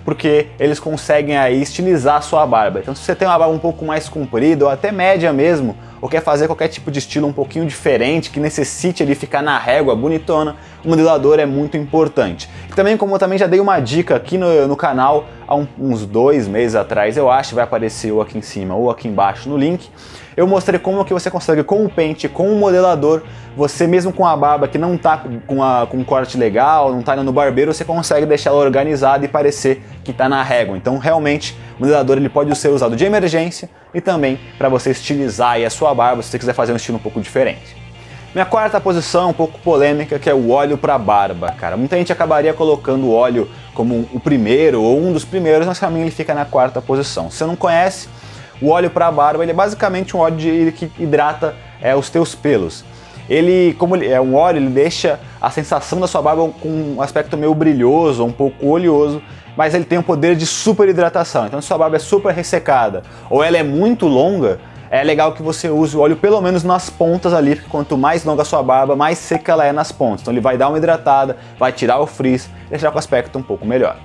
porque 0.04 0.46
eles 0.58 0.80
conseguem 0.80 1.36
aí 1.36 1.60
estilizar 1.60 2.16
a 2.16 2.20
sua 2.20 2.46
barba. 2.46 2.80
Então 2.80 2.94
se 2.94 3.02
você 3.02 3.14
tem 3.14 3.26
uma 3.28 3.38
barba 3.38 3.54
um 3.54 3.58
pouco 3.58 3.84
mais 3.84 4.08
comprida 4.08 4.64
ou 4.64 4.70
até 4.70 4.90
média 4.90 5.32
mesmo, 5.32 5.76
ou 6.00 6.08
quer 6.08 6.22
fazer 6.22 6.46
qualquer 6.46 6.68
tipo 6.68 6.90
de 6.90 6.98
estilo 6.98 7.26
um 7.26 7.32
pouquinho 7.32 7.66
diferente, 7.66 8.30
que 8.30 8.40
necessite 8.40 9.02
ele 9.02 9.14
ficar 9.14 9.42
na 9.42 9.58
régua 9.58 9.94
bonitona, 9.94 10.56
o 10.84 10.88
modelador 10.88 11.38
é 11.38 11.46
muito 11.46 11.76
importante. 11.76 12.48
E 12.68 12.74
também, 12.74 12.96
como 12.96 13.14
eu 13.14 13.18
também 13.18 13.38
já 13.38 13.46
dei 13.46 13.60
uma 13.60 13.78
dica 13.80 14.16
aqui 14.16 14.38
no, 14.38 14.66
no 14.66 14.76
canal 14.76 15.26
há 15.46 15.54
um, 15.54 15.66
uns 15.78 16.06
dois 16.06 16.48
meses 16.48 16.74
atrás, 16.74 17.16
eu 17.16 17.30
acho, 17.30 17.54
vai 17.54 17.64
aparecer 17.64 18.12
ou 18.12 18.22
aqui 18.22 18.38
em 18.38 18.42
cima 18.42 18.74
ou 18.74 18.90
aqui 18.90 19.08
embaixo 19.08 19.48
no 19.48 19.56
link, 19.56 19.90
eu 20.36 20.46
mostrei 20.46 20.78
como 20.78 21.04
que 21.04 21.12
você 21.12 21.30
consegue 21.30 21.62
com 21.62 21.84
o 21.84 21.88
pente, 21.88 22.28
com 22.28 22.50
o 22.50 22.56
modelador, 22.56 23.22
você 23.56 23.86
mesmo 23.86 24.12
com 24.12 24.26
a 24.26 24.36
barba 24.36 24.68
que 24.68 24.78
não 24.78 24.96
tá 24.96 25.22
com, 25.46 25.62
a, 25.62 25.86
com 25.86 25.98
um 25.98 26.04
corte 26.04 26.38
legal, 26.38 26.92
não 26.92 27.02
tá 27.02 27.14
indo 27.14 27.24
no 27.24 27.32
barbeiro, 27.32 27.74
você 27.74 27.84
consegue 27.84 28.24
deixar 28.24 28.50
ela 28.50 28.60
organizada 28.60 29.24
e 29.24 29.28
parecer 29.28 29.82
que 30.04 30.12
tá 30.12 30.28
na 30.28 30.42
régua. 30.42 30.76
Então 30.76 30.98
realmente 30.98 31.58
o 31.76 31.80
modelador 31.80 32.16
ele 32.16 32.28
pode 32.28 32.56
ser 32.56 32.68
usado 32.68 32.96
de 32.96 33.04
emergência 33.04 33.68
e 33.92 34.00
também 34.00 34.38
para 34.56 34.68
você 34.68 34.92
estilizar 34.92 35.60
a 35.60 35.70
sua 35.70 35.89
barba 35.94 36.22
se 36.22 36.28
você 36.28 36.38
quiser 36.38 36.54
fazer 36.54 36.72
um 36.72 36.76
estilo 36.76 36.98
um 36.98 37.00
pouco 37.00 37.20
diferente. 37.20 37.80
Minha 38.32 38.46
quarta 38.46 38.80
posição 38.80 39.30
um 39.30 39.32
pouco 39.32 39.58
polêmica, 39.58 40.16
que 40.16 40.30
é 40.30 40.34
o 40.34 40.50
óleo 40.50 40.78
para 40.78 40.96
barba, 40.96 41.50
cara. 41.50 41.76
Muita 41.76 41.96
gente 41.96 42.12
acabaria 42.12 42.54
colocando 42.54 43.06
o 43.06 43.12
óleo 43.12 43.50
como 43.74 44.08
o 44.12 44.20
primeiro 44.20 44.80
ou 44.82 45.00
um 45.00 45.12
dos 45.12 45.24
primeiros, 45.24 45.66
mas 45.66 45.80
para 45.80 45.90
mim 45.90 46.02
ele 46.02 46.12
fica 46.12 46.32
na 46.32 46.44
quarta 46.44 46.80
posição. 46.80 47.28
Se 47.28 47.38
você 47.38 47.44
não 47.44 47.56
conhece, 47.56 48.08
o 48.62 48.68
óleo 48.68 48.88
para 48.88 49.10
barba 49.10 49.42
ele 49.42 49.50
é 49.50 49.54
basicamente 49.54 50.16
um 50.16 50.20
óleo 50.20 50.36
de, 50.36 50.72
que 50.72 50.92
hidrata 50.96 51.56
é, 51.82 51.96
os 51.96 52.08
teus 52.08 52.32
pelos. 52.32 52.84
Ele, 53.28 53.74
como 53.78 53.96
ele 53.96 54.08
é 54.08 54.20
um 54.20 54.36
óleo, 54.36 54.58
ele 54.58 54.70
deixa 54.70 55.18
a 55.40 55.50
sensação 55.50 55.98
da 55.98 56.06
sua 56.06 56.22
barba 56.22 56.48
com 56.60 56.68
um 56.68 57.02
aspecto 57.02 57.36
meio 57.36 57.54
brilhoso, 57.54 58.24
um 58.24 58.32
pouco 58.32 58.64
oleoso, 58.64 59.20
mas 59.56 59.74
ele 59.74 59.84
tem 59.84 59.98
o 59.98 60.02
poder 60.04 60.36
de 60.36 60.46
super 60.46 60.88
hidratação. 60.88 61.46
Então, 61.46 61.60
se 61.60 61.66
sua 61.66 61.78
barba 61.78 61.96
é 61.96 61.98
super 61.98 62.32
ressecada 62.32 63.02
ou 63.28 63.42
ela 63.42 63.56
é 63.56 63.62
muito 63.62 64.06
longa, 64.06 64.60
é 64.90 65.04
legal 65.04 65.32
que 65.32 65.42
você 65.42 65.70
use 65.70 65.96
o 65.96 66.00
óleo 66.00 66.16
pelo 66.16 66.40
menos 66.40 66.64
nas 66.64 66.90
pontas 66.90 67.32
ali, 67.32 67.54
porque 67.54 67.70
quanto 67.70 67.96
mais 67.96 68.24
longa 68.24 68.42
a 68.42 68.44
sua 68.44 68.60
barba, 68.60 68.96
mais 68.96 69.18
seca 69.18 69.52
ela 69.52 69.64
é 69.64 69.72
nas 69.72 69.92
pontas. 69.92 70.22
Então 70.22 70.34
ele 70.34 70.40
vai 70.40 70.58
dar 70.58 70.68
uma 70.68 70.78
hidratada, 70.78 71.36
vai 71.56 71.72
tirar 71.72 72.00
o 72.00 72.06
frizz, 72.06 72.50
deixar 72.68 72.90
com 72.90 72.96
o 72.96 72.98
aspecto 72.98 73.38
um 73.38 73.42
pouco 73.42 73.64
melhor. 73.64 73.96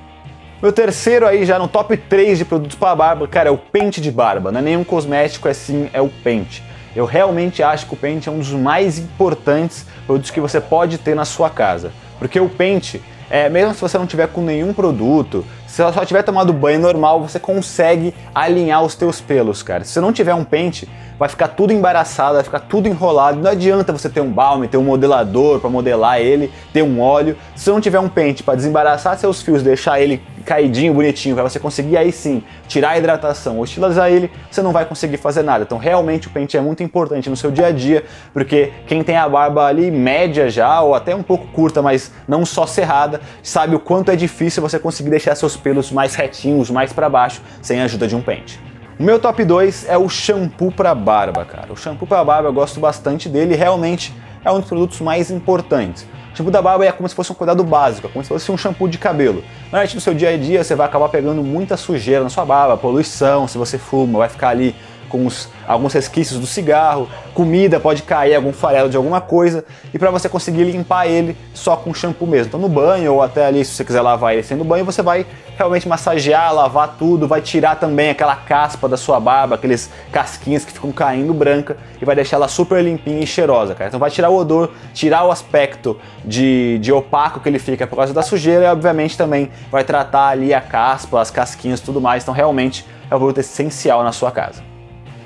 Meu 0.61 0.71
terceiro 0.71 1.27
aí 1.27 1.43
já 1.43 1.57
no 1.57 1.67
top 1.67 1.97
3 1.97 2.37
de 2.37 2.45
produtos 2.45 2.77
para 2.77 2.95
barba, 2.95 3.27
cara, 3.27 3.49
é 3.49 3.51
o 3.51 3.57
pente 3.57 3.99
de 3.99 4.11
barba. 4.11 4.51
Não 4.51 4.59
é 4.59 4.61
nenhum 4.61 4.83
cosmético, 4.83 5.47
é 5.47 5.53
sim, 5.53 5.89
é 5.91 5.99
o 5.99 6.07
pente. 6.07 6.63
Eu 6.95 7.05
realmente 7.05 7.63
acho 7.63 7.87
que 7.87 7.93
o 7.93 7.97
pente 7.97 8.29
é 8.29 8.31
um 8.31 8.37
dos 8.37 8.51
mais 8.51 8.99
importantes 8.99 9.85
produtos 10.05 10.31
que 10.31 10.39
você 10.39 10.61
pode 10.61 10.99
ter 10.99 11.15
na 11.15 11.25
sua 11.25 11.49
casa. 11.49 11.91
Porque 12.19 12.39
o 12.39 12.47
pente, 12.47 13.01
é, 13.29 13.49
mesmo 13.49 13.73
se 13.73 13.81
você 13.81 13.97
não 13.97 14.05
tiver 14.05 14.27
com 14.27 14.41
nenhum 14.41 14.71
produto, 14.71 15.43
se 15.75 15.83
você 15.83 15.91
só 15.91 16.05
tiver 16.05 16.23
tomado 16.23 16.53
banho 16.53 16.79
normal, 16.79 17.21
você 17.21 17.37
consegue 17.37 18.15
alinhar 18.33 18.81
os 18.81 18.95
teus 18.95 19.19
pelos, 19.19 19.61
cara. 19.61 19.83
Se 19.83 19.91
você 19.91 19.99
não 19.99 20.13
tiver 20.13 20.33
um 20.33 20.45
pente, 20.45 20.87
vai 21.19 21.27
ficar 21.27 21.49
tudo 21.49 21.73
embaraçado, 21.73 22.35
vai 22.35 22.45
ficar 22.45 22.61
tudo 22.61 22.87
enrolado. 22.87 23.41
Não 23.41 23.51
adianta 23.51 23.91
você 23.91 24.07
ter 24.07 24.21
um 24.21 24.31
balme, 24.31 24.69
ter 24.69 24.77
um 24.77 24.83
modelador 24.85 25.59
para 25.59 25.69
modelar 25.69 26.21
ele, 26.21 26.49
ter 26.71 26.81
um 26.81 27.01
óleo. 27.01 27.35
Se 27.57 27.65
você 27.65 27.71
não 27.71 27.81
tiver 27.81 27.99
um 27.99 28.07
pente 28.07 28.41
para 28.41 28.55
desembaraçar 28.55 29.17
seus 29.17 29.41
fios, 29.41 29.61
deixar 29.61 29.99
ele 29.99 30.23
caidinho, 30.45 30.93
bonitinho, 30.93 31.35
para 31.35 31.43
você 31.43 31.59
conseguir 31.59 31.97
aí 31.97 32.11
sim 32.11 32.43
tirar 32.67 32.91
a 32.91 32.97
hidratação 32.97 33.57
ou 33.57 33.63
estilizar 33.63 34.09
ele, 34.09 34.31
você 34.49 34.61
não 34.61 34.71
vai 34.71 34.85
conseguir 34.85 35.17
fazer 35.17 35.43
nada. 35.43 35.63
Então 35.63 35.77
realmente 35.77 36.27
o 36.27 36.31
pente 36.31 36.55
é 36.55 36.61
muito 36.61 36.83
importante 36.83 37.29
no 37.29 37.35
seu 37.35 37.51
dia 37.51 37.67
a 37.67 37.71
dia, 37.71 38.05
porque 38.31 38.71
quem 38.87 39.03
tem 39.03 39.17
a 39.17 39.27
barba 39.27 39.65
ali 39.65 39.89
média 39.91 40.49
já, 40.49 40.79
ou 40.81 40.93
até 40.93 41.15
um 41.15 41.23
pouco 41.23 41.47
curta, 41.47 41.81
mas 41.81 42.11
não 42.27 42.45
só 42.45 42.65
cerrada, 42.65 43.19
sabe 43.41 43.75
o 43.75 43.79
quanto 43.79 44.11
é 44.11 44.15
difícil 44.15 44.61
você 44.61 44.77
conseguir 44.77 45.09
deixar 45.09 45.35
seus 45.35 45.57
pelos 45.57 45.91
mais 45.91 46.15
retinhos, 46.15 46.69
mais 46.69 46.93
para 46.93 47.09
baixo, 47.09 47.41
sem 47.61 47.81
a 47.81 47.85
ajuda 47.85 48.07
de 48.07 48.15
um 48.15 48.21
pente. 48.21 48.59
O 48.97 49.03
meu 49.03 49.19
top 49.19 49.43
2 49.43 49.89
é 49.89 49.97
o 49.97 50.07
shampoo 50.07 50.71
para 50.71 50.95
barba, 50.95 51.43
cara. 51.43 51.73
O 51.73 51.75
shampoo 51.75 52.07
para 52.07 52.23
barba 52.23 52.47
eu 52.47 52.53
gosto 52.53 52.79
bastante 52.79 53.27
dele, 53.27 53.53
realmente 53.53 54.13
é 54.43 54.51
um 54.51 54.59
dos 54.59 54.69
produtos 54.69 55.01
mais 55.01 55.29
importantes. 55.31 56.07
Shampoo 56.35 56.51
da 56.51 56.61
barba 56.61 56.85
é 56.85 56.91
como 56.91 57.07
se 57.07 57.15
fosse 57.15 57.31
um 57.31 57.35
cuidado 57.35 57.63
básico, 57.63 58.07
é 58.07 58.09
como 58.09 58.21
se 58.23 58.27
fosse 58.27 58.51
um 58.51 58.57
shampoo 58.57 58.89
de 58.89 58.97
cabelo. 58.97 59.41
Normalmente 59.63 59.95
no 59.95 60.01
seu 60.01 60.13
dia 60.13 60.29
a 60.29 60.37
dia 60.37 60.63
você 60.63 60.75
vai 60.75 60.85
acabar 60.85 61.07
pegando 61.07 61.41
muita 61.41 61.77
sujeira 61.77 62.23
na 62.23 62.29
sua 62.29 62.43
barba, 62.43 62.75
poluição, 62.75 63.47
se 63.47 63.57
você 63.57 63.77
fuma, 63.77 64.19
vai 64.19 64.27
ficar 64.27 64.49
ali 64.49 64.75
com 65.15 65.25
os, 65.25 65.47
alguns 65.65 65.93
resquícios 65.93 66.37
do 66.37 66.45
cigarro, 66.45 67.07
comida 67.33 67.79
pode 67.79 68.03
cair, 68.03 68.35
algum 68.35 68.51
farelo 68.51 68.89
de 68.89 68.97
alguma 68.97 69.21
coisa, 69.21 69.63
e 69.93 69.97
para 69.97 70.11
você 70.11 70.27
conseguir 70.27 70.65
limpar 70.65 71.07
ele 71.07 71.37
só 71.53 71.77
com 71.77 71.93
shampoo 71.93 72.27
mesmo. 72.27 72.47
Então 72.47 72.59
no 72.59 72.67
banho 72.67 73.13
ou 73.13 73.21
até 73.21 73.45
ali, 73.45 73.63
se 73.63 73.71
você 73.71 73.85
quiser 73.85 74.01
lavar 74.01 74.33
ele 74.33 74.43
sem 74.43 74.57
no 74.57 74.65
banho, 74.65 74.83
você 74.83 75.01
vai 75.01 75.25
realmente 75.57 75.87
massagear, 75.87 76.53
lavar 76.53 76.95
tudo, 76.99 77.27
vai 77.27 77.39
tirar 77.39 77.77
também 77.77 78.09
aquela 78.09 78.35
caspa 78.35 78.89
da 78.89 78.97
sua 78.97 79.19
barba, 79.21 79.55
aqueles 79.55 79.89
casquinhos 80.11 80.65
que 80.65 80.73
ficam 80.73 80.91
caindo 80.91 81.33
branca 81.33 81.77
e 82.01 82.03
vai 82.03 82.13
deixar 82.13 82.35
ela 82.35 82.49
super 82.49 82.83
limpinha 82.83 83.21
e 83.21 83.27
cheirosa, 83.27 83.73
cara. 83.73 83.87
Então 83.87 83.99
vai 83.99 84.11
tirar 84.11 84.29
o 84.29 84.35
odor, 84.35 84.71
tirar 84.93 85.23
o 85.23 85.31
aspecto 85.31 85.97
de, 86.25 86.77
de 86.79 86.91
opaco 86.91 87.39
que 87.39 87.47
ele 87.47 87.59
fica 87.59 87.87
por 87.87 87.95
causa 87.95 88.13
da 88.13 88.21
sujeira 88.21 88.65
e 88.65 88.67
obviamente 88.67 89.17
também 89.17 89.49
vai 89.71 89.85
tratar 89.85 90.27
ali 90.27 90.53
a 90.53 90.59
caspa, 90.59 91.21
as 91.21 91.31
casquinhas 91.31 91.79
e 91.79 91.83
tudo 91.83 92.01
mais. 92.01 92.23
Então 92.23 92.33
realmente 92.33 92.85
é 93.09 93.15
um 93.15 93.19
produto 93.19 93.37
essencial 93.37 94.03
na 94.03 94.11
sua 94.11 94.31
casa. 94.31 94.74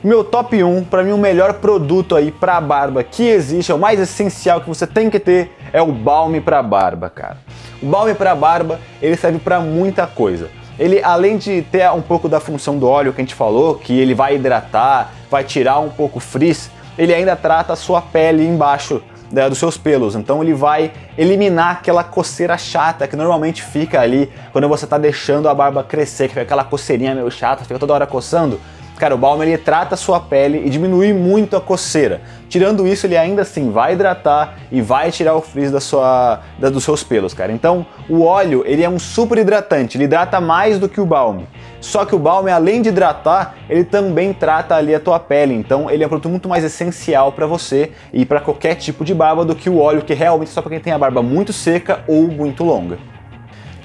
Meu 0.02 0.24
top 0.24 0.64
1, 0.64 0.86
para 0.86 1.04
mim 1.04 1.12
o 1.12 1.18
melhor 1.18 1.56
produto 1.56 2.16
aí 2.16 2.32
para 2.32 2.62
barba 2.62 3.04
que 3.04 3.28
existe, 3.28 3.70
é 3.70 3.76
o 3.76 3.78
mais 3.78 4.00
essencial 4.00 4.62
que 4.62 4.70
você 4.70 4.88
tem 4.88 5.10
que 5.10 5.20
ter, 5.20 5.52
é 5.74 5.82
o 5.82 5.92
balme 5.92 6.40
para 6.40 6.64
barba, 6.64 7.10
cara. 7.10 7.38
O 7.84 7.86
balme 7.86 8.14
para 8.14 8.34
barba, 8.34 8.80
ele 9.02 9.18
serve 9.18 9.40
para 9.40 9.60
muita 9.60 10.08
coisa. 10.08 10.50
Ele, 10.80 11.04
além 11.04 11.38
de 11.38 11.64
ter 11.64 11.92
um 11.92 12.02
pouco 12.02 12.30
da 12.30 12.40
função 12.40 12.78
do 12.78 12.88
óleo 12.88 13.12
que 13.12 13.20
a 13.20 13.24
gente 13.26 13.36
falou, 13.36 13.76
que 13.76 14.00
ele 14.00 14.14
vai 14.14 14.36
hidratar, 14.36 15.12
vai 15.30 15.44
tirar 15.44 15.80
um 15.80 15.90
pouco 15.90 16.20
o 16.20 16.22
frizz, 16.22 16.72
ele 16.98 17.14
ainda 17.14 17.36
trata 17.36 17.74
a 17.74 17.76
sua 17.76 18.02
pele 18.02 18.48
embaixo 18.48 19.04
né, 19.30 19.50
dos 19.50 19.58
seus 19.58 19.78
pelos. 19.78 20.16
Então 20.16 20.42
ele 20.42 20.54
vai 20.54 20.94
eliminar 21.18 21.72
aquela 21.72 22.06
coceira 22.06 22.58
chata 22.58 23.06
que 23.06 23.18
normalmente 23.18 23.62
fica 23.62 24.00
ali 24.00 24.32
quando 24.54 24.70
você 24.70 24.86
está 24.86 24.98
deixando 24.98 25.50
a 25.50 25.54
barba 25.54 25.84
crescer, 25.84 26.30
que 26.30 26.36
fica 26.36 26.44
aquela 26.44 26.64
coceirinha 26.64 27.14
meio 27.14 27.30
chata, 27.30 27.66
fica 27.66 27.78
toda 27.78 27.94
hora 27.94 28.08
coçando. 28.08 28.58
Cara, 29.00 29.16
o 29.16 29.18
balme 29.18 29.46
ele 29.46 29.58
trata 29.58 29.96
a 29.96 29.98
sua 29.98 30.20
pele 30.20 30.62
e 30.66 30.70
diminui 30.70 31.14
muito 31.14 31.56
a 31.56 31.62
coceira. 31.62 32.20
Tirando 32.50 32.86
isso, 32.86 33.08
ele 33.08 33.16
ainda 33.16 33.44
assim 33.44 33.72
vai 33.72 33.94
hidratar 33.94 34.60
e 34.70 34.82
vai 34.82 35.10
tirar 35.10 35.36
o 35.36 35.42
frizz 35.42 35.72
da 35.72 35.80
sua, 35.80 36.42
da, 36.60 36.70
dos 36.70 36.84
seus 36.84 37.02
pelos, 37.02 37.34
cara. 37.34 37.50
Então, 37.54 37.86
o 38.10 38.24
óleo 38.24 38.62
ele 38.66 38.84
é 38.84 38.90
um 38.90 39.00
super 39.00 39.38
hidratante, 39.38 39.96
ele 39.96 40.04
hidrata 40.04 40.42
mais 40.42 40.78
do 40.78 40.90
que 40.90 41.00
o 41.00 41.06
balme. 41.06 41.48
Só 41.80 42.04
que 42.04 42.14
o 42.14 42.20
balme, 42.20 42.52
além 42.52 42.82
de 42.82 42.90
hidratar, 42.90 43.56
ele 43.70 43.86
também 43.86 44.34
trata 44.34 44.76
ali 44.76 44.94
a 44.94 45.00
tua 45.00 45.18
pele. 45.18 45.54
Então, 45.54 45.90
ele 45.90 46.04
é 46.04 46.06
um 46.06 46.10
produto 46.10 46.28
muito 46.28 46.50
mais 46.50 46.66
essencial 46.66 47.32
para 47.32 47.46
você 47.46 47.92
e 48.12 48.26
para 48.26 48.42
qualquer 48.42 48.76
tipo 48.76 49.06
de 49.06 49.14
barba 49.14 49.46
do 49.46 49.56
que 49.56 49.70
o 49.70 49.80
óleo, 49.80 50.02
que 50.02 50.14
realmente 50.14 50.50
é 50.50 50.52
só 50.52 50.62
para 50.62 50.72
quem 50.72 50.80
tem 50.82 50.92
a 50.92 50.98
barba 50.98 51.24
muito 51.24 51.54
seca 51.54 52.04
ou 52.06 52.28
muito 52.28 52.66
longa. 52.66 52.98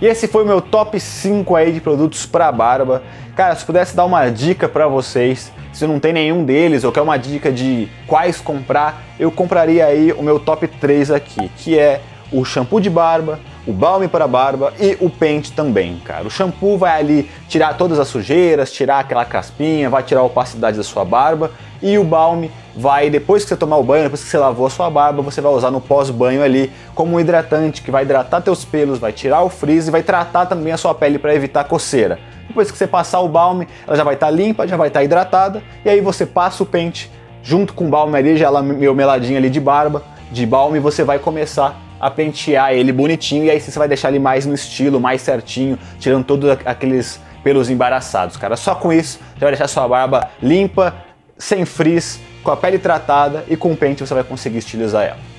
E 0.05 0.07
esse 0.07 0.29
foi 0.29 0.45
o 0.45 0.47
meu 0.47 0.61
top 0.61 1.01
5 1.01 1.57
aí 1.57 1.73
de 1.73 1.81
produtos 1.81 2.27
para 2.27 2.53
barba. 2.53 3.03
Cara, 3.35 3.57
se 3.57 3.65
pudesse 3.65 3.97
dar 3.97 4.05
uma 4.05 4.29
dica 4.29 4.69
para 4.69 4.87
vocês, 4.87 5.51
se 5.73 5.87
não 5.87 5.99
tem 5.99 6.13
nenhum 6.13 6.45
deles 6.45 6.85
ou 6.85 6.93
quer 6.93 7.01
uma 7.01 7.17
dica 7.17 7.51
de 7.51 7.89
quais 8.07 8.39
comprar, 8.39 9.03
eu 9.19 9.33
compraria 9.33 9.87
aí 9.87 10.13
o 10.13 10.23
meu 10.23 10.39
top 10.39 10.69
3 10.69 11.11
aqui, 11.11 11.51
que 11.57 11.79
é 11.79 12.03
o 12.31 12.45
shampoo 12.45 12.83
de 12.83 12.91
barba, 12.91 13.41
o 13.67 13.73
balme 13.73 14.07
para 14.07 14.29
barba 14.29 14.75
e 14.79 14.95
o 15.01 15.09
pente 15.09 15.53
também, 15.53 15.99
cara. 16.05 16.27
O 16.27 16.31
shampoo 16.31 16.77
vai 16.77 17.01
ali 17.01 17.31
tirar 17.49 17.73
todas 17.79 17.99
as 17.99 18.07
sujeiras, 18.07 18.71
tirar 18.71 18.99
aquela 18.99 19.25
caspinha, 19.25 19.89
vai 19.89 20.03
tirar 20.03 20.21
a 20.21 20.25
opacidade 20.25 20.77
da 20.77 20.83
sua 20.85 21.07
barba 21.07 21.51
e 21.81 21.97
o 21.97 22.05
balme 22.05 22.51
vai, 22.77 23.09
depois 23.09 23.43
que 23.43 23.49
você 23.49 23.57
tomar 23.57 23.77
o 23.77 23.83
banho, 23.83 24.05
depois 24.05 24.23
que 24.23 24.29
você 24.29 24.39
lavou 24.39 24.67
a 24.67 24.71
sua 24.71 24.91
barba, 24.91 25.23
você 25.23 25.41
vai 25.41 25.53
usar 25.53 25.71
no 25.71 25.81
pós-banho 25.81 26.43
ali 26.43 26.73
como 26.95 27.17
um 27.17 27.21
hidratante 27.21 27.83
que 27.83 27.91
vai 27.91 28.05
hidratar 28.05 28.41
teus 28.41 28.65
pelos, 28.65 28.99
vai 28.99 29.13
tirar 29.13 29.43
o 29.43 29.49
frizz 29.49 29.89
e 29.89 29.91
vai 29.91 30.03
tratar 30.03 30.47
também 30.47 30.73
a 30.73 30.77
sua 30.77 30.95
pele 30.95 31.19
para 31.19 31.35
evitar 31.35 31.65
coceira. 31.65 32.19
Depois 32.47 32.71
que 32.71 32.77
você 32.77 32.87
passar 32.87 33.21
o 33.21 33.29
balme, 33.29 33.69
ela 33.87 33.97
já 33.97 34.05
vai 34.05 34.15
estar 34.15 34.27
tá 34.27 34.33
limpa, 34.33 34.67
já 34.67 34.77
vai 34.77 34.89
estar 34.89 35.01
tá 35.01 35.05
hidratada 35.05 35.63
e 35.85 35.89
aí 35.89 36.01
você 36.01 36.27
passa 36.27 36.63
o 36.63 36.67
pente 36.67 37.11
junto 37.43 37.75
com 37.75 37.87
o 37.87 37.89
balme 37.89 38.19
ali, 38.19 38.37
já 38.37 38.47
ela 38.47 38.63
meio 38.63 38.95
meladinha 38.95 39.39
ali 39.39 39.51
de 39.51 39.61
barba, 39.61 40.03
de 40.33 40.47
balme, 40.47 40.81
você 40.81 41.05
vai 41.05 41.19
começar 41.19 41.81
a 42.01 42.11
pentear 42.11 42.73
ele 42.73 42.93
bonitinho 42.93 43.45
e 43.45 43.51
aí 43.51 43.61
você 43.61 43.79
vai 43.79 43.89
deixar 43.89 44.09
ele 44.09 44.19
mais 44.19 44.45
no 44.45 44.55
estilo, 44.55 45.01
mais 45.01 45.23
certinho, 45.23 45.79
tirando 45.99 46.25
todos 46.25 46.51
aqueles 46.65 47.21
pelos 47.43 47.71
embaraçados, 47.71 48.37
cara. 48.37 48.57
Só 48.57 48.75
com 48.75 48.93
isso, 48.93 49.21
você 49.35 49.41
vai 49.41 49.51
deixar 49.51 49.69
sua 49.69 49.87
barba 49.87 50.31
limpa, 50.43 50.95
sem 51.39 51.65
frizz, 51.65 52.21
com 52.43 52.51
a 52.51 52.57
pele 52.57 52.79
tratada 52.79 53.45
e 53.49 53.57
com 53.57 53.73
o 53.73 53.77
pente 53.77 54.07
você 54.07 54.15
vai 54.15 54.25
conseguir 54.25 54.59
estilizar 54.59 55.05
ela. 55.05 55.34